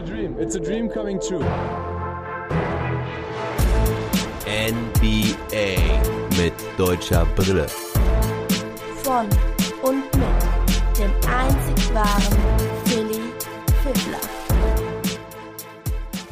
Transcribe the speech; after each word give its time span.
a 0.00 0.06
dream. 0.06 0.36
It's 0.38 0.54
a 0.54 0.60
dream 0.60 0.88
coming 0.88 1.20
true. 1.20 1.44
NBA 4.46 5.76
mit 6.38 6.54
deutscher 6.78 7.26
Brille. 7.36 7.66
Von 9.02 9.26
und 9.82 10.04
mit 10.16 10.98
dem 10.98 11.12
einzig 11.28 11.94
wahren 11.94 12.38
Philly 12.84 13.20
Fiddler. 13.82 14.20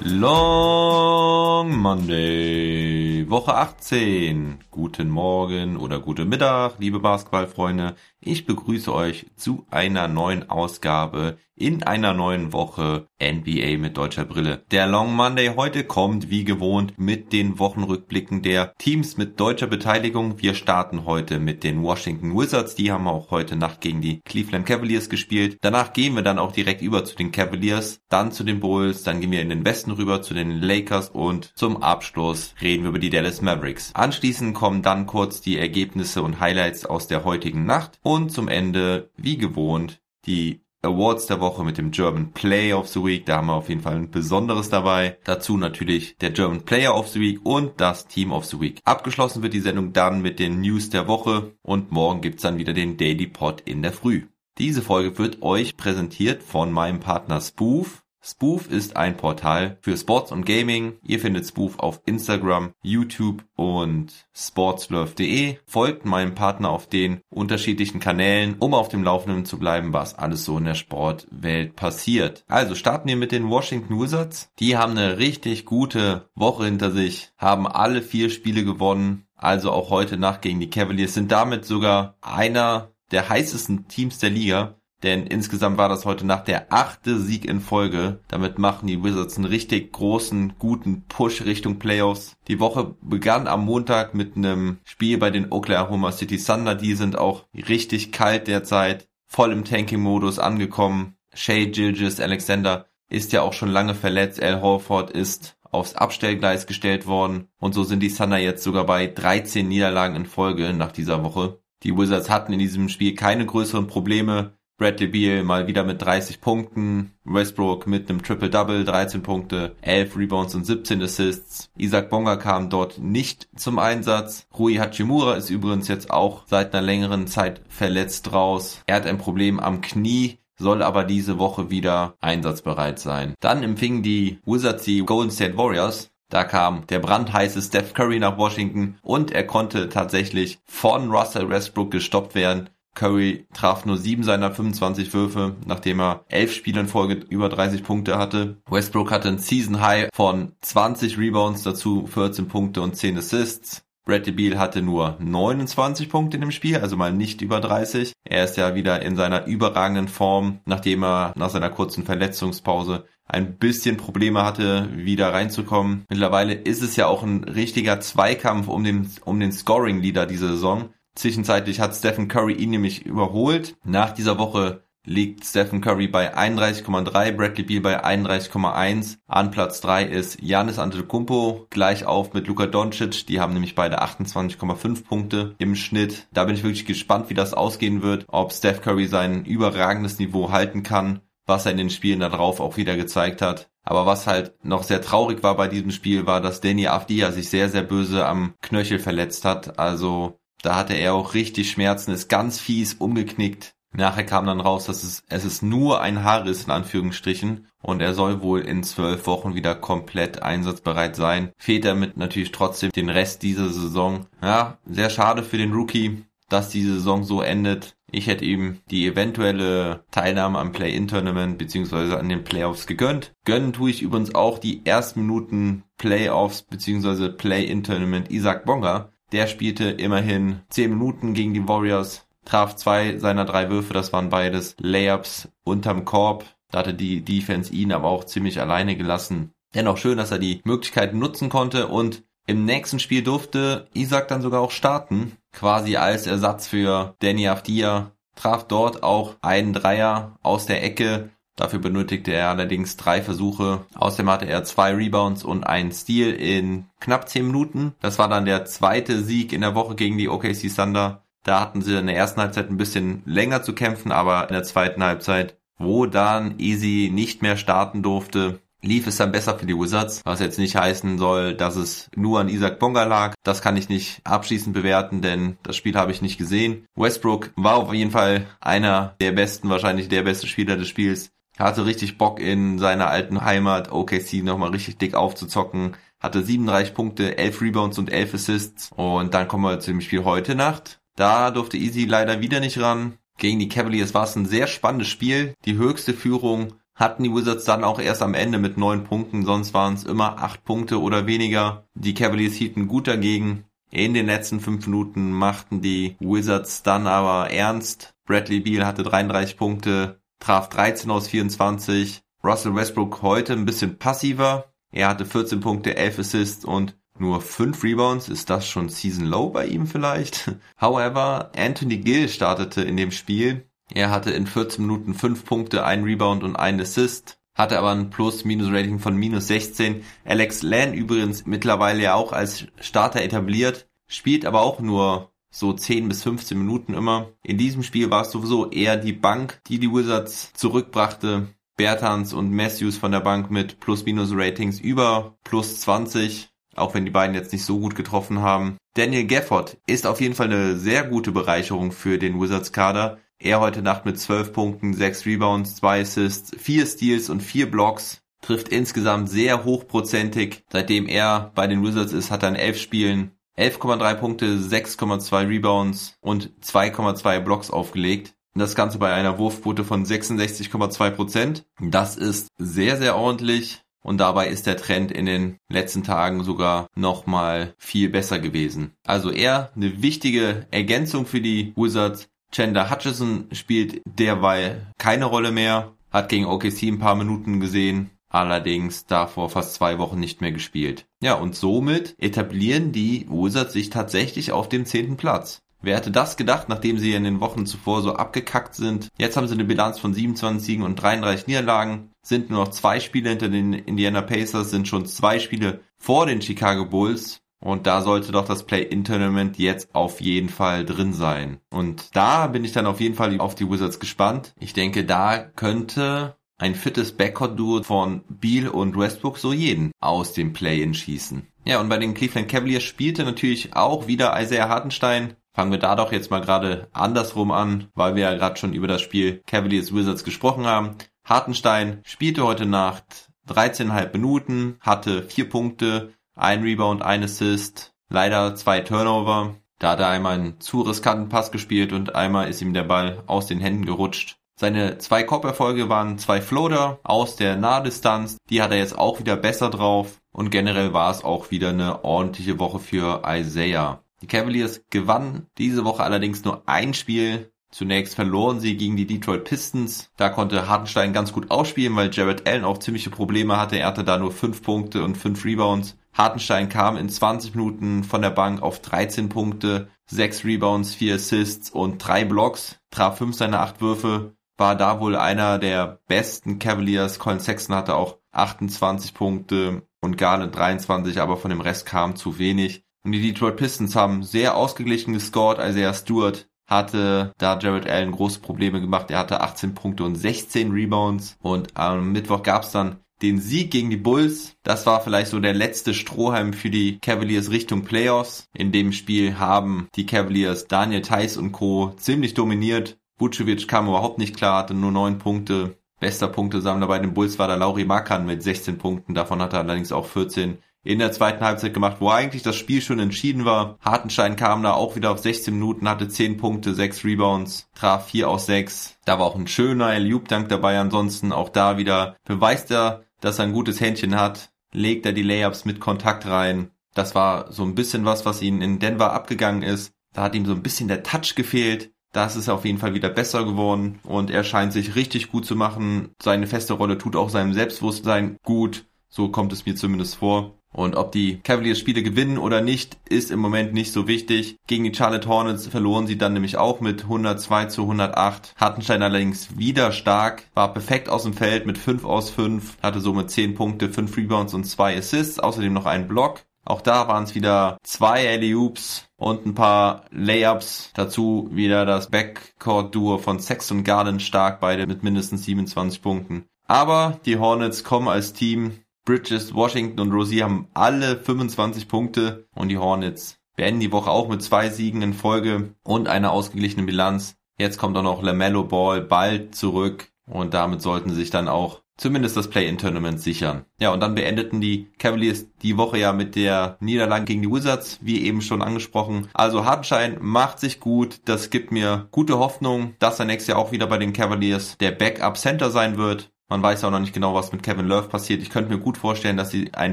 Long 0.01 1.77
Monday, 1.77 3.27
Woche 3.29 3.55
18. 3.55 4.59
Guten 4.79 5.11
Morgen 5.11 5.77
oder 5.77 5.99
guten 5.99 6.29
Mittag, 6.29 6.79
liebe 6.79 7.01
Basketballfreunde. 7.01 7.97
Ich 8.21 8.47
begrüße 8.47 8.95
euch 8.95 9.27
zu 9.35 9.67
einer 9.71 10.07
neuen 10.07 10.49
Ausgabe 10.51 11.37
in 11.59 11.83
einer 11.83 12.15
neuen 12.15 12.53
Woche 12.53 13.09
NBA 13.21 13.79
mit 13.79 13.97
deutscher 13.97 14.25
Brille. 14.25 14.63
Der 14.71 14.87
Long 14.87 15.15
Monday 15.15 15.55
heute 15.57 15.83
kommt 15.85 16.31
wie 16.31 16.45
gewohnt 16.45 16.95
mit 16.97 17.33
den 17.33 17.59
Wochenrückblicken 17.59 18.43
der 18.43 18.75
Teams 18.79 19.17
mit 19.17 19.41
deutscher 19.41 19.67
Beteiligung. 19.67 20.41
Wir 20.41 20.55
starten 20.55 21.05
heute 21.05 21.41
mit 21.41 21.65
den 21.65 21.83
Washington 21.83 22.37
Wizards. 22.37 22.77
Die 22.77 22.93
haben 22.93 23.09
auch 23.09 23.33
heute 23.33 23.57
Nacht 23.57 23.81
gegen 23.81 24.01
die 24.01 24.21
Cleveland 24.21 24.67
Cavaliers 24.67 25.09
gespielt. 25.09 25.59
Danach 25.61 25.93
gehen 25.93 26.15
wir 26.15 26.23
dann 26.23 26.39
auch 26.39 26.53
direkt 26.53 26.81
über 26.81 27.05
zu 27.05 27.17
den 27.17 27.33
Cavaliers, 27.33 28.01
dann 28.09 28.31
zu 28.31 28.45
den 28.45 28.61
Bulls, 28.61 29.03
dann 29.03 29.21
gehen 29.21 29.33
wir 29.33 29.43
in 29.43 29.51
den 29.51 29.65
Westen 29.65 29.91
rüber 29.91 30.23
zu 30.23 30.35
den 30.35 30.61
Lakers 30.61 31.11
und 31.11 31.53
zum 31.57 31.83
Abschluss 31.83 32.55
reden 32.63 32.85
wir 32.85 32.91
über 32.91 32.99
die 33.01 33.11
Dallas 33.11 33.43
Mavericks. 33.43 33.91
Anschließend 33.95 34.55
kommen 34.69 34.83
dann 34.83 35.07
kurz 35.07 35.41
die 35.41 35.57
Ergebnisse 35.57 36.21
und 36.21 36.41
Highlights 36.41 36.85
aus 36.85 37.09
der 37.09 37.25
heutigen 37.25 37.65
Nacht 37.65 37.99
und 38.03 38.31
zum 38.31 38.49
Ende, 38.49 39.09
wie 39.17 39.39
gewohnt, 39.39 40.03
die 40.27 40.61
Awards 40.83 41.25
der 41.25 41.41
Woche 41.41 41.65
mit 41.65 41.79
dem 41.79 41.91
German 41.91 42.33
Player 42.33 42.79
of 42.79 42.87
the 42.89 43.03
Week. 43.03 43.25
Da 43.25 43.39
haben 43.39 43.47
wir 43.47 43.55
auf 43.55 43.71
jeden 43.71 43.81
Fall 43.81 43.95
ein 43.95 44.11
besonderes 44.11 44.69
dabei. 44.69 45.17
Dazu 45.25 45.57
natürlich 45.57 46.19
der 46.19 46.33
German 46.33 46.67
Player 46.67 46.95
of 46.95 47.09
the 47.09 47.19
Week 47.19 47.41
und 47.45 47.81
das 47.81 48.09
Team 48.09 48.31
of 48.31 48.45
the 48.45 48.61
Week. 48.61 48.83
Abgeschlossen 48.85 49.43
wird 49.43 49.55
die 49.55 49.61
Sendung 49.61 49.95
dann 49.95 50.21
mit 50.21 50.39
den 50.39 50.61
News 50.61 50.91
der 50.91 51.09
Woche 51.09 51.55
und 51.63 51.91
morgen 51.91 52.21
gibt's 52.21 52.43
dann 52.43 52.59
wieder 52.59 52.75
den 52.75 52.99
Daily 52.99 53.27
Pod 53.27 53.63
in 53.63 53.81
der 53.81 53.95
Früh. 53.95 54.27
Diese 54.59 54.83
Folge 54.83 55.17
wird 55.17 55.41
euch 55.41 55.79
präsentiert 55.79 56.43
von 56.43 56.73
meinem 56.73 57.01
Partner 57.01 57.41
Spoof. 57.41 58.05
Spoof 58.23 58.71
ist 58.71 58.97
ein 58.97 59.17
Portal 59.17 59.79
für 59.81 59.97
Sports 59.97 60.33
und 60.33 60.45
Gaming. 60.45 60.99
Ihr 61.03 61.21
findet 61.21 61.47
Spoof 61.47 61.79
auf 61.79 62.01
Instagram, 62.05 62.73
YouTube 62.83 63.45
und 63.57 64.13
sportslove.de. 64.35 65.57
Folgt 65.67 66.05
meinem 66.05 66.35
Partner 66.35 66.71
auf 66.71 66.89
den 66.89 67.21
unterschiedlichen 67.31 68.01
Kanälen, 68.01 68.57
um 68.59 68.75
auf 68.75 68.89
dem 68.89 69.05
Laufenden 69.05 69.45
zu 69.45 69.59
bleiben, 69.59 69.93
was 69.93 70.19
alles 70.19 70.45
so 70.45 70.59
in 70.59 70.65
der 70.65 70.75
Sportwelt 70.75 71.77
passiert. 71.77 72.45
Also 72.49 72.75
starten 72.75 73.09
wir 73.09 73.17
mit 73.17 73.33
den 73.33 73.49
Washington 73.51 74.01
Wizards. 74.01 74.51
Die 74.59 74.77
haben 74.77 74.93
eine 74.93 75.19
richtig 75.19 75.65
gute 75.65 76.29
Woche 76.35 76.65
hinter 76.65 76.91
sich, 76.91 77.31
haben 77.39 77.67
alle 77.67 78.03
vier 78.03 78.31
Spiele 78.31 78.65
gewonnen. 78.65 79.27
Also 79.37 79.71
auch 79.71 79.91
heute 79.91 80.19
Nacht 80.19 80.43
gegen 80.43 80.59
die 80.59 80.71
Cavaliers 80.71 81.15
sind 81.15 81.31
damit 81.31 81.65
sogar 81.65 82.17
einer 82.21 82.91
der 83.11 83.29
heißesten 83.29 83.89
Teams 83.89 84.19
der 84.19 84.31
Liga 84.31 84.78
denn 85.03 85.27
insgesamt 85.27 85.79
war 85.79 85.89
das 85.89 86.05
heute 86.05 86.27
Nacht 86.27 86.49
der 86.49 86.73
achte 86.73 87.19
Sieg 87.19 87.45
in 87.45 87.61
Folge. 87.61 88.21
Damit 88.29 88.59
machen 88.59 88.89
die 88.89 89.03
Wizards 89.03 89.37
einen 89.37 89.47
richtig 89.47 89.93
großen, 89.93 90.55
guten 90.59 91.05
Push 91.09 91.45
Richtung 91.45 91.79
Playoffs. 91.79 92.37
Die 92.49 92.59
Woche 92.59 92.97
begann 93.01 93.47
am 93.47 93.65
Montag 93.65 94.15
mit 94.15 94.37
einem 94.37 94.79
Spiel 94.85 95.19
bei 95.19 95.31
den 95.31 95.53
Oklahoma 95.53 96.11
City 96.11 96.39
Thunder. 96.39 96.75
Die 96.75 96.95
sind 96.95 97.17
auch 97.17 97.45
richtig 97.55 98.11
kalt 98.11 98.49
derzeit, 98.49 99.09
voll 99.27 99.53
im 99.53 99.65
Tanking-Modus 99.65 100.39
angekommen. 100.39 101.17
Shay 101.33 101.67
Gilgis 101.67 102.21
Alexander 102.21 102.87
ist 103.09 103.33
ja 103.33 103.43
auch 103.43 103.53
schon 103.53 103.71
lange 103.71 103.95
verletzt. 103.95 104.43
Al 104.43 104.61
Horford 104.61 105.11
ist 105.13 105.57
aufs 105.71 105.95
Abstellgleis 105.95 106.67
gestellt 106.67 107.07
worden. 107.07 107.49
Und 107.61 107.75
so 107.75 107.85
sind 107.85 108.01
die 108.01 108.13
Thunder 108.13 108.39
jetzt 108.39 108.65
sogar 108.65 108.85
bei 108.85 109.07
13 109.07 109.69
Niederlagen 109.69 110.17
in 110.17 110.27
Folge 110.27 110.73
nach 110.73 110.93
dieser 110.93 111.23
Woche. 111.23 111.61
Die 111.85 111.97
Wizards 111.97 112.29
hatten 112.29 112.53
in 112.53 112.59
diesem 112.59 112.89
Spiel 112.89 113.15
keine 113.15 113.47
größeren 113.47 113.87
Probleme 113.87 114.58
Bradley 114.79 115.09
Beal 115.09 115.43
mal 115.43 115.67
wieder 115.67 115.83
mit 115.83 116.01
30 116.01 116.41
Punkten, 116.41 117.11
Westbrook 117.25 117.89
mit 117.89 118.09
einem 118.09 118.23
Triple-Double, 118.23 118.85
13 118.85 119.25
Punkte, 119.25 119.75
11 119.83 120.17
Rebounds 120.17 120.55
und 120.55 120.65
17 120.65 121.03
Assists. 121.03 121.69
Isaac 121.77 122.09
Bonga 122.11 122.37
kam 122.37 122.71
dort 122.71 122.99
nicht 122.99 123.49
zum 123.57 123.81
Einsatz. 123.81 124.47
Rui 124.57 124.77
Hachimura 124.77 125.35
ist 125.35 125.51
übrigens 125.51 125.89
jetzt 125.89 126.13
auch 126.13 126.45
seit 126.47 126.73
einer 126.73 126.87
längeren 126.87 127.27
Zeit 127.27 127.61
verletzt 127.69 128.33
raus. 128.33 128.81
Er 128.87 128.95
hat 128.95 129.07
ein 129.07 129.19
Problem 129.19 129.59
am 129.59 129.81
Knie, 129.81 130.39
soll 130.57 130.85
aber 130.85 131.03
diese 131.03 131.41
Woche 131.41 131.71
wieder 131.71 132.15
einsatzbereit 132.21 133.01
sein. 133.01 133.35
Dann 133.41 133.65
empfingen 133.65 134.05
die 134.05 134.39
Wizards 134.47 134.85
die 134.85 135.01
Golden 135.01 135.33
State 135.33 135.59
Warriors. 135.59 136.13
Da 136.31 136.45
kam 136.45 136.87
der 136.87 137.01
brandheiße 137.01 137.63
Steph 137.63 137.95
Curry 137.95 138.21
nach 138.21 138.39
Washington 138.39 138.99
und 139.03 139.33
er 139.33 139.45
konnte 139.45 139.89
tatsächlich 139.89 140.61
von 140.67 141.11
Russell 141.11 141.49
Westbrook 141.49 141.91
gestoppt 141.91 142.37
werden. 142.37 142.71
Curry 142.99 143.47
traf 143.55 143.87
nur 143.87 143.97
sieben 143.97 144.25
seiner 144.25 144.51
25 144.51 145.15
Würfe, 145.15 145.55
nachdem 145.65 146.01
er 146.01 146.25
elf 146.29 146.53
Spiele 146.53 146.81
in 146.81 146.89
Folge 146.89 147.15
über 147.29 147.49
30 147.49 147.85
Punkte 147.85 148.19
hatte. 148.19 148.57
Westbrook 148.69 149.13
hatte 149.13 149.29
ein 149.29 149.39
Season 149.39 149.81
High 149.81 150.09
von 150.13 150.53
20 150.63 151.17
Rebounds, 151.17 151.63
dazu 151.63 152.09
14 152.09 152.49
Punkte 152.49 152.83
und 152.83 152.97
10 152.97 153.19
Assists. 153.19 153.85
Bradley 154.05 154.33
Beal 154.33 154.59
hatte 154.59 154.83
nur 154.83 155.17
29 155.21 156.09
Punkte 156.09 156.39
in 156.39 156.41
dem 156.41 156.51
Spiel, 156.51 156.79
also 156.79 156.97
mal 156.97 157.13
nicht 157.13 157.41
über 157.41 157.61
30. 157.61 158.15
Er 158.25 158.45
ist 158.45 158.57
ja 158.57 158.75
wieder 158.75 159.03
in 159.03 159.15
seiner 159.17 159.47
überragenden 159.47 160.09
Form, 160.09 160.61
nachdem 160.65 161.05
er 161.05 161.33
nach 161.37 161.51
seiner 161.51 161.71
kurzen 161.71 162.05
Verletzungspause 162.05 163.05
ein 163.29 163.59
bisschen 163.59 163.99
Probleme 163.99 164.43
hatte, 164.43 164.89
wieder 164.97 165.33
reinzukommen. 165.33 166.05
Mittlerweile 166.09 166.55
ist 166.55 166.83
es 166.83 166.97
ja 166.97 167.07
auch 167.07 167.23
ein 167.23 167.45
richtiger 167.45 168.01
Zweikampf 168.01 168.69
um 168.69 168.83
den, 168.83 169.11
um 169.25 169.39
den 169.39 169.53
Scoring-Leader 169.53 170.27
diese 170.27 170.49
Saison. 170.49 170.89
Zwischenzeitlich 171.19 171.81
hat 171.81 171.97
Stephen 171.97 172.29
Curry 172.29 172.53
ihn 172.53 172.71
nämlich 172.71 173.05
überholt. 173.05 173.77
Nach 173.83 174.13
dieser 174.13 174.39
Woche 174.39 174.85
liegt 175.05 175.45
Stephen 175.45 175.81
Curry 175.81 176.07
bei 176.07 176.37
31,3, 176.37 177.33
Bradley 177.33 177.65
Beal 177.65 177.81
bei 177.81 178.05
31,1. 178.05 179.17
An 179.27 179.51
Platz 179.51 179.81
3 179.81 180.05
ist 180.05 180.39
Giannis 180.39 180.79
Antetokounmpo, 180.79 181.67
gleich 181.71 182.07
auf 182.07 182.35
mit 182.35 182.47
Luka 182.47 182.67
Doncic. 182.67 183.27
Die 183.27 183.41
haben 183.41 183.53
nämlich 183.53 183.75
beide 183.75 184.01
28,5 184.01 185.05
Punkte 185.05 185.57
im 185.59 185.75
Schnitt. 185.75 186.29
Da 186.33 186.45
bin 186.45 186.55
ich 186.55 186.63
wirklich 186.63 186.87
gespannt, 186.87 187.31
wie 187.31 187.35
das 187.35 187.53
ausgehen 187.53 188.03
wird, 188.03 188.25
ob 188.29 188.53
Steph 188.53 188.81
Curry 188.81 189.09
sein 189.09 189.45
überragendes 189.45 190.21
Niveau 190.21 190.53
halten 190.53 190.85
kann, 190.85 191.19
was 191.47 191.67
er 191.67 191.73
in 191.73 191.79
den 191.79 191.91
Spielen 191.91 192.21
darauf 192.21 192.61
auch 192.61 192.77
wieder 192.77 192.97
gezeigt 192.97 193.43
hat. 193.43 193.71
Aber 193.83 194.07
was 194.07 194.29
halt 194.29 194.53
noch 194.63 194.85
sehr 194.85 195.01
traurig 195.01 195.43
war 195.43 195.57
bei 195.57 195.67
diesem 195.67 195.91
Spiel, 195.91 196.27
war, 196.27 196.41
dass 196.41 196.61
Danny 196.61 196.87
Avdia 196.87 197.33
sich 197.33 197.49
sehr, 197.49 197.71
sehr 197.71 197.83
böse 197.83 198.25
am 198.27 198.55
Knöchel 198.61 198.99
verletzt 198.99 199.47
hat. 199.47 199.79
Also 199.79 200.38
da 200.63 200.77
hatte 200.77 200.95
er 200.95 201.15
auch 201.15 201.35
richtig 201.35 201.71
Schmerzen, 201.71 202.13
ist 202.13 202.29
ganz 202.29 202.59
fies 202.59 202.95
umgeknickt. 202.95 203.75
Nachher 203.95 204.25
kam 204.25 204.47
dann 204.47 204.61
raus, 204.61 204.85
dass 204.85 205.03
es, 205.03 205.23
es 205.29 205.45
ist 205.45 205.63
nur 205.63 206.03
ein 206.03 206.23
Haarriss 206.23 206.65
in 206.65 206.71
Anführungsstrichen 206.71 207.67
und 207.83 208.03
er 208.03 208.13
soll 208.13 208.43
wohl 208.43 208.61
in 208.61 208.83
zwölf 208.83 209.27
Wochen 209.27 209.55
wieder 209.55 209.75
komplett 209.75 210.43
einsatzbereit 210.43 211.17
sein. 211.17 211.53
Fehlt 211.57 211.87
damit 211.87 212.17
natürlich 212.17 212.53
trotzdem 212.53 212.91
den 212.91 213.09
Rest 213.09 213.43
dieser 213.43 213.71
Saison. 213.71 214.27
Ja, 214.43 214.79
sehr 214.85 215.09
schade 215.09 215.43
für 215.43 215.57
den 215.57 215.73
Rookie, 215.73 216.25
dass 216.51 216.69
die 216.69 216.83
Saison 216.83 217.25
so 217.25 217.41
endet. 217.41 217.97
Ich 218.11 218.27
hätte 218.27 218.45
ihm 218.45 218.81
die 218.91 219.07
eventuelle 219.07 220.05
Teilnahme 220.11 220.59
am 220.59 220.73
Play-In-Tournament 220.73 221.59
beziehungsweise 221.59 222.19
an 222.19 222.29
den 222.29 222.45
Playoffs 222.45 222.87
gegönnt. 222.87 223.33
Gönnen 223.45 223.73
tue 223.73 223.91
ich 223.91 224.03
übrigens 224.03 224.35
auch 224.35 224.59
die 224.59 224.85
ersten 224.85 225.23
Minuten 225.23 225.85
Playoffs 225.99 226.63
beziehungsweise 226.63 227.31
Play-In-Tournament 227.31 228.31
Isaac 228.31 228.65
Bonga, 228.65 229.13
der 229.33 229.47
spielte 229.47 229.91
immerhin 229.91 230.61
10 230.71 230.91
Minuten 230.91 231.35
gegen 231.35 231.55
die 231.55 231.67
Warriors, 231.69 232.27
traf 232.45 232.77
zwei 232.77 233.19
seiner 233.19 233.45
drei 233.45 233.71
Würfe, 233.71 233.93
das 233.93 234.13
waren 234.13 234.31
beides 234.31 234.75
Layups 234.79 235.49
unterm 235.65 236.05
Korb. 236.05 236.45
Da 236.71 236.81
hatte 236.81 236.95
die 236.95 237.23
Defense 237.23 237.73
ihn 237.73 237.93
aber 237.93 238.09
auch 238.09 238.25
ziemlich 238.25 238.61
alleine 238.61 238.97
gelassen. 238.97 239.53
Dennoch 239.75 239.97
schön, 239.97 240.19
dass 240.19 240.31
er 240.31 240.39
die 240.39 240.61
Möglichkeiten 240.65 241.19
nutzen 241.19 241.49
konnte 241.49 241.89
und 241.89 242.25
im 242.47 242.65
nächsten 242.65 242.99
Spiel 242.99 243.23
durfte 243.23 243.89
Isaac 243.93 244.29
dann 244.29 244.41
sogar 244.41 244.63
auch 244.63 244.71
starten, 244.71 245.37
quasi 245.53 245.97
als 245.97 246.27
Ersatz 246.27 246.67
für 246.67 247.15
Danny 247.19 247.47
Afdia. 247.49 248.13
Traf 248.37 248.67
dort 248.67 249.03
auch 249.03 249.37
einen 249.43 249.75
Dreier 249.75 250.39
aus 250.43 250.65
der 250.65 250.83
Ecke, 250.83 251.31
Dafür 251.59 251.81
benötigte 251.81 252.33
er 252.33 252.51
allerdings 252.51 252.97
drei 252.97 253.21
Versuche. 253.21 253.85
Außerdem 253.97 254.31
hatte 254.31 254.47
er 254.47 254.63
zwei 254.63 254.95
Rebounds 254.95 255.43
und 255.43 255.65
einen 255.65 255.91
Steal 255.91 256.31
in 256.31 256.85
knapp 257.01 257.29
zehn 257.29 257.49
Minuten. 257.49 257.95
Das 258.01 258.17
war 258.21 258.29
dann 258.29 258.45
der 258.45 258.65
zweite 258.65 259.21
Sieg 259.23 259.53
in 259.53 259.63
der 259.63 259.75
Woche 259.75 259.97
gegen 259.97 260.19
die 260.19 260.29
OKC 260.29 260.73
Thunder. 260.75 261.25
Da 261.43 261.61
hatten 261.61 261.83
sie 261.83 261.99
in 261.99 262.07
der 262.07 262.17
ersten 262.17 262.41
Halbzeit 262.41 262.71
ein 262.71 262.77
bisschen 262.77 263.23
länger 263.27 263.65
zu 263.65 263.73
kämpfen, 263.73 264.13
aber 264.13 264.49
in 264.49 264.55
der 264.55 264.63
zweiten 264.63 265.03
Halbzeit, 265.03 265.59
wo 265.79 266.07
dann 266.07 266.61
Easy 266.61 267.11
nicht 267.13 267.43
mehr 267.43 267.57
starten 267.57 268.05
durfte, 268.05 268.61
lief 268.81 269.09
es 269.09 269.17
dann 269.17 269.33
besser 269.33 269.59
für 269.59 269.67
die 269.67 269.77
Wizards, 269.77 270.21
was 270.25 270.39
jetzt 270.39 270.61
nicht 270.61 270.77
heißen 270.77 271.19
soll, 271.19 271.55
dass 271.55 271.75
es 271.75 272.09
nur 272.15 272.39
an 272.39 272.49
Isaac 272.49 272.79
Bonga 272.79 273.03
lag. 273.03 273.35
Das 273.43 273.63
kann 273.63 273.77
ich 273.77 273.89
nicht 273.89 274.21
abschließend 274.23 274.75
bewerten, 274.75 275.23
denn 275.23 275.59
das 275.65 275.77
Spiel 275.77 275.97
habe 275.97 276.13
ich 276.13 276.23
nicht 276.23 276.39
gesehen. 276.39 276.87
Westbrook 276.95 277.51
war 277.57 277.77
auf 277.77 277.93
jeden 277.93 278.13
Fall 278.13 278.47
einer 278.61 279.17
der 279.21 279.33
besten, 279.33 279.69
wahrscheinlich 279.69 280.09
der 280.09 280.23
beste 280.23 280.47
Spieler 280.47 280.77
des 280.77 280.87
Spiels 280.87 281.33
hatte 281.59 281.87
richtig 281.87 282.19
Bock 282.19 282.41
in 282.41 282.79
seiner 282.79 283.09
alten 283.09 283.45
Heimat 283.45 283.93
OKC 283.93 284.43
nochmal 284.43 284.71
richtig 284.71 284.99
dick 284.99 285.15
aufzuzocken. 285.15 285.97
Hatte 286.21 286.43
37 286.43 286.95
Punkte, 286.95 287.39
11 287.39 287.61
Rebounds 287.61 287.99
und 287.99 288.11
11 288.11 288.35
Assists. 288.35 288.91
Und 288.97 289.35
dann 289.35 289.49
kommen 289.49 289.65
wir 289.65 289.81
zu 289.81 289.91
dem 289.91 290.01
Spiel 290.01 290.25
heute 290.25 290.55
Nacht. 290.55 291.01
Da 291.17 291.51
durfte 291.51 291.77
Easy 291.77 292.05
leider 292.05 292.41
wieder 292.41 292.61
nicht 292.61 292.79
ran. 292.81 293.15
Gegen 293.39 293.59
die 293.61 293.69
Cavaliers 293.69 294.15
war 294.15 294.25
es 294.25 294.37
ein 294.37 294.47
sehr 294.47 294.67
spannendes 294.67 295.09
Spiel. 295.09 295.55
Die 295.65 295.77
höchste 295.77 296.13
Führung 296.13 296.75
hatten 296.95 297.23
die 297.23 297.33
Wizards 297.33 297.65
dann 297.65 297.85
auch 297.85 298.01
erst 298.01 298.23
am 298.23 298.35
Ende 298.35 298.59
mit 298.59 298.77
neun 298.77 299.05
Punkten, 299.05 299.45
sonst 299.45 299.73
waren 299.73 299.95
es 299.95 300.03
immer 300.03 300.39
acht 300.41 300.65
Punkte 300.65 301.01
oder 301.01 301.29
weniger. 301.29 301.85
Die 301.95 302.15
Cavaliers 302.15 302.55
hielten 302.55 302.89
gut 302.89 303.07
dagegen. 303.07 303.65
In 303.91 304.13
den 304.13 304.27
letzten 304.27 304.61
fünf 304.61 304.87
Minuten 304.87 305.31
machten 305.31 305.81
die 305.81 306.17
Wizards 306.19 306.83
dann 306.83 307.07
aber 307.07 307.51
ernst. 307.51 308.15
Bradley 308.27 308.61
Beal 308.61 308.85
hatte 308.85 309.05
33 309.05 309.57
Punkte, 309.57 310.21
traf 310.41 310.69
13 310.69 311.11
aus 311.11 311.29
24. 311.29 312.23
Russell 312.45 312.75
Westbrook 312.75 313.23
heute 313.23 313.53
ein 313.53 313.65
bisschen 313.65 313.99
passiver. 313.99 314.73
Er 314.93 315.09
hatte 315.09 315.27
14 315.27 315.61
Punkte, 315.61 315.97
11 315.97 316.19
Assists 316.21 316.65
und 316.65 316.97
nur 317.19 317.41
5 317.41 317.83
Rebounds. 317.83 318.29
Ist 318.29 318.49
das 318.49 318.67
schon 318.67 318.89
Season 318.89 319.27
Low 319.27 319.51
bei 319.51 319.67
ihm 319.67 319.87
vielleicht? 319.87 320.53
However, 320.81 321.51
Anthony 321.57 321.99
Gill 321.99 322.29
startete 322.29 322.83
in 322.83 322.97
dem 322.97 323.11
Spiel. 323.11 323.69
Er 323.93 324.11
hatte 324.11 324.31
in 324.31 324.47
14 324.47 324.87
Minuten 324.87 325.15
5 325.15 325.45
Punkte, 325.45 325.85
1 325.85 326.05
Rebound 326.05 326.45
und 326.45 326.57
1 326.57 326.83
Assist. 326.83 327.39
Hatte 327.55 327.79
aber 327.79 327.91
ein 327.91 328.11
Plus-Minus-Rating 328.11 329.01
von 329.01 329.17
minus 329.17 329.49
16. 329.49 330.05
Alex 330.25 330.63
Lan 330.63 330.95
übrigens 330.95 331.45
mittlerweile 331.45 332.03
ja 332.03 332.15
auch 332.15 332.33
als 332.33 332.67
Starter 332.81 333.21
etabliert. 333.23 333.89
Spielt 334.07 334.47
aber 334.47 334.61
auch 334.63 334.79
nur 334.79 335.33
so 335.59 335.73
10 335.73 336.09
bis 336.09 336.23
15 336.23 336.59
Minuten 336.59 336.95
immer. 336.95 337.29
In 337.43 337.59
diesem 337.59 337.83
Spiel 337.83 338.11
war 338.11 338.23
es 338.23 338.31
sowieso 338.31 338.71
eher 338.71 338.97
die 338.97 339.13
Bank, 339.13 339.61
die 339.67 339.79
die 339.79 339.93
Wizards 339.93 340.53
zurückbrachte. 340.55 341.49
Bertans 341.77 342.33
und 342.33 342.51
Matthews 342.51 342.97
von 342.97 343.13
der 343.13 343.21
Bank 343.21 343.51
mit 343.51 343.79
Plus-Minus-Ratings 343.79 344.81
über 344.81 345.39
plus 345.45 345.81
20, 345.81 346.51
auch 346.75 346.93
wenn 346.93 347.05
die 347.05 347.13
beiden 347.13 347.37
jetzt 347.37 347.53
nicht 347.53 347.65
so 347.65 347.79
gut 347.79 347.95
getroffen 347.95 348.41
haben. 348.41 348.77
Daniel 348.95 349.27
Gafford 349.27 349.79
ist 349.87 350.05
auf 350.05 350.21
jeden 350.21 350.35
Fall 350.35 350.47
eine 350.47 350.77
sehr 350.77 351.05
gute 351.05 351.31
Bereicherung 351.31 351.93
für 351.93 352.19
den 352.19 352.41
Wizards-Kader. 352.41 353.19
Er 353.39 353.61
heute 353.61 353.83
Nacht 353.83 354.05
mit 354.05 354.19
12 354.19 354.53
Punkten, 354.53 354.93
6 354.93 355.25
Rebounds, 355.25 355.77
2 355.77 356.01
Assists, 356.01 356.51
4 356.59 356.85
Steals 356.85 357.31
und 357.31 357.41
4 357.41 357.71
Blocks. 357.71 358.23
Trifft 358.43 358.69
insgesamt 358.71 359.31
sehr 359.31 359.65
hochprozentig. 359.65 360.65
Seitdem 360.71 361.07
er 361.07 361.53
bei 361.55 361.69
den 361.69 361.85
Wizards 361.85 362.13
ist, 362.13 362.33
hat 362.33 362.43
er 362.43 362.49
in 362.51 362.57
11 362.57 362.81
Spielen 362.81 363.38
11,3 363.59 364.15
Punkte, 364.15 364.57
6,2 364.57 365.49
Rebounds 365.49 366.17
und 366.21 366.53
2,2 366.63 367.41
Blocks 367.41 367.71
aufgelegt. 367.71 368.35
Das 368.55 368.75
Ganze 368.75 368.99
bei 368.99 369.13
einer 369.13 369.39
Wurfquote 369.39 369.85
von 369.85 370.05
66,2 370.05 371.11
Prozent. 371.11 371.65
Das 371.81 372.17
ist 372.17 372.49
sehr, 372.57 372.97
sehr 372.97 373.17
ordentlich. 373.17 373.83
Und 374.03 374.19
dabei 374.19 374.49
ist 374.49 374.67
der 374.67 374.77
Trend 374.77 375.11
in 375.11 375.27
den 375.27 375.59
letzten 375.69 376.05
Tagen 376.05 376.45
sogar 376.45 376.87
nochmal 376.95 377.75
viel 377.79 378.09
besser 378.09 378.39
gewesen. 378.39 378.93
Also 379.05 379.31
eher 379.31 379.71
eine 379.75 380.03
wichtige 380.03 380.67
Ergänzung 380.71 381.27
für 381.27 381.41
die 381.41 381.73
Wizards. 381.77 382.29
Chandler 382.51 382.91
Hutchison 382.91 383.49
spielt 383.53 384.01
derweil 384.07 384.93
keine 384.99 385.27
Rolle 385.27 385.51
mehr, 385.51 385.95
hat 386.11 386.29
gegen 386.29 386.47
OKC 386.47 386.85
ein 386.85 386.99
paar 386.99 387.17
Minuten 387.17 387.61
gesehen, 387.61 388.11
allerdings 388.29 389.07
davor 389.07 389.51
fast 389.51 389.75
zwei 389.75 389.99
Wochen 389.99 390.21
nicht 390.21 390.41
mehr 390.41 390.53
gespielt. 390.53 391.07
Ja, 391.23 391.35
und 391.35 391.55
somit 391.55 392.15
etablieren 392.19 392.93
die 392.93 393.27
Wizards 393.29 393.73
sich 393.73 393.91
tatsächlich 393.91 394.53
auf 394.53 394.69
dem 394.69 394.85
zehnten 394.85 395.17
Platz. 395.17 395.63
Wer 395.81 395.97
hätte 395.97 396.11
das 396.11 396.37
gedacht, 396.37 396.69
nachdem 396.69 396.99
sie 396.99 397.15
in 397.15 397.23
den 397.23 397.41
Wochen 397.41 397.65
zuvor 397.65 398.03
so 398.03 398.15
abgekackt 398.15 398.75
sind? 398.75 399.09
Jetzt 399.17 399.37
haben 399.37 399.47
sie 399.47 399.55
eine 399.55 399.65
Bilanz 399.65 399.99
von 399.99 400.13
27 400.13 400.65
Siegen 400.65 400.83
und 400.83 400.97
33 400.97 401.47
Niederlagen, 401.47 402.11
sind 402.21 402.51
nur 402.51 402.65
noch 402.65 402.73
zwei 402.73 402.99
Spiele 402.99 403.31
hinter 403.31 403.49
den 403.49 403.73
Indiana 403.73 404.23
Pacers, 404.23 404.71
sind 404.71 404.89
schon 404.89 405.07
zwei 405.07 405.39
Spiele 405.39 405.81
vor 405.97 406.27
den 406.27 406.43
Chicago 406.43 406.85
Bulls. 406.85 407.41
Und 407.61 407.89
da 407.89 408.03
sollte 408.03 408.31
doch 408.31 408.47
das 408.47 408.65
Play-In-Tournament 408.67 409.59
jetzt 409.59 409.93
auf 409.93 410.21
jeden 410.21 410.49
Fall 410.49 410.85
drin 410.85 411.13
sein. 411.13 411.59
Und 411.71 412.15
da 412.15 412.47
bin 412.47 412.65
ich 412.65 412.73
dann 412.73 412.87
auf 412.87 413.01
jeden 413.01 413.17
Fall 413.17 413.41
auf 413.41 413.57
die 413.57 413.69
Wizards 413.69 413.99
gespannt. 413.99 414.55
Ich 414.61 414.75
denke, 414.75 415.05
da 415.05 415.39
könnte 415.39 416.37
ein 416.59 416.75
fittes 416.75 417.13
Backcourt-Duo 417.17 417.85
von 417.85 418.25
Beal 418.29 418.69
und 418.69 418.99
Westbrook 418.99 419.39
so 419.39 419.53
jeden 419.53 419.93
aus 420.01 420.33
dem 420.33 420.53
Play-In 420.53 420.93
schießen. 420.93 421.47
Ja, 421.65 421.81
und 421.81 421.89
bei 421.89 421.99
den 421.99 422.15
Cleveland 422.15 422.49
Cavaliers 422.49 422.83
spielte 422.83 423.25
natürlich 423.25 423.75
auch 423.77 424.07
wieder 424.07 424.41
Isaiah 424.41 424.69
Hartenstein. 424.69 425.37
Fangen 425.53 425.71
wir 425.71 425.79
da 425.79 425.97
doch 425.97 426.13
jetzt 426.13 426.31
mal 426.31 426.41
gerade 426.41 426.89
andersrum 426.93 427.51
an, 427.51 427.89
weil 427.95 428.15
wir 428.15 428.25
ja 428.25 428.35
gerade 428.35 428.59
schon 428.59 428.73
über 428.73 428.89
das 428.89 429.01
Spiel 429.01 429.43
Cavaliers 429.47 429.95
Wizards 429.95 430.25
gesprochen 430.25 430.67
haben. 430.67 430.97
Hartenstein 431.25 432.01
spielte 432.05 432.45
heute 432.45 432.67
Nacht 432.67 433.31
13,5 433.49 434.13
Minuten, 434.13 434.77
hatte 434.81 435.23
vier 435.23 435.49
Punkte, 435.49 436.13
ein 436.35 436.63
Rebound, 436.63 437.03
ein 437.03 437.23
Assist, 437.23 437.93
leider 438.09 438.55
zwei 438.55 438.81
Turnover. 438.81 439.57
Da 439.79 439.93
hat 439.93 440.01
er 440.01 440.09
einmal 440.09 440.35
einen 440.35 440.61
zu 440.61 440.83
riskanten 440.83 441.29
Pass 441.29 441.53
gespielt 441.53 441.93
und 441.93 442.15
einmal 442.15 442.49
ist 442.49 442.63
ihm 442.63 442.75
der 442.75 442.85
Ball 442.85 443.23
aus 443.27 443.47
den 443.47 443.61
Händen 443.61 443.85
gerutscht. 443.85 444.38
Seine 444.61 444.99
zwei 444.99 445.23
Kopferfolge 445.23 445.89
waren 445.89 446.19
zwei 446.19 446.41
Floater 446.41 446.99
aus 447.05 447.37
der 447.37 447.55
Nahdistanz. 447.55 448.39
Die 448.51 448.61
hat 448.61 448.73
er 448.73 448.79
jetzt 448.79 448.99
auch 448.99 449.21
wieder 449.21 449.37
besser 449.37 449.71
drauf. 449.71 450.21
Und 450.33 450.51
generell 450.51 450.93
war 450.93 451.13
es 451.13 451.23
auch 451.23 451.53
wieder 451.53 451.69
eine 451.69 452.05
ordentliche 452.05 452.59
Woche 452.59 452.81
für 452.81 453.23
Isaiah. 453.25 454.03
Die 454.21 454.27
Cavaliers 454.27 454.83
gewannen 454.91 455.47
diese 455.59 455.85
Woche 455.85 456.03
allerdings 456.03 456.45
nur 456.45 456.63
ein 456.67 456.93
Spiel. 456.93 457.53
Zunächst 457.71 458.17
verloren 458.17 458.59
sie 458.59 458.77
gegen 458.77 458.97
die 458.97 459.07
Detroit 459.07 459.45
Pistons. 459.45 460.11
Da 460.17 460.29
konnte 460.29 460.69
Hartenstein 460.69 461.13
ganz 461.13 461.33
gut 461.33 461.53
ausspielen, 461.53 461.95
weil 461.95 462.11
Jared 462.13 462.49
Allen 462.49 462.65
auch 462.65 462.79
ziemliche 462.79 463.11
Probleme 463.11 463.59
hatte. 463.59 463.79
Er 463.79 463.87
hatte 463.87 464.03
da 464.03 464.19
nur 464.19 464.33
fünf 464.33 464.65
Punkte 464.65 465.05
und 465.05 465.17
fünf 465.17 465.45
Rebounds. 465.45 465.97
Hartenstein 466.15 466.69
kam 466.69 466.97
in 466.97 467.09
20 467.09 467.55
Minuten 467.55 468.03
von 468.03 468.23
der 468.23 468.31
Bank 468.31 468.61
auf 468.61 468.83
13 468.83 469.29
Punkte, 469.29 469.89
6 470.07 470.45
Rebounds, 470.45 470.95
4 470.95 471.15
Assists 471.15 471.71
und 471.71 471.99
3 471.99 472.25
Blocks, 472.25 472.81
traf 472.91 473.19
5 473.19 473.37
seiner 473.37 473.61
8 473.61 473.81
Würfe, 473.81 474.35
war 474.59 474.77
da 474.77 475.01
wohl 475.01 475.17
einer 475.17 475.59
der 475.59 476.01
besten 476.09 476.59
Cavaliers. 476.59 477.19
Colin 477.19 477.41
Sexton 477.41 477.77
hatte 477.77 477.95
auch 477.95 478.19
28 478.33 479.15
Punkte 479.15 479.83
und 480.01 480.19
Garland 480.19 480.55
23, 480.55 481.21
aber 481.21 481.37
von 481.37 481.51
dem 481.51 481.61
Rest 481.61 481.87
kam 481.87 482.17
zu 482.17 482.39
wenig. 482.39 482.85
Und 483.05 483.13
die 483.13 483.23
Detroit 483.23 483.57
Pistons 483.57 483.97
haben 483.97 484.23
sehr 484.23 484.57
ausgeglichen 484.57 485.15
gescored. 485.15 485.59
Isaiah 485.59 485.95
Stewart 485.95 486.49
hatte 486.67 487.33
da 487.39 487.59
Jared 487.59 487.89
Allen 487.89 488.13
große 488.13 488.41
Probleme 488.41 488.81
gemacht. 488.81 489.11
Er 489.11 489.19
hatte 489.19 489.41
18 489.41 489.75
Punkte 489.75 490.05
und 490.05 490.17
16 490.17 490.73
Rebounds. 490.73 491.39
Und 491.41 491.77
am 491.77 492.13
Mittwoch 492.13 492.43
gab 492.43 492.65
es 492.65 492.73
dann 492.73 492.99
den 493.23 493.41
Sieg 493.41 493.71
gegen 493.71 493.91
die 493.91 493.97
Bulls. 493.97 494.57
Das 494.63 494.87
war 494.87 495.01
vielleicht 495.01 495.31
so 495.31 495.41
der 495.41 495.55
letzte 495.55 495.95
Strohhalm 495.95 496.53
für 496.53 496.71
die 496.71 496.99
Cavaliers 496.99 497.51
Richtung 497.51 497.85
Playoffs. 497.85 498.49
In 498.55 498.73
dem 498.73 498.93
Spiel 498.93 499.39
haben 499.39 499.89
die 499.97 500.07
Cavaliers 500.07 500.67
Daniel 500.67 501.03
Theiss 501.03 501.37
und 501.37 501.53
Co. 501.53 501.95
ziemlich 501.97 502.35
dominiert. 502.35 502.99
Vucevic 503.19 503.69
kam 503.69 503.89
überhaupt 503.89 504.19
nicht 504.19 504.37
klar, 504.37 504.59
hatte 504.59 504.75
nur 504.75 504.93
neun 504.93 505.19
Punkte. 505.19 505.77
Bester 506.01 506.29
Punktesammler 506.29 506.87
bei 506.87 506.99
den 506.99 507.15
Bulls 507.15 507.39
war 507.39 507.49
der 507.49 507.57
Lauri 507.57 507.85
Markan 507.85 508.25
mit 508.25 508.43
16 508.43 508.79
Punkten. 508.79 509.15
Davon 509.15 509.43
hat 509.43 509.53
er 509.53 509.61
allerdings 509.61 509.91
auch 509.91 510.07
14 510.07 510.59
in 510.85 511.01
der 511.01 511.13
zweiten 511.13 511.45
Halbzeit 511.45 511.75
gemacht, 511.75 511.97
wo 512.01 512.09
eigentlich 512.09 512.43
das 512.43 512.57
Spiel 512.57 512.81
schon 512.81 513.01
entschieden 513.01 513.45
war. 513.45 513.77
Hartenstein 513.81 514.37
kam 514.37 514.63
da 514.63 514.73
auch 514.73 514.97
wieder 514.97 515.11
auf 515.11 515.19
16 515.19 515.53
Minuten, 515.53 515.89
hatte 515.89 516.09
10 516.09 516.37
Punkte, 516.37 516.75
6 516.75 517.05
Rebounds, 517.05 517.69
traf 517.75 518.07
4 518.07 518.29
aus 518.29 518.47
6. 518.47 518.97
Da 519.05 519.19
war 519.19 519.27
auch 519.27 519.37
ein 519.37 519.49
schöner 519.49 519.99
Loop-Dank 519.99 520.49
dabei. 520.49 520.79
Ansonsten 520.79 521.33
auch 521.33 521.49
da 521.49 521.79
wieder 521.79 522.17
beweist 522.25 522.71
er, 522.71 523.05
dass 523.21 523.39
er 523.39 523.47
ein 523.47 523.53
gutes 523.53 523.81
Händchen 523.81 524.15
hat. 524.15 524.51
Legt 524.73 525.05
er 525.05 525.13
die 525.13 525.23
Layups 525.23 525.65
mit 525.65 525.81
Kontakt 525.81 526.27
rein. 526.27 526.71
Das 526.95 527.15
war 527.15 527.53
so 527.53 527.65
ein 527.65 527.75
bisschen 527.75 528.05
was, 528.05 528.25
was 528.25 528.41
ihn 528.43 528.63
in 528.63 528.79
Denver 528.79 529.13
abgegangen 529.13 529.63
ist. 529.63 529.93
Da 530.15 530.23
hat 530.23 530.35
ihm 530.35 530.47
so 530.47 530.53
ein 530.53 530.63
bisschen 530.63 530.89
der 530.89 531.03
Touch 531.03 531.35
gefehlt. 531.35 531.93
Das 532.13 532.37
ist 532.37 532.49
auf 532.49 532.65
jeden 532.65 532.79
Fall 532.79 532.95
wieder 532.95 533.11
besser 533.11 533.45
geworden 533.45 534.01
und 534.03 534.31
er 534.31 534.45
scheint 534.45 534.73
sich 534.73 534.95
richtig 534.95 535.31
gut 535.31 535.45
zu 535.45 535.57
machen. 535.57 536.11
Seine 536.23 536.47
feste 536.47 536.75
Rolle 536.75 536.99
tut 536.99 537.17
auch 537.17 537.29
seinem 537.29 537.53
Selbstbewusstsein 537.53 538.39
gut. 538.43 538.87
So 539.09 539.29
kommt 539.29 539.53
es 539.53 539.67
mir 539.67 539.75
zumindest 539.75 540.17
vor. 540.17 540.59
Und 540.71 540.97
ob 540.97 541.13
die 541.13 541.41
Cavaliers 541.41 541.79
Spiele 541.79 542.03
gewinnen 542.03 542.37
oder 542.37 542.61
nicht, 542.61 542.99
ist 543.09 543.31
im 543.31 543.39
Moment 543.39 543.73
nicht 543.73 543.93
so 543.93 544.07
wichtig. 544.07 544.57
Gegen 544.67 544.85
die 544.85 544.95
Charlotte 544.95 545.27
Hornets 545.27 545.67
verloren 545.67 546.07
sie 546.07 546.19
dann 546.19 546.35
nämlich 546.35 546.59
auch 546.59 546.81
mit 546.81 547.05
102 547.05 547.67
zu 547.67 547.83
108. 547.83 548.55
Hartenstein 548.57 549.03
allerdings 549.03 549.57
wieder 549.57 549.93
stark, 549.93 550.45
war 550.55 550.73
perfekt 550.73 551.09
aus 551.09 551.23
dem 551.23 551.33
Feld 551.33 551.65
mit 551.65 551.79
5 551.79 552.05
aus 552.05 552.29
5, 552.31 552.79
hatte 552.83 553.01
somit 553.01 553.31
10 553.31 553.55
Punkte, 553.55 553.89
5 553.89 554.15
Rebounds 554.17 554.53
und 554.53 554.65
2 554.65 554.99
Assists, 554.99 555.41
außerdem 555.41 555.73
noch 555.73 555.87
einen 555.87 556.07
Block. 556.07 556.43
Auch 556.69 556.83
da 556.83 557.09
waren 557.09 557.25
es 557.25 557.35
wieder 557.35 557.79
zwei 557.83 558.29
Alley-Oops 558.29 559.09
und 559.17 559.47
ein 559.47 559.55
paar 559.55 560.05
Layups. 560.11 560.91
Dazu 560.93 561.49
wieder 561.51 561.87
das 561.87 562.11
Backcourt-Duo 562.11 563.17
von 563.17 563.41
Sex 563.41 563.71
und 563.71 563.85
Garden 563.85 564.21
stark, 564.21 564.61
beide 564.61 564.87
mit 564.87 565.03
mindestens 565.03 565.45
27 565.45 566.03
Punkten. 566.03 566.45
Aber 566.67 567.19
die 567.25 567.39
Hornets 567.39 567.85
kommen 567.85 568.09
als 568.09 568.35
Team 568.35 568.81
Bridges, 569.07 569.55
Washington 569.55 570.01
und 570.01 570.13
Rosie 570.13 570.43
haben 570.43 570.69
alle 570.75 571.17
25 571.17 571.89
Punkte 571.89 572.47
und 572.55 572.69
die 572.69 572.77
Hornets 572.77 573.39
beenden 573.57 573.81
die 573.81 573.91
Woche 573.91 574.11
auch 574.11 574.29
mit 574.29 574.43
zwei 574.43 574.69
Siegen 574.69 575.01
in 575.01 575.15
Folge 575.15 575.75
und 575.83 576.07
einer 576.07 576.33
ausgeglichenen 576.33 576.85
Bilanz. 576.85 577.35
Jetzt 577.57 577.79
kommt 577.79 577.97
auch 577.97 578.03
noch 578.03 578.23
LaMelo 578.23 578.65
Ball 578.65 579.01
bald 579.01 579.55
zurück. 579.55 580.13
Und 580.31 580.53
damit 580.53 580.83
sollten 580.83 581.15
sich 581.15 581.31
dann 581.31 581.49
auch 581.49 581.81
zumindest 581.99 582.37
das 582.37 582.49
Play-In-Tournament 582.49 583.21
sichern. 583.21 583.67
Ja, 583.79 583.93
und 583.93 584.01
dann 584.01 584.15
beendeten 584.15 584.63
die 584.63 584.89
Cavaliers 584.99 585.47
die 585.63 585.77
Woche 585.77 585.99
ja 585.99 586.13
mit 586.15 586.35
der 586.37 586.79
Niederlage 586.81 587.27
gegen 587.27 587.43
die 587.43 587.51
Wizards, 587.51 587.99
wie 588.01 588.25
eben 588.25 588.41
schon 588.41 588.63
angesprochen. 588.63 589.29
Also 589.35 589.67
Hartenstein 589.67 590.17
macht 590.21 590.61
sich 590.61 590.81
gut. 590.81 591.21
Das 591.27 591.51
gibt 591.51 591.73
mir 591.73 592.09
gute 592.11 592.39
Hoffnung, 592.39 592.95
dass 592.99 593.19
er 593.19 593.27
nächstes 593.27 593.49
Jahr 593.49 593.59
auch 593.59 593.73
wieder 593.73 593.87
bei 593.87 593.99
den 593.99 594.15
Cavaliers 594.15 594.79
der 594.79 594.93
Backup-Center 594.93 595.71
sein 595.71 595.99
wird. 595.99 596.31
Man 596.51 596.63
weiß 596.63 596.83
auch 596.85 596.91
noch 596.91 597.01
nicht 597.01 597.13
genau, 597.13 597.35
was 597.35 597.53
mit 597.53 597.63
Kevin 597.63 597.87
Love 597.87 598.09
passiert. 598.09 598.41
Ich 598.41 598.49
könnte 598.49 598.71
mir 598.73 598.79
gut 598.79 598.97
vorstellen, 598.97 599.37
dass 599.37 599.51
sie 599.51 599.75
einen 599.75 599.93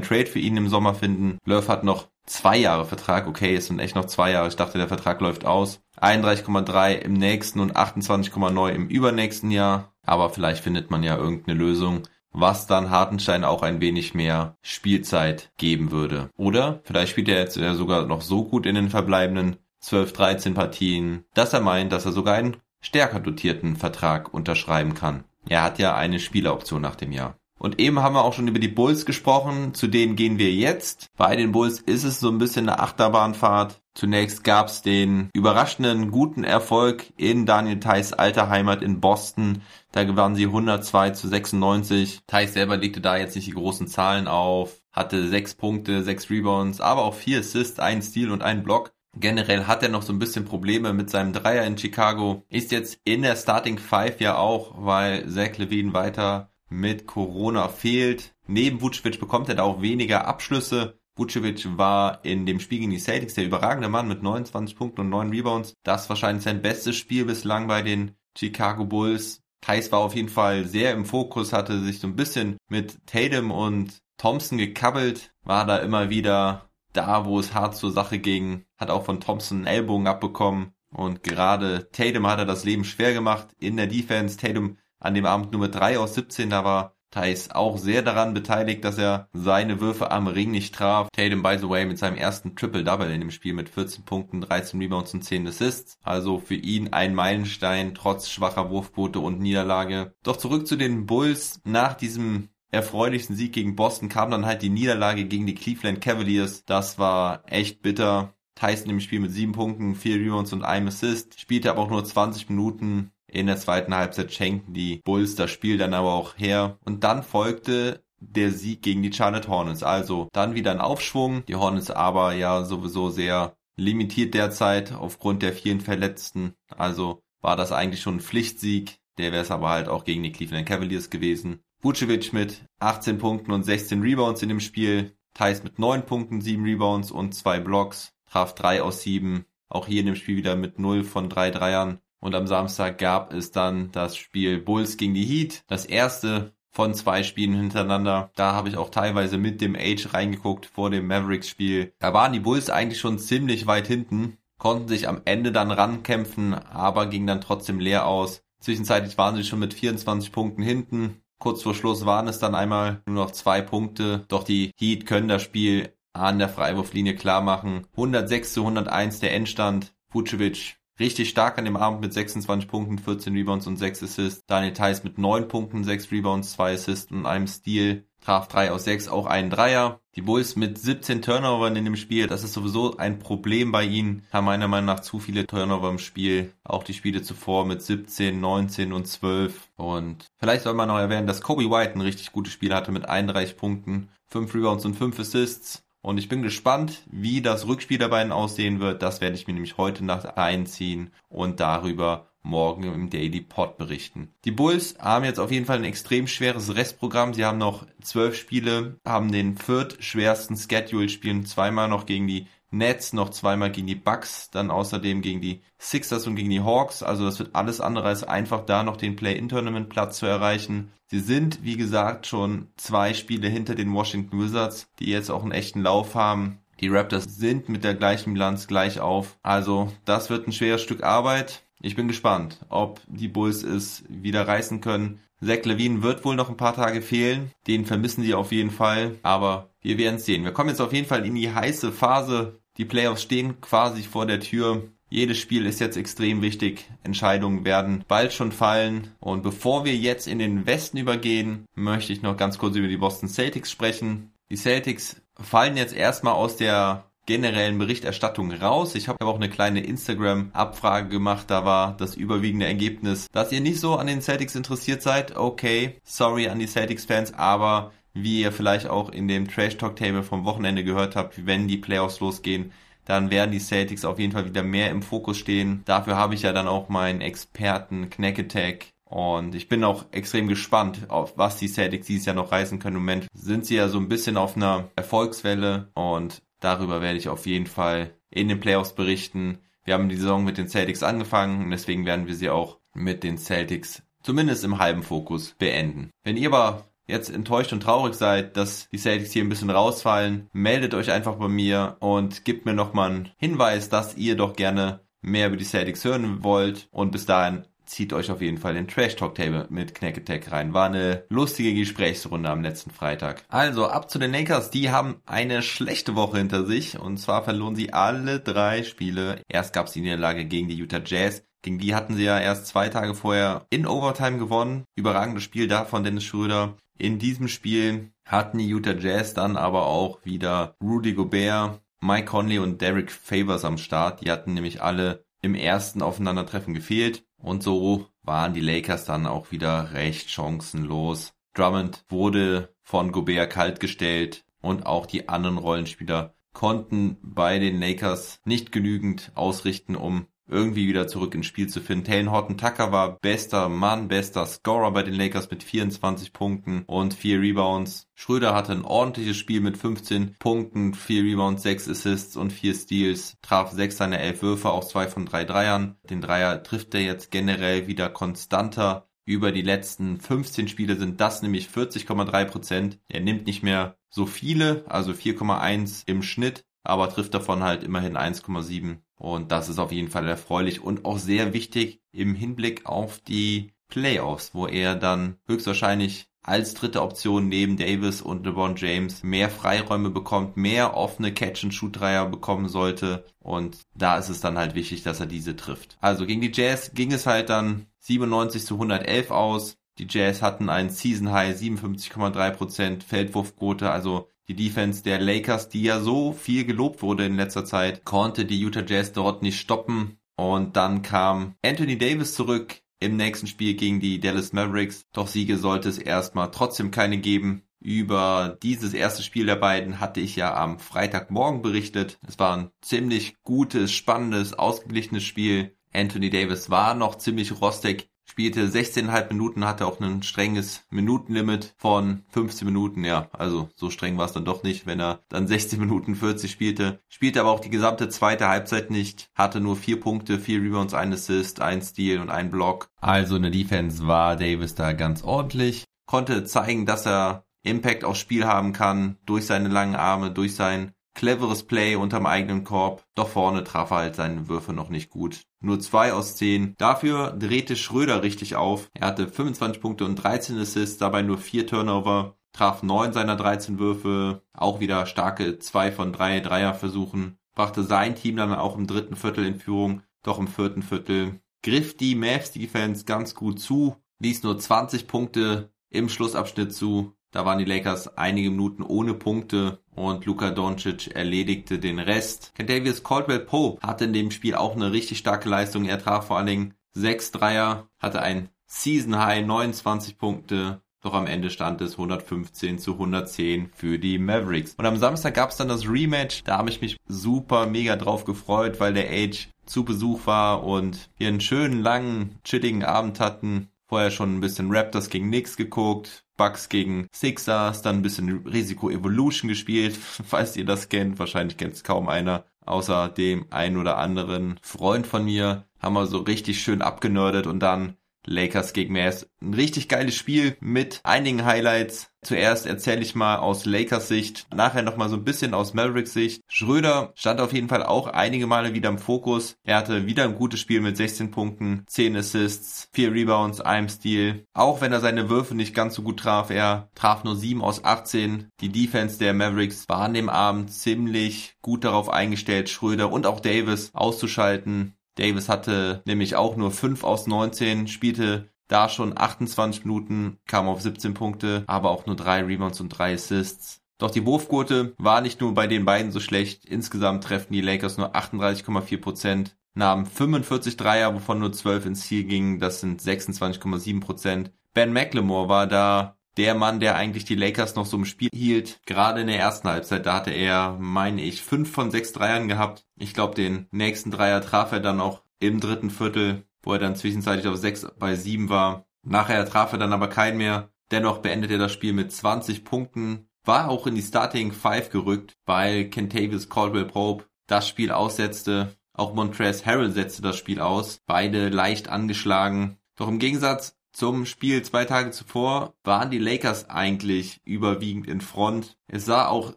Trade 0.00 0.24
für 0.24 0.38
ihn 0.38 0.56
im 0.56 0.70
Sommer 0.70 0.94
finden. 0.94 1.36
Love 1.44 1.68
hat 1.68 1.84
noch 1.84 2.08
zwei 2.24 2.56
Jahre 2.56 2.86
Vertrag. 2.86 3.26
Okay, 3.26 3.54
es 3.54 3.66
sind 3.66 3.78
echt 3.78 3.94
noch 3.94 4.06
zwei 4.06 4.30
Jahre. 4.30 4.48
Ich 4.48 4.56
dachte, 4.56 4.78
der 4.78 4.88
Vertrag 4.88 5.20
läuft 5.20 5.44
aus. 5.44 5.80
31,3 6.00 6.94
im 6.94 7.12
nächsten 7.12 7.60
und 7.60 7.76
28,9 7.76 8.70
im 8.70 8.88
übernächsten 8.88 9.50
Jahr. 9.50 9.92
Aber 10.06 10.30
vielleicht 10.30 10.62
findet 10.62 10.90
man 10.90 11.02
ja 11.02 11.16
irgendeine 11.16 11.58
Lösung, 11.58 12.02
was 12.32 12.66
dann 12.66 12.90
Hartenstein 12.90 13.44
auch 13.44 13.62
ein 13.62 13.80
wenig 13.80 14.14
mehr 14.14 14.56
Spielzeit 14.62 15.50
geben 15.56 15.90
würde. 15.90 16.30
Oder 16.36 16.80
vielleicht 16.84 17.12
spielt 17.12 17.28
er 17.28 17.40
jetzt 17.40 17.54
sogar 17.54 18.06
noch 18.06 18.22
so 18.22 18.44
gut 18.44 18.66
in 18.66 18.74
den 18.74 18.90
verbleibenden 18.90 19.56
12, 19.80 20.12
13 20.12 20.54
Partien, 20.54 21.24
dass 21.34 21.52
er 21.52 21.60
meint, 21.60 21.92
dass 21.92 22.06
er 22.06 22.12
sogar 22.12 22.34
einen 22.34 22.56
stärker 22.80 23.20
dotierten 23.20 23.76
Vertrag 23.76 24.32
unterschreiben 24.32 24.94
kann. 24.94 25.24
Er 25.48 25.62
hat 25.62 25.78
ja 25.78 25.94
eine 25.94 26.18
Spieleroption 26.18 26.82
nach 26.82 26.96
dem 26.96 27.12
Jahr. 27.12 27.36
Und 27.58 27.80
eben 27.80 28.00
haben 28.00 28.14
wir 28.14 28.24
auch 28.24 28.34
schon 28.34 28.48
über 28.48 28.58
die 28.58 28.68
Bulls 28.68 29.06
gesprochen, 29.06 29.72
zu 29.72 29.86
denen 29.86 30.14
gehen 30.14 30.38
wir 30.38 30.52
jetzt. 30.52 31.08
Bei 31.16 31.36
den 31.36 31.52
Bulls 31.52 31.80
ist 31.80 32.04
es 32.04 32.20
so 32.20 32.28
ein 32.28 32.38
bisschen 32.38 32.68
eine 32.68 32.80
Achterbahnfahrt. 32.80 33.80
Zunächst 33.94 34.44
gab's 34.44 34.82
den 34.82 35.30
überraschenden 35.32 36.10
guten 36.10 36.44
Erfolg 36.44 37.06
in 37.16 37.46
Daniel 37.46 37.80
Theis 37.80 38.12
alter 38.12 38.50
Heimat 38.50 38.82
in 38.82 39.00
Boston. 39.00 39.62
Da 39.96 40.04
gewannen 40.04 40.34
sie 40.34 40.44
102 40.44 41.12
zu 41.12 41.26
96. 41.26 42.20
Theis 42.26 42.52
selber 42.52 42.76
legte 42.76 43.00
da 43.00 43.16
jetzt 43.16 43.34
nicht 43.34 43.46
die 43.46 43.54
großen 43.54 43.88
Zahlen 43.88 44.28
auf, 44.28 44.82
hatte 44.92 45.26
sechs 45.26 45.54
Punkte, 45.54 46.02
sechs 46.02 46.28
Rebounds, 46.28 46.82
aber 46.82 47.04
auch 47.04 47.14
vier 47.14 47.38
Assists, 47.38 47.80
ein 47.80 48.02
Steal 48.02 48.30
und 48.30 48.42
ein 48.42 48.62
Block. 48.62 48.92
Generell 49.18 49.64
hat 49.66 49.82
er 49.82 49.88
noch 49.88 50.02
so 50.02 50.12
ein 50.12 50.18
bisschen 50.18 50.44
Probleme 50.44 50.92
mit 50.92 51.08
seinem 51.08 51.32
Dreier 51.32 51.64
in 51.64 51.78
Chicago. 51.78 52.44
Ist 52.50 52.72
jetzt 52.72 53.00
in 53.04 53.22
der 53.22 53.36
Starting 53.36 53.78
Five 53.78 54.20
ja 54.20 54.36
auch, 54.36 54.74
weil 54.76 55.26
Zach 55.30 55.56
Levine 55.56 55.94
weiter 55.94 56.50
mit 56.68 57.06
Corona 57.06 57.68
fehlt. 57.68 58.34
Neben 58.46 58.82
Vucevic 58.82 59.18
bekommt 59.18 59.48
er 59.48 59.54
da 59.54 59.62
auch 59.62 59.80
weniger 59.80 60.26
Abschlüsse. 60.26 60.98
Vucevic 61.14 61.78
war 61.78 62.22
in 62.22 62.44
dem 62.44 62.60
Spiel 62.60 62.80
gegen 62.80 62.90
die 62.90 62.98
Celtics 62.98 63.32
der 63.32 63.46
überragende 63.46 63.88
Mann 63.88 64.08
mit 64.08 64.22
29 64.22 64.76
Punkten 64.76 65.00
und 65.00 65.08
9 65.08 65.30
Rebounds. 65.30 65.72
Das 65.84 66.10
wahrscheinlich 66.10 66.44
sein 66.44 66.60
bestes 66.60 66.96
Spiel 66.96 67.24
bislang 67.24 67.66
bei 67.66 67.80
den 67.80 68.14
Chicago 68.36 68.84
Bulls. 68.84 69.42
Thais 69.60 69.90
war 69.92 70.00
auf 70.00 70.14
jeden 70.14 70.28
Fall 70.28 70.64
sehr 70.64 70.92
im 70.92 71.04
Fokus, 71.04 71.52
hatte 71.52 71.80
sich 71.80 71.98
so 71.98 72.06
ein 72.06 72.16
bisschen 72.16 72.56
mit 72.68 73.06
Tatum 73.06 73.50
und 73.50 73.98
Thompson 74.18 74.58
gekabbelt, 74.58 75.32
war 75.42 75.66
da 75.66 75.78
immer 75.78 76.10
wieder 76.10 76.70
da, 76.92 77.24
wo 77.26 77.38
es 77.38 77.52
hart 77.52 77.76
zur 77.76 77.92
Sache 77.92 78.18
ging, 78.18 78.64
hat 78.78 78.90
auch 78.90 79.04
von 79.04 79.20
Thompson 79.20 79.58
einen 79.58 79.66
Ellbogen 79.66 80.06
abbekommen 80.06 80.72
und 80.90 81.22
gerade 81.22 81.90
Tatum 81.92 82.26
hat 82.26 82.38
er 82.38 82.46
das 82.46 82.64
Leben 82.64 82.84
schwer 82.84 83.12
gemacht 83.12 83.48
in 83.58 83.76
der 83.76 83.86
Defense. 83.86 84.38
Tatum 84.38 84.78
an 84.98 85.14
dem 85.14 85.26
Abend 85.26 85.52
nur 85.52 85.60
mit 85.60 85.74
3 85.74 85.98
aus 85.98 86.14
17, 86.14 86.50
da 86.50 86.64
war 86.64 86.95
Thais 87.10 87.50
auch 87.50 87.78
sehr 87.78 88.02
daran 88.02 88.34
beteiligt, 88.34 88.84
dass 88.84 88.98
er 88.98 89.28
seine 89.32 89.80
Würfe 89.80 90.10
am 90.10 90.26
Ring 90.26 90.50
nicht 90.50 90.74
traf. 90.74 91.08
Tatum, 91.12 91.42
by 91.42 91.56
the 91.58 91.68
way, 91.68 91.84
mit 91.86 91.98
seinem 91.98 92.16
ersten 92.16 92.56
Triple-Double 92.56 93.10
in 93.10 93.20
dem 93.20 93.30
Spiel 93.30 93.54
mit 93.54 93.68
14 93.68 94.04
Punkten, 94.04 94.40
13 94.40 94.80
Rebounds 94.80 95.14
und 95.14 95.22
10 95.22 95.46
Assists. 95.46 95.98
Also 96.02 96.38
für 96.38 96.54
ihn 96.54 96.92
ein 96.92 97.14
Meilenstein, 97.14 97.94
trotz 97.94 98.28
schwacher 98.28 98.70
Wurfquote 98.70 99.20
und 99.20 99.40
Niederlage. 99.40 100.14
Doch 100.22 100.36
zurück 100.36 100.66
zu 100.66 100.76
den 100.76 101.06
Bulls. 101.06 101.60
Nach 101.64 101.94
diesem 101.94 102.48
erfreulichsten 102.70 103.36
Sieg 103.36 103.52
gegen 103.52 103.76
Boston 103.76 104.08
kam 104.08 104.30
dann 104.30 104.46
halt 104.46 104.62
die 104.62 104.68
Niederlage 104.68 105.24
gegen 105.24 105.46
die 105.46 105.54
Cleveland 105.54 106.00
Cavaliers. 106.00 106.64
Das 106.64 106.98
war 106.98 107.42
echt 107.46 107.82
bitter. 107.82 108.34
Tyson 108.56 108.90
im 108.90 109.00
Spiel 109.00 109.20
mit 109.20 109.32
sieben 109.32 109.52
Punkten, 109.52 109.94
vier 109.94 110.16
Rebounds 110.16 110.52
und 110.52 110.64
einem 110.64 110.88
Assist, 110.88 111.38
spielte 111.38 111.70
aber 111.70 111.82
auch 111.82 111.90
nur 111.90 112.04
20 112.04 112.48
Minuten. 112.48 113.12
In 113.32 113.46
der 113.46 113.56
zweiten 113.56 113.94
Halbzeit 113.94 114.32
schenkten 114.32 114.72
die 114.74 115.00
Bulls 115.04 115.34
das 115.34 115.50
Spiel 115.50 115.78
dann 115.78 115.94
aber 115.94 116.14
auch 116.14 116.38
her. 116.38 116.78
Und 116.84 117.04
dann 117.04 117.22
folgte 117.22 118.04
der 118.20 118.50
Sieg 118.50 118.82
gegen 118.82 119.02
die 119.02 119.12
Charlotte 119.12 119.48
Hornets. 119.48 119.82
Also 119.82 120.28
dann 120.32 120.54
wieder 120.54 120.70
ein 120.70 120.80
Aufschwung. 120.80 121.44
Die 121.46 121.56
Hornets 121.56 121.90
aber 121.90 122.34
ja 122.34 122.64
sowieso 122.64 123.10
sehr 123.10 123.56
limitiert 123.76 124.34
derzeit 124.34 124.92
aufgrund 124.92 125.42
der 125.42 125.52
vielen 125.52 125.80
Verletzten. 125.80 126.54
Also 126.68 127.22
war 127.40 127.56
das 127.56 127.72
eigentlich 127.72 128.00
schon 128.00 128.16
ein 128.16 128.20
Pflichtsieg. 128.20 128.98
Der 129.18 129.32
wäre 129.32 129.42
es 129.42 129.50
aber 129.50 129.70
halt 129.70 129.88
auch 129.88 130.04
gegen 130.04 130.22
die 130.22 130.32
Cleveland 130.32 130.66
Cavaliers 130.66 131.10
gewesen. 131.10 131.60
Vucevic 131.80 132.32
mit 132.32 132.64
18 132.80 133.18
Punkten 133.18 133.52
und 133.52 133.64
16 133.64 134.02
Rebounds 134.02 134.42
in 134.42 134.48
dem 134.48 134.60
Spiel. 134.60 135.16
Thais 135.34 135.62
mit 135.62 135.78
9 135.78 136.06
Punkten, 136.06 136.40
7 136.40 136.64
Rebounds 136.64 137.10
und 137.10 137.34
2 137.34 137.60
Blocks. 137.60 138.14
Traf 138.30 138.54
3 138.54 138.82
aus 138.82 139.02
7. 139.02 139.44
Auch 139.68 139.86
hier 139.86 140.00
in 140.00 140.06
dem 140.06 140.16
Spiel 140.16 140.36
wieder 140.36 140.56
mit 140.56 140.78
0 140.78 141.04
von 141.04 141.28
3 141.28 141.50
Dreiern. 141.50 142.00
Und 142.20 142.34
am 142.34 142.46
Samstag 142.46 142.98
gab 142.98 143.32
es 143.32 143.50
dann 143.50 143.92
das 143.92 144.16
Spiel 144.16 144.58
Bulls 144.58 144.96
gegen 144.96 145.14
die 145.14 145.24
Heat. 145.24 145.64
Das 145.66 145.84
erste 145.84 146.52
von 146.76 146.92
zwei 146.92 147.22
Spielen 147.22 147.54
hintereinander. 147.54 148.30
Da 148.36 148.52
habe 148.52 148.68
ich 148.68 148.76
auch 148.76 148.90
teilweise 148.90 149.38
mit 149.38 149.62
dem 149.62 149.74
Age 149.74 150.12
reingeguckt 150.12 150.66
vor 150.66 150.90
dem 150.90 151.06
Mavericks-Spiel. 151.06 151.94
Da 151.98 152.12
waren 152.12 152.34
die 152.34 152.40
Bulls 152.40 152.68
eigentlich 152.68 153.00
schon 153.00 153.18
ziemlich 153.18 153.66
weit 153.66 153.86
hinten, 153.86 154.36
konnten 154.58 154.88
sich 154.88 155.08
am 155.08 155.22
Ende 155.24 155.52
dann 155.52 155.70
rankämpfen, 155.70 156.52
aber 156.52 157.06
gingen 157.06 157.26
dann 157.26 157.40
trotzdem 157.40 157.80
leer 157.80 158.06
aus. 158.06 158.42
Zwischenzeitlich 158.60 159.16
waren 159.16 159.36
sie 159.36 159.44
schon 159.44 159.58
mit 159.58 159.72
24 159.72 160.32
Punkten 160.32 160.62
hinten. 160.62 161.22
Kurz 161.38 161.62
vor 161.62 161.74
Schluss 161.74 162.04
waren 162.04 162.28
es 162.28 162.38
dann 162.38 162.54
einmal 162.54 163.02
nur 163.06 163.24
noch 163.24 163.30
zwei 163.30 163.62
Punkte, 163.62 164.24
doch 164.28 164.44
die 164.44 164.72
Heat 164.78 165.06
können 165.06 165.28
das 165.28 165.42
Spiel 165.42 165.94
an 166.12 166.38
der 166.38 166.48
Freiwurflinie 166.48 167.14
klar 167.14 167.40
machen. 167.40 167.86
106 167.92 168.52
zu 168.52 168.60
101 168.60 169.20
der 169.20 169.34
Endstand. 169.34 169.94
Vucevic 170.10 170.75
richtig 170.98 171.28
stark 171.28 171.58
an 171.58 171.64
dem 171.64 171.76
Abend 171.76 172.00
mit 172.00 172.12
26 172.12 172.68
Punkten, 172.68 172.98
14 172.98 173.34
Rebounds 173.34 173.66
und 173.66 173.76
6 173.76 174.02
Assists. 174.02 174.44
Daniel 174.46 174.72
Theiss 174.72 175.04
mit 175.04 175.18
9 175.18 175.48
Punkten, 175.48 175.84
6 175.84 176.10
Rebounds, 176.10 176.52
2 176.52 176.74
Assists 176.74 177.10
und 177.12 177.26
einem 177.26 177.46
Steal 177.46 178.04
traf 178.26 178.48
3 178.48 178.72
aus 178.72 178.84
6, 178.84 179.08
auch 179.08 179.26
einen 179.26 179.50
Dreier. 179.50 180.00
Die 180.16 180.22
Bulls 180.22 180.56
mit 180.56 180.78
17 180.78 181.22
Turnovern 181.22 181.76
in 181.76 181.84
dem 181.84 181.94
Spiel, 181.94 182.26
das 182.26 182.42
ist 182.42 182.54
sowieso 182.54 182.96
ein 182.96 183.20
Problem 183.20 183.70
bei 183.70 183.84
ihnen. 183.84 184.24
Haben 184.32 184.46
meiner 184.46 184.66
Meinung 184.66 184.86
nach 184.86 185.00
zu 185.00 185.20
viele 185.20 185.46
Turnover 185.46 185.90
im 185.90 185.98
Spiel. 185.98 186.52
Auch 186.64 186.82
die 186.82 186.94
Spiele 186.94 187.22
zuvor 187.22 187.64
mit 187.66 187.82
17, 187.82 188.40
19 188.40 188.92
und 188.92 189.06
12. 189.06 189.68
Und 189.76 190.26
vielleicht 190.38 190.64
soll 190.64 190.74
man 190.74 190.88
noch 190.88 190.98
erwähnen, 190.98 191.28
dass 191.28 191.40
Kobe 191.40 191.70
White 191.70 191.94
ein 191.94 192.00
richtig 192.00 192.32
gutes 192.32 192.52
Spiel 192.52 192.74
hatte 192.74 192.90
mit 192.90 193.08
31 193.08 193.56
Punkten, 193.56 194.08
5 194.28 194.52
Rebounds 194.54 194.84
und 194.84 194.94
5 194.94 195.20
Assists. 195.20 195.85
Und 196.06 196.18
ich 196.18 196.28
bin 196.28 196.44
gespannt, 196.44 197.02
wie 197.10 197.42
das 197.42 197.66
Rückspiel 197.66 197.98
der 197.98 198.06
beiden 198.06 198.30
aussehen 198.30 198.78
wird. 198.78 199.02
Das 199.02 199.20
werde 199.20 199.34
ich 199.34 199.48
mir 199.48 199.54
nämlich 199.54 199.76
heute 199.76 200.04
Nacht 200.04 200.38
einziehen 200.38 201.10
und 201.28 201.58
darüber 201.58 202.28
morgen 202.44 202.84
im 202.84 203.10
Daily 203.10 203.40
Pod 203.40 203.76
berichten. 203.76 204.32
Die 204.44 204.52
Bulls 204.52 204.94
haben 205.00 205.24
jetzt 205.24 205.40
auf 205.40 205.50
jeden 205.50 205.66
Fall 205.66 205.78
ein 205.78 205.84
extrem 205.84 206.28
schweres 206.28 206.76
Restprogramm. 206.76 207.34
Sie 207.34 207.44
haben 207.44 207.58
noch 207.58 207.88
zwölf 208.00 208.36
Spiele, 208.36 209.00
haben 209.04 209.32
den 209.32 209.56
viertschwersten 209.56 210.56
Schedule, 210.56 211.08
spielen 211.08 211.44
zweimal 211.44 211.88
noch 211.88 212.06
gegen 212.06 212.28
die 212.28 212.46
Nets, 212.70 213.12
noch 213.12 213.30
zweimal 213.30 213.70
gegen 213.70 213.86
die 213.86 213.94
Bucks, 213.94 214.50
dann 214.50 214.70
außerdem 214.70 215.22
gegen 215.22 215.40
die 215.40 215.62
Sixers 215.78 216.26
und 216.26 216.36
gegen 216.36 216.50
die 216.50 216.62
Hawks. 216.62 217.02
Also 217.02 217.24
das 217.24 217.38
wird 217.38 217.54
alles 217.54 217.80
andere 217.80 218.06
als 218.08 218.24
einfach, 218.24 218.64
da 218.64 218.82
noch 218.82 218.96
den 218.96 219.16
Play-In-Tournament-Platz 219.16 220.18
zu 220.18 220.26
erreichen. 220.26 220.92
Sie 221.06 221.20
sind, 221.20 221.62
wie 221.62 221.76
gesagt, 221.76 222.26
schon 222.26 222.68
zwei 222.76 223.14
Spiele 223.14 223.48
hinter 223.48 223.74
den 223.74 223.92
Washington 223.92 224.42
Wizards, 224.42 224.88
die 224.98 225.06
jetzt 225.06 225.30
auch 225.30 225.42
einen 225.42 225.52
echten 225.52 225.82
Lauf 225.82 226.14
haben. 226.14 226.58
Die 226.80 226.88
Raptors 226.88 227.24
sind 227.36 227.68
mit 227.68 227.84
der 227.84 227.94
gleichen 227.94 228.34
Bilanz 228.34 228.66
gleich 228.66 229.00
auf. 229.00 229.38
Also 229.42 229.92
das 230.04 230.28
wird 230.28 230.46
ein 230.46 230.52
schweres 230.52 230.82
Stück 230.82 231.02
Arbeit. 231.02 231.62
Ich 231.80 231.94
bin 231.94 232.08
gespannt, 232.08 232.58
ob 232.68 233.00
die 233.06 233.28
Bulls 233.28 233.62
es 233.62 234.04
wieder 234.08 234.46
reißen 234.46 234.80
können. 234.80 235.20
Zach 235.40 235.64
Levine 235.64 236.02
wird 236.02 236.24
wohl 236.24 236.34
noch 236.34 236.48
ein 236.48 236.56
paar 236.56 236.74
Tage 236.74 237.02
fehlen. 237.02 237.52
Den 237.66 237.84
vermissen 237.84 238.24
die 238.24 238.34
auf 238.34 238.52
jeden 238.52 238.70
Fall. 238.70 239.16
Aber 239.22 239.70
wir 239.86 239.98
werden 239.98 240.18
sehen. 240.18 240.42
Wir 240.42 240.50
kommen 240.50 240.70
jetzt 240.70 240.80
auf 240.80 240.92
jeden 240.92 241.06
Fall 241.06 241.24
in 241.24 241.36
die 241.36 241.54
heiße 241.54 241.92
Phase. 241.92 242.58
Die 242.76 242.84
Playoffs 242.84 243.22
stehen 243.22 243.60
quasi 243.60 244.02
vor 244.02 244.26
der 244.26 244.40
Tür. 244.40 244.82
Jedes 245.08 245.38
Spiel 245.38 245.64
ist 245.64 245.78
jetzt 245.78 245.96
extrem 245.96 246.42
wichtig. 246.42 246.90
Entscheidungen 247.04 247.64
werden 247.64 248.04
bald 248.08 248.32
schon 248.32 248.50
fallen. 248.50 249.12
Und 249.20 249.44
bevor 249.44 249.84
wir 249.84 249.94
jetzt 249.94 250.26
in 250.26 250.40
den 250.40 250.66
Westen 250.66 250.96
übergehen, 250.96 251.66
möchte 251.76 252.12
ich 252.12 252.20
noch 252.20 252.36
ganz 252.36 252.58
kurz 252.58 252.74
über 252.74 252.88
die 252.88 252.96
Boston 252.96 253.28
Celtics 253.28 253.70
sprechen. 253.70 254.32
Die 254.50 254.56
Celtics 254.56 255.22
fallen 255.40 255.76
jetzt 255.76 255.94
erstmal 255.94 256.34
aus 256.34 256.56
der 256.56 257.04
generellen 257.26 257.78
Berichterstattung 257.78 258.50
raus. 258.52 258.96
Ich 258.96 259.06
habe 259.06 259.24
auch 259.24 259.36
eine 259.36 259.48
kleine 259.48 259.84
Instagram-Abfrage 259.84 261.08
gemacht. 261.08 261.48
Da 261.48 261.64
war 261.64 261.96
das 261.96 262.16
überwiegende 262.16 262.66
Ergebnis, 262.66 263.28
dass 263.30 263.52
ihr 263.52 263.60
nicht 263.60 263.78
so 263.78 263.94
an 263.94 264.08
den 264.08 264.20
Celtics 264.20 264.56
interessiert 264.56 265.02
seid. 265.02 265.36
Okay, 265.36 266.00
sorry 266.02 266.48
an 266.48 266.58
die 266.58 266.66
Celtics-Fans, 266.66 267.34
aber 267.34 267.92
wie 268.16 268.40
ihr 268.40 268.50
vielleicht 268.50 268.88
auch 268.88 269.10
in 269.10 269.28
dem 269.28 269.46
Trash 269.46 269.76
Talk 269.76 269.96
Table 269.96 270.22
vom 270.22 270.44
Wochenende 270.44 270.84
gehört 270.84 271.16
habt, 271.16 271.44
wenn 271.44 271.68
die 271.68 271.76
Playoffs 271.76 272.20
losgehen, 272.20 272.72
dann 273.04 273.30
werden 273.30 273.52
die 273.52 273.60
Celtics 273.60 274.04
auf 274.04 274.18
jeden 274.18 274.32
Fall 274.32 274.46
wieder 274.46 274.62
mehr 274.62 274.90
im 274.90 275.02
Fokus 275.02 275.38
stehen. 275.38 275.82
Dafür 275.84 276.16
habe 276.16 276.34
ich 276.34 276.42
ja 276.42 276.52
dann 276.52 276.66
auch 276.66 276.88
meinen 276.88 277.20
Experten 277.20 278.10
Knack 278.10 278.38
Attack 278.38 278.86
Und 279.04 279.54
ich 279.54 279.68
bin 279.68 279.84
auch 279.84 280.06
extrem 280.10 280.48
gespannt, 280.48 281.08
auf 281.08 281.36
was 281.36 281.58
die 281.58 281.68
Celtics 281.68 282.06
dieses 282.06 282.26
Jahr 282.26 282.34
noch 282.34 282.50
reißen 282.50 282.78
können. 282.78 282.96
Im 282.96 283.02
Moment 283.02 283.26
sind 283.34 283.66
sie 283.66 283.76
ja 283.76 283.88
so 283.88 283.98
ein 283.98 284.08
bisschen 284.08 284.36
auf 284.36 284.56
einer 284.56 284.88
Erfolgswelle 284.96 285.90
und 285.94 286.42
darüber 286.60 287.02
werde 287.02 287.18
ich 287.18 287.28
auf 287.28 287.46
jeden 287.46 287.66
Fall 287.66 288.10
in 288.30 288.48
den 288.48 288.60
Playoffs 288.60 288.94
berichten. 288.94 289.58
Wir 289.84 289.94
haben 289.94 290.08
die 290.08 290.16
Saison 290.16 290.42
mit 290.42 290.58
den 290.58 290.68
Celtics 290.68 291.02
angefangen 291.02 291.64
und 291.64 291.70
deswegen 291.70 292.06
werden 292.06 292.26
wir 292.26 292.34
sie 292.34 292.50
auch 292.50 292.78
mit 292.94 293.22
den 293.22 293.38
Celtics 293.38 294.02
zumindest 294.22 294.64
im 294.64 294.78
halben 294.78 295.04
Fokus 295.04 295.54
beenden. 295.56 296.10
Wenn 296.24 296.36
ihr 296.36 296.48
aber 296.48 296.86
jetzt 297.06 297.30
enttäuscht 297.30 297.72
und 297.72 297.82
traurig 297.82 298.14
seid, 298.14 298.56
dass 298.56 298.88
die 298.90 298.98
Celtics 298.98 299.32
hier 299.32 299.44
ein 299.44 299.48
bisschen 299.48 299.70
rausfallen, 299.70 300.48
meldet 300.52 300.94
euch 300.94 301.10
einfach 301.10 301.36
bei 301.36 301.48
mir 301.48 301.96
und 302.00 302.44
gebt 302.44 302.66
mir 302.66 302.74
nochmal 302.74 303.10
einen 303.10 303.30
Hinweis, 303.36 303.88
dass 303.88 304.16
ihr 304.16 304.36
doch 304.36 304.54
gerne 304.54 305.00
mehr 305.22 305.48
über 305.48 305.56
die 305.56 305.64
Celtics 305.64 306.04
hören 306.04 306.42
wollt. 306.42 306.88
Und 306.90 307.10
bis 307.10 307.26
dahin 307.26 307.64
zieht 307.86 308.12
euch 308.12 308.30
auf 308.30 308.42
jeden 308.42 308.58
Fall 308.58 308.74
den 308.74 308.88
Trash 308.88 309.16
Talk 309.16 309.34
Table 309.34 309.66
mit 309.70 309.94
Knack 309.94 310.18
Attack 310.18 310.50
rein. 310.52 310.74
War 310.74 310.86
eine 310.86 311.24
lustige 311.28 311.72
Gesprächsrunde 311.74 312.50
am 312.50 312.62
letzten 312.62 312.90
Freitag. 312.90 313.44
Also 313.48 313.86
ab 313.86 314.10
zu 314.10 314.18
den 314.18 314.32
Lakers. 314.32 314.70
Die 314.70 314.90
haben 314.90 315.22
eine 315.24 315.62
schlechte 315.62 316.14
Woche 316.14 316.38
hinter 316.38 316.66
sich 316.66 316.98
und 316.98 317.18
zwar 317.18 317.44
verloren 317.44 317.76
sie 317.76 317.92
alle 317.92 318.40
drei 318.40 318.82
Spiele. 318.82 319.40
Erst 319.48 319.72
gab 319.72 319.86
es 319.86 319.92
die 319.92 320.00
Niederlage 320.00 320.44
gegen 320.44 320.68
die 320.68 320.76
Utah 320.76 321.00
Jazz. 321.04 321.42
Gegen 321.62 321.78
die 321.78 321.94
hatten 321.94 322.14
sie 322.14 322.24
ja 322.24 322.38
erst 322.38 322.66
zwei 322.66 322.88
Tage 322.88 323.14
vorher 323.14 323.66
in 323.70 323.86
Overtime 323.86 324.38
gewonnen. 324.38 324.84
Überragendes 324.94 325.42
Spiel 325.42 325.66
da 325.66 325.84
von 325.84 326.04
Dennis 326.04 326.24
Schröder. 326.24 326.76
In 326.98 327.18
diesem 327.18 327.48
Spiel 327.48 328.12
hatten 328.24 328.58
die 328.58 328.68
Utah 328.68 328.94
Jazz 328.94 329.34
dann 329.34 329.56
aber 329.56 329.86
auch 329.86 330.24
wieder 330.24 330.76
Rudy 330.82 331.12
Gobert, 331.12 331.80
Mike 332.00 332.26
Conley 332.26 332.58
und 332.58 332.80
Derek 332.80 333.10
Favors 333.10 333.64
am 333.64 333.78
Start. 333.78 334.22
Die 334.22 334.30
hatten 334.30 334.54
nämlich 334.54 334.82
alle 334.82 335.24
im 335.42 335.54
ersten 335.54 336.02
Aufeinandertreffen 336.02 336.74
gefehlt. 336.74 337.24
Und 337.38 337.62
so 337.62 338.06
waren 338.22 338.54
die 338.54 338.60
Lakers 338.60 339.04
dann 339.04 339.26
auch 339.26 339.52
wieder 339.52 339.92
recht 339.92 340.30
chancenlos. 340.30 341.34
Drummond 341.54 342.04
wurde 342.08 342.74
von 342.82 343.12
Gobert 343.12 343.50
kaltgestellt 343.50 344.44
und 344.60 344.86
auch 344.86 345.06
die 345.06 345.28
anderen 345.28 345.58
Rollenspieler 345.58 346.34
konnten 346.52 347.18
bei 347.22 347.58
den 347.58 347.78
Lakers 347.78 348.40
nicht 348.44 348.72
genügend 348.72 349.30
ausrichten, 349.34 349.94
um 349.94 350.26
irgendwie 350.48 350.86
wieder 350.86 351.08
zurück 351.08 351.34
ins 351.34 351.46
Spiel 351.46 351.68
zu 351.68 351.80
finden. 351.80 352.04
Taylor 352.04 352.32
Horton 352.32 352.56
Tucker 352.56 352.92
war 352.92 353.18
bester 353.18 353.68
Mann, 353.68 354.08
bester 354.08 354.46
Scorer 354.46 354.92
bei 354.92 355.02
den 355.02 355.14
Lakers 355.14 355.50
mit 355.50 355.62
24 355.62 356.32
Punkten 356.32 356.84
und 356.86 357.14
4 357.14 357.40
Rebounds. 357.40 358.08
Schröder 358.14 358.54
hatte 358.54 358.72
ein 358.72 358.84
ordentliches 358.84 359.36
Spiel 359.36 359.60
mit 359.60 359.76
15 359.76 360.36
Punkten, 360.38 360.94
4 360.94 361.24
Rebounds, 361.24 361.62
6 361.62 361.88
Assists 361.88 362.36
und 362.36 362.52
4 362.52 362.74
Steals, 362.74 363.36
traf 363.42 363.72
6 363.72 363.96
seiner 363.96 364.20
11 364.20 364.42
Würfe, 364.42 364.70
auch 364.70 364.84
2 364.84 365.08
von 365.08 365.26
3 365.26 365.44
Dreiern. 365.44 365.96
Den 366.08 366.20
Dreier 366.20 366.62
trifft 366.62 366.94
er 366.94 367.02
jetzt 367.02 367.30
generell 367.30 367.86
wieder 367.86 368.08
konstanter. 368.08 369.08
Über 369.28 369.50
die 369.50 369.62
letzten 369.62 370.20
15 370.20 370.68
Spiele 370.68 370.96
sind 370.96 371.20
das 371.20 371.42
nämlich 371.42 371.66
40,3 371.66 372.44
Prozent. 372.44 373.00
Er 373.08 373.20
nimmt 373.20 373.46
nicht 373.46 373.64
mehr 373.64 373.96
so 374.08 374.24
viele, 374.24 374.84
also 374.86 375.10
4,1 375.10 376.04
im 376.06 376.22
Schnitt, 376.22 376.64
aber 376.86 377.08
trifft 377.08 377.34
davon 377.34 377.62
halt 377.62 377.82
immerhin 377.82 378.16
1,7 378.16 378.98
und 379.16 379.52
das 379.52 379.68
ist 379.68 379.78
auf 379.78 379.92
jeden 379.92 380.08
Fall 380.08 380.28
erfreulich 380.28 380.82
und 380.82 381.04
auch 381.04 381.18
sehr 381.18 381.52
wichtig 381.52 382.00
im 382.12 382.34
Hinblick 382.34 382.86
auf 382.86 383.20
die 383.20 383.72
Playoffs, 383.88 384.54
wo 384.54 384.66
er 384.66 384.96
dann 384.96 385.36
höchstwahrscheinlich 385.46 386.28
als 386.46 386.74
dritte 386.74 387.02
Option 387.02 387.48
neben 387.48 387.76
Davis 387.76 388.22
und 388.22 388.46
LeBron 388.46 388.76
James 388.76 389.24
mehr 389.24 389.50
Freiräume 389.50 390.10
bekommt, 390.10 390.56
mehr 390.56 390.96
offene 390.96 391.34
Catch-and-Shoot-Dreier 391.34 392.26
bekommen 392.26 392.68
sollte. 392.68 393.24
Und 393.40 393.78
da 393.94 394.16
ist 394.16 394.28
es 394.28 394.40
dann 394.40 394.56
halt 394.56 394.76
wichtig, 394.76 395.02
dass 395.02 395.18
er 395.18 395.26
diese 395.26 395.56
trifft. 395.56 395.98
Also 396.00 396.24
gegen 396.24 396.40
die 396.40 396.52
Jazz 396.54 396.92
ging 396.94 397.12
es 397.12 397.26
halt 397.26 397.50
dann 397.50 397.86
97 397.98 398.64
zu 398.64 398.74
111 398.74 399.32
aus. 399.32 399.76
Die 399.98 400.06
Jazz 400.08 400.40
hatten 400.40 400.68
einen 400.68 400.90
Season 400.90 401.32
High 401.32 401.56
57,3% 401.56 403.02
Feldwurfquote, 403.02 403.90
also 403.90 404.28
die 404.48 404.54
Defense 404.54 405.02
der 405.02 405.20
Lakers, 405.20 405.68
die 405.68 405.82
ja 405.82 406.00
so 406.00 406.32
viel 406.32 406.64
gelobt 406.64 407.02
wurde 407.02 407.26
in 407.26 407.36
letzter 407.36 407.64
Zeit, 407.64 408.04
konnte 408.04 408.44
die 408.44 408.60
Utah 408.60 408.84
Jazz 408.86 409.12
dort 409.12 409.42
nicht 409.42 409.58
stoppen. 409.58 410.18
Und 410.36 410.76
dann 410.76 411.02
kam 411.02 411.54
Anthony 411.62 411.98
Davis 411.98 412.34
zurück 412.34 412.76
im 413.00 413.16
nächsten 413.16 413.46
Spiel 413.46 413.74
gegen 413.74 414.00
die 414.00 414.20
Dallas 414.20 414.52
Mavericks. 414.52 415.06
Doch 415.12 415.26
Siege 415.26 415.58
sollte 415.58 415.88
es 415.88 415.98
erstmal 415.98 416.50
trotzdem 416.50 416.90
keine 416.90 417.18
geben. 417.18 417.62
Über 417.80 418.56
dieses 418.62 418.94
erste 418.94 419.22
Spiel 419.22 419.46
der 419.46 419.56
beiden 419.56 420.00
hatte 420.00 420.20
ich 420.20 420.36
ja 420.36 420.54
am 420.54 420.78
Freitagmorgen 420.78 421.62
berichtet. 421.62 422.18
Es 422.26 422.38
war 422.38 422.56
ein 422.56 422.70
ziemlich 422.80 423.36
gutes, 423.42 423.92
spannendes, 423.92 424.54
ausgeglichenes 424.54 425.24
Spiel. 425.24 425.76
Anthony 425.92 426.30
Davis 426.30 426.70
war 426.70 426.94
noch 426.94 427.16
ziemlich 427.16 427.60
rostig 427.60 428.10
spielte 428.26 428.66
16,5 428.66 429.28
Minuten, 429.28 429.64
hatte 429.64 429.86
auch 429.86 430.00
ein 430.00 430.22
strenges 430.22 430.84
Minutenlimit 430.90 431.74
von 431.78 432.24
15 432.28 432.66
Minuten. 432.66 433.04
Ja, 433.04 433.28
also 433.32 433.68
so 433.76 433.90
streng 433.90 434.18
war 434.18 434.26
es 434.26 434.32
dann 434.32 434.44
doch 434.44 434.62
nicht, 434.62 434.86
wenn 434.86 435.00
er 435.00 435.20
dann 435.28 435.46
16 435.46 435.80
Minuten 435.80 436.14
40 436.14 436.50
spielte. 436.50 437.00
Spielte 437.08 437.40
aber 437.40 437.50
auch 437.50 437.60
die 437.60 437.70
gesamte 437.70 438.08
zweite 438.08 438.48
Halbzeit 438.48 438.90
nicht, 438.90 439.30
hatte 439.34 439.60
nur 439.60 439.76
vier 439.76 440.00
Punkte, 440.00 440.38
vier 440.38 440.60
Rebounds, 440.60 440.94
ein 440.94 441.12
Assist, 441.12 441.60
ein 441.60 441.80
Steal 441.80 442.20
und 442.20 442.30
ein 442.30 442.50
Block. 442.50 442.88
Also 443.00 443.36
in 443.36 443.42
der 443.42 443.50
Defense 443.50 444.06
war 444.06 444.36
Davis 444.36 444.74
da 444.74 444.92
ganz 444.92 445.22
ordentlich. 445.22 445.84
Konnte 446.06 446.44
zeigen, 446.44 446.86
dass 446.86 447.06
er 447.06 447.46
Impact 447.62 448.04
aufs 448.04 448.20
Spiel 448.20 448.46
haben 448.46 448.72
kann, 448.72 449.16
durch 449.26 449.46
seine 449.46 449.68
langen 449.68 449.96
Arme, 449.96 450.30
durch 450.30 450.54
sein 450.54 450.92
cleveres 451.16 451.64
Play 451.64 451.96
unterm 451.96 452.26
eigenen 452.26 452.62
Korb. 452.62 453.04
Doch 453.16 453.28
vorne 453.28 453.64
traf 453.64 453.90
er 453.90 453.96
halt 453.96 454.14
seine 454.14 454.48
Würfe 454.48 454.72
noch 454.72 454.90
nicht 454.90 455.10
gut. 455.10 455.40
Nur 455.60 455.80
zwei 455.80 456.12
aus 456.12 456.36
zehn. 456.36 456.74
Dafür 456.78 457.32
drehte 457.32 457.74
Schröder 457.74 458.22
richtig 458.22 458.54
auf. 458.54 458.88
Er 458.94 459.08
hatte 459.08 459.26
25 459.26 459.82
Punkte 459.82 460.04
und 460.04 460.14
13 460.14 460.56
Assists, 460.58 460.98
dabei 460.98 461.22
nur 461.22 461.38
vier 461.38 461.66
Turnover. 461.66 462.36
Traf 462.52 462.84
neun 462.84 463.12
seiner 463.12 463.34
13 463.34 463.80
Würfe. 463.80 464.42
Auch 464.52 464.78
wieder 464.78 465.06
starke 465.06 465.58
zwei 465.58 465.90
von 465.90 466.12
drei 466.12 466.38
Dreierversuchen. 466.40 467.38
Brachte 467.54 467.82
sein 467.82 468.14
Team 468.14 468.36
dann 468.36 468.54
auch 468.54 468.76
im 468.76 468.86
dritten 468.86 469.16
Viertel 469.16 469.44
in 469.44 469.58
Führung. 469.58 470.02
Doch 470.22 470.38
im 470.38 470.46
vierten 470.46 470.82
Viertel 470.82 471.40
griff 471.62 471.96
die 471.96 472.14
Mavs 472.14 472.52
Defense 472.52 473.04
ganz 473.04 473.34
gut 473.34 473.58
zu. 473.58 473.96
Ließ 474.20 474.42
nur 474.44 474.58
20 474.58 475.08
Punkte 475.08 475.72
im 475.90 476.08
Schlussabschnitt 476.08 476.72
zu. 476.72 477.15
Da 477.32 477.44
waren 477.44 477.58
die 477.58 477.64
Lakers 477.64 478.16
einige 478.16 478.50
Minuten 478.50 478.82
ohne 478.82 479.14
Punkte 479.14 479.80
und 479.94 480.24
Luka 480.24 480.50
Doncic 480.50 481.14
erledigte 481.14 481.78
den 481.78 481.98
Rest. 481.98 482.52
Davis 482.58 483.02
Caldwell 483.02 483.40
Pope 483.40 483.86
hatte 483.86 484.04
in 484.04 484.12
dem 484.12 484.30
Spiel 484.30 484.54
auch 484.54 484.74
eine 484.74 484.92
richtig 484.92 485.18
starke 485.18 485.48
Leistung. 485.48 485.84
Er 485.84 485.98
traf 485.98 486.28
vor 486.28 486.38
allen 486.38 486.46
Dingen 486.46 486.74
sechs 486.92 487.32
Dreier, 487.32 487.88
hatte 487.98 488.22
ein 488.22 488.48
Season 488.66 489.18
High 489.18 489.46
29 489.46 490.18
Punkte. 490.18 490.80
Doch 491.02 491.14
am 491.14 491.26
Ende 491.26 491.50
stand 491.50 491.80
es 491.82 491.92
115 491.92 492.78
zu 492.78 492.94
110 492.94 493.70
für 493.72 493.98
die 493.98 494.18
Mavericks. 494.18 494.74
Und 494.76 494.86
am 494.86 494.96
Samstag 494.96 495.34
gab 495.34 495.50
es 495.50 495.56
dann 495.56 495.68
das 495.68 495.88
Rematch. 495.88 496.42
Da 496.44 496.58
habe 496.58 496.70
ich 496.70 496.80
mich 496.80 496.96
super 497.06 497.66
mega 497.66 497.96
drauf 497.96 498.24
gefreut, 498.24 498.80
weil 498.80 498.94
der 498.94 499.10
Age 499.10 499.48
zu 499.66 499.84
Besuch 499.84 500.26
war 500.26 500.64
und 500.64 501.10
wir 501.16 501.28
einen 501.28 501.40
schönen, 501.40 501.82
langen, 501.82 502.38
chilligen 502.44 502.82
Abend 502.82 503.20
hatten. 503.20 503.68
Vorher 503.86 504.10
schon 504.10 504.36
ein 504.36 504.40
bisschen 504.40 504.74
Raptors 504.74 505.10
gegen 505.10 505.28
Knicks 505.28 505.56
geguckt, 505.56 506.24
Bucks 506.36 506.68
gegen 506.68 507.08
Sixers, 507.12 507.82
dann 507.82 507.96
ein 507.96 508.02
bisschen 508.02 508.46
Risiko 508.46 508.90
Evolution 508.90 509.48
gespielt, 509.48 509.96
falls 510.26 510.56
ihr 510.56 510.64
das 510.64 510.88
kennt. 510.88 511.18
Wahrscheinlich 511.18 511.56
kennt 511.56 511.74
es 511.74 511.84
kaum 511.84 512.08
einer, 512.08 512.44
außer 512.64 513.08
dem 513.08 513.46
einen 513.50 513.76
oder 513.76 513.98
anderen 513.98 514.58
Freund 514.62 515.06
von 515.06 515.24
mir. 515.24 515.64
Haben 515.78 515.94
wir 515.94 516.06
so 516.06 516.18
richtig 516.18 516.60
schön 516.60 516.82
abgenördet 516.82 517.46
und 517.46 517.60
dann 517.60 517.96
Lakers 518.26 518.72
gegen 518.72 518.92
Mavs. 518.92 519.28
Ein 519.40 519.54
richtig 519.54 519.88
geiles 519.88 520.14
Spiel 520.14 520.56
mit 520.60 521.00
einigen 521.04 521.44
Highlights. 521.44 522.10
Zuerst 522.22 522.66
erzähle 522.66 523.02
ich 523.02 523.14
mal 523.14 523.36
aus 523.36 523.66
Lakers 523.66 524.08
Sicht, 524.08 524.48
nachher 524.52 524.82
nochmal 524.82 525.08
so 525.08 525.14
ein 525.14 525.22
bisschen 525.22 525.54
aus 525.54 525.74
Mavericks 525.74 526.12
Sicht. 526.12 526.42
Schröder 526.48 527.12
stand 527.14 527.40
auf 527.40 527.52
jeden 527.52 527.68
Fall 527.68 527.84
auch 527.84 528.08
einige 528.08 528.48
Male 528.48 528.74
wieder 528.74 528.88
im 528.88 528.98
Fokus. 528.98 529.56
Er 529.62 529.76
hatte 529.76 530.06
wieder 530.06 530.24
ein 530.24 530.34
gutes 530.34 530.58
Spiel 530.58 530.80
mit 530.80 530.96
16 530.96 531.30
Punkten, 531.30 531.84
10 531.86 532.16
Assists, 532.16 532.88
4 532.92 533.12
Rebounds, 533.12 533.60
einem 533.60 533.88
Steal. 533.88 534.44
Auch 534.54 534.80
wenn 534.80 534.92
er 534.92 535.00
seine 535.00 535.30
Würfe 535.30 535.54
nicht 535.54 535.72
ganz 535.72 535.94
so 535.94 536.02
gut 536.02 536.18
traf, 536.18 536.50
er 536.50 536.90
traf 536.96 537.22
nur 537.22 537.36
7 537.36 537.62
aus 537.62 537.84
18. 537.84 538.48
Die 538.60 538.70
Defense 538.70 539.18
der 539.18 539.32
Mavericks 539.32 539.88
war 539.88 540.00
an 540.00 540.14
dem 540.14 540.28
Abend 540.28 540.72
ziemlich 540.72 541.54
gut 541.62 541.84
darauf 541.84 542.08
eingestellt, 542.08 542.68
Schröder 542.68 543.12
und 543.12 543.26
auch 543.26 543.38
Davis 543.38 543.90
auszuschalten. 543.92 544.96
Davis 545.16 545.48
hatte 545.48 546.02
nämlich 546.06 546.36
auch 546.36 546.56
nur 546.56 546.70
5 546.70 547.04
aus 547.04 547.26
19, 547.26 547.88
spielte 547.88 548.48
da 548.68 548.88
schon 548.88 549.16
28 549.16 549.84
Minuten, 549.84 550.38
kam 550.46 550.68
auf 550.68 550.80
17 550.80 551.14
Punkte, 551.14 551.64
aber 551.66 551.90
auch 551.90 552.06
nur 552.06 552.16
3 552.16 552.44
Rebounds 552.44 552.80
und 552.80 552.90
3 552.90 553.14
Assists. 553.14 553.82
Doch 553.98 554.10
die 554.10 554.26
Wurfquote 554.26 554.94
war 554.98 555.20
nicht 555.20 555.40
nur 555.40 555.54
bei 555.54 555.66
den 555.66 555.84
beiden 555.84 556.12
so 556.12 556.20
schlecht. 556.20 556.66
Insgesamt 556.66 557.24
treffen 557.24 557.52
die 557.52 557.62
Lakers 557.62 557.96
nur 557.96 558.14
38,4 558.14 559.00
Prozent, 559.00 559.56
nahmen 559.74 560.04
45 560.04 560.76
Dreier, 560.76 561.14
wovon 561.14 561.38
nur 561.38 561.52
12 561.52 561.86
ins 561.86 562.02
Ziel 562.02 562.24
gingen. 562.24 562.58
Das 562.58 562.80
sind 562.80 563.00
26,7 563.00 564.00
Prozent. 564.00 564.50
Ben 564.74 564.92
McLemore 564.92 565.48
war 565.48 565.66
da 565.66 566.15
der 566.36 566.54
Mann, 566.54 566.80
der 566.80 566.96
eigentlich 566.96 567.24
die 567.24 567.34
Lakers 567.34 567.74
noch 567.74 567.86
so 567.86 567.96
im 567.96 568.04
Spiel 568.04 568.28
hielt. 568.32 568.80
Gerade 568.86 569.22
in 569.22 569.26
der 569.26 569.38
ersten 569.38 569.68
Halbzeit, 569.68 570.06
da 570.06 570.14
hatte 570.14 570.30
er, 570.30 570.76
meine 570.78 571.22
ich, 571.22 571.42
fünf 571.42 571.70
von 571.70 571.90
sechs 571.90 572.12
Dreiern 572.12 572.48
gehabt. 572.48 572.84
Ich 572.96 573.14
glaube, 573.14 573.34
den 573.34 573.66
nächsten 573.70 574.10
Dreier 574.10 574.40
traf 574.40 574.72
er 574.72 574.80
dann 574.80 575.00
auch 575.00 575.22
im 575.38 575.60
dritten 575.60 575.90
Viertel, 575.90 576.44
wo 576.62 576.72
er 576.72 576.78
dann 576.78 576.96
zwischenzeitlich 576.96 577.46
auf 577.46 577.56
sechs 577.56 577.86
bei 577.98 578.16
sieben 578.16 578.48
war. 578.48 578.86
Nachher 579.02 579.46
traf 579.46 579.72
er 579.72 579.78
dann 579.78 579.92
aber 579.92 580.08
keinen 580.08 580.38
mehr. 580.38 580.70
Dennoch 580.90 581.18
beendet 581.18 581.50
er 581.50 581.58
das 581.58 581.72
Spiel 581.72 581.92
mit 581.92 582.12
20 582.12 582.64
Punkten. 582.64 583.28
War 583.44 583.68
auch 583.68 583.86
in 583.86 583.94
die 583.94 584.02
Starting 584.02 584.52
Five 584.52 584.90
gerückt, 584.90 585.36
weil 585.46 585.88
Kentavious 585.88 586.48
Caldwell 586.48 586.86
Pope 586.86 587.24
das 587.46 587.68
Spiel 587.68 587.92
aussetzte. 587.92 588.76
Auch 588.92 589.14
Montrezl 589.14 589.64
Harrell 589.64 589.92
setzte 589.92 590.22
das 590.22 590.36
Spiel 590.36 590.60
aus. 590.60 591.00
Beide 591.06 591.48
leicht 591.48 591.88
angeschlagen. 591.88 592.78
Doch 592.96 593.08
im 593.08 593.18
Gegensatz 593.18 593.76
zum 593.96 594.26
Spiel 594.26 594.60
zwei 594.60 594.84
Tage 594.84 595.10
zuvor 595.10 595.72
waren 595.82 596.10
die 596.10 596.18
Lakers 596.18 596.68
eigentlich 596.68 597.40
überwiegend 597.46 598.06
in 598.06 598.20
Front. 598.20 598.76
Es 598.88 599.06
sah 599.06 599.26
auch 599.26 599.56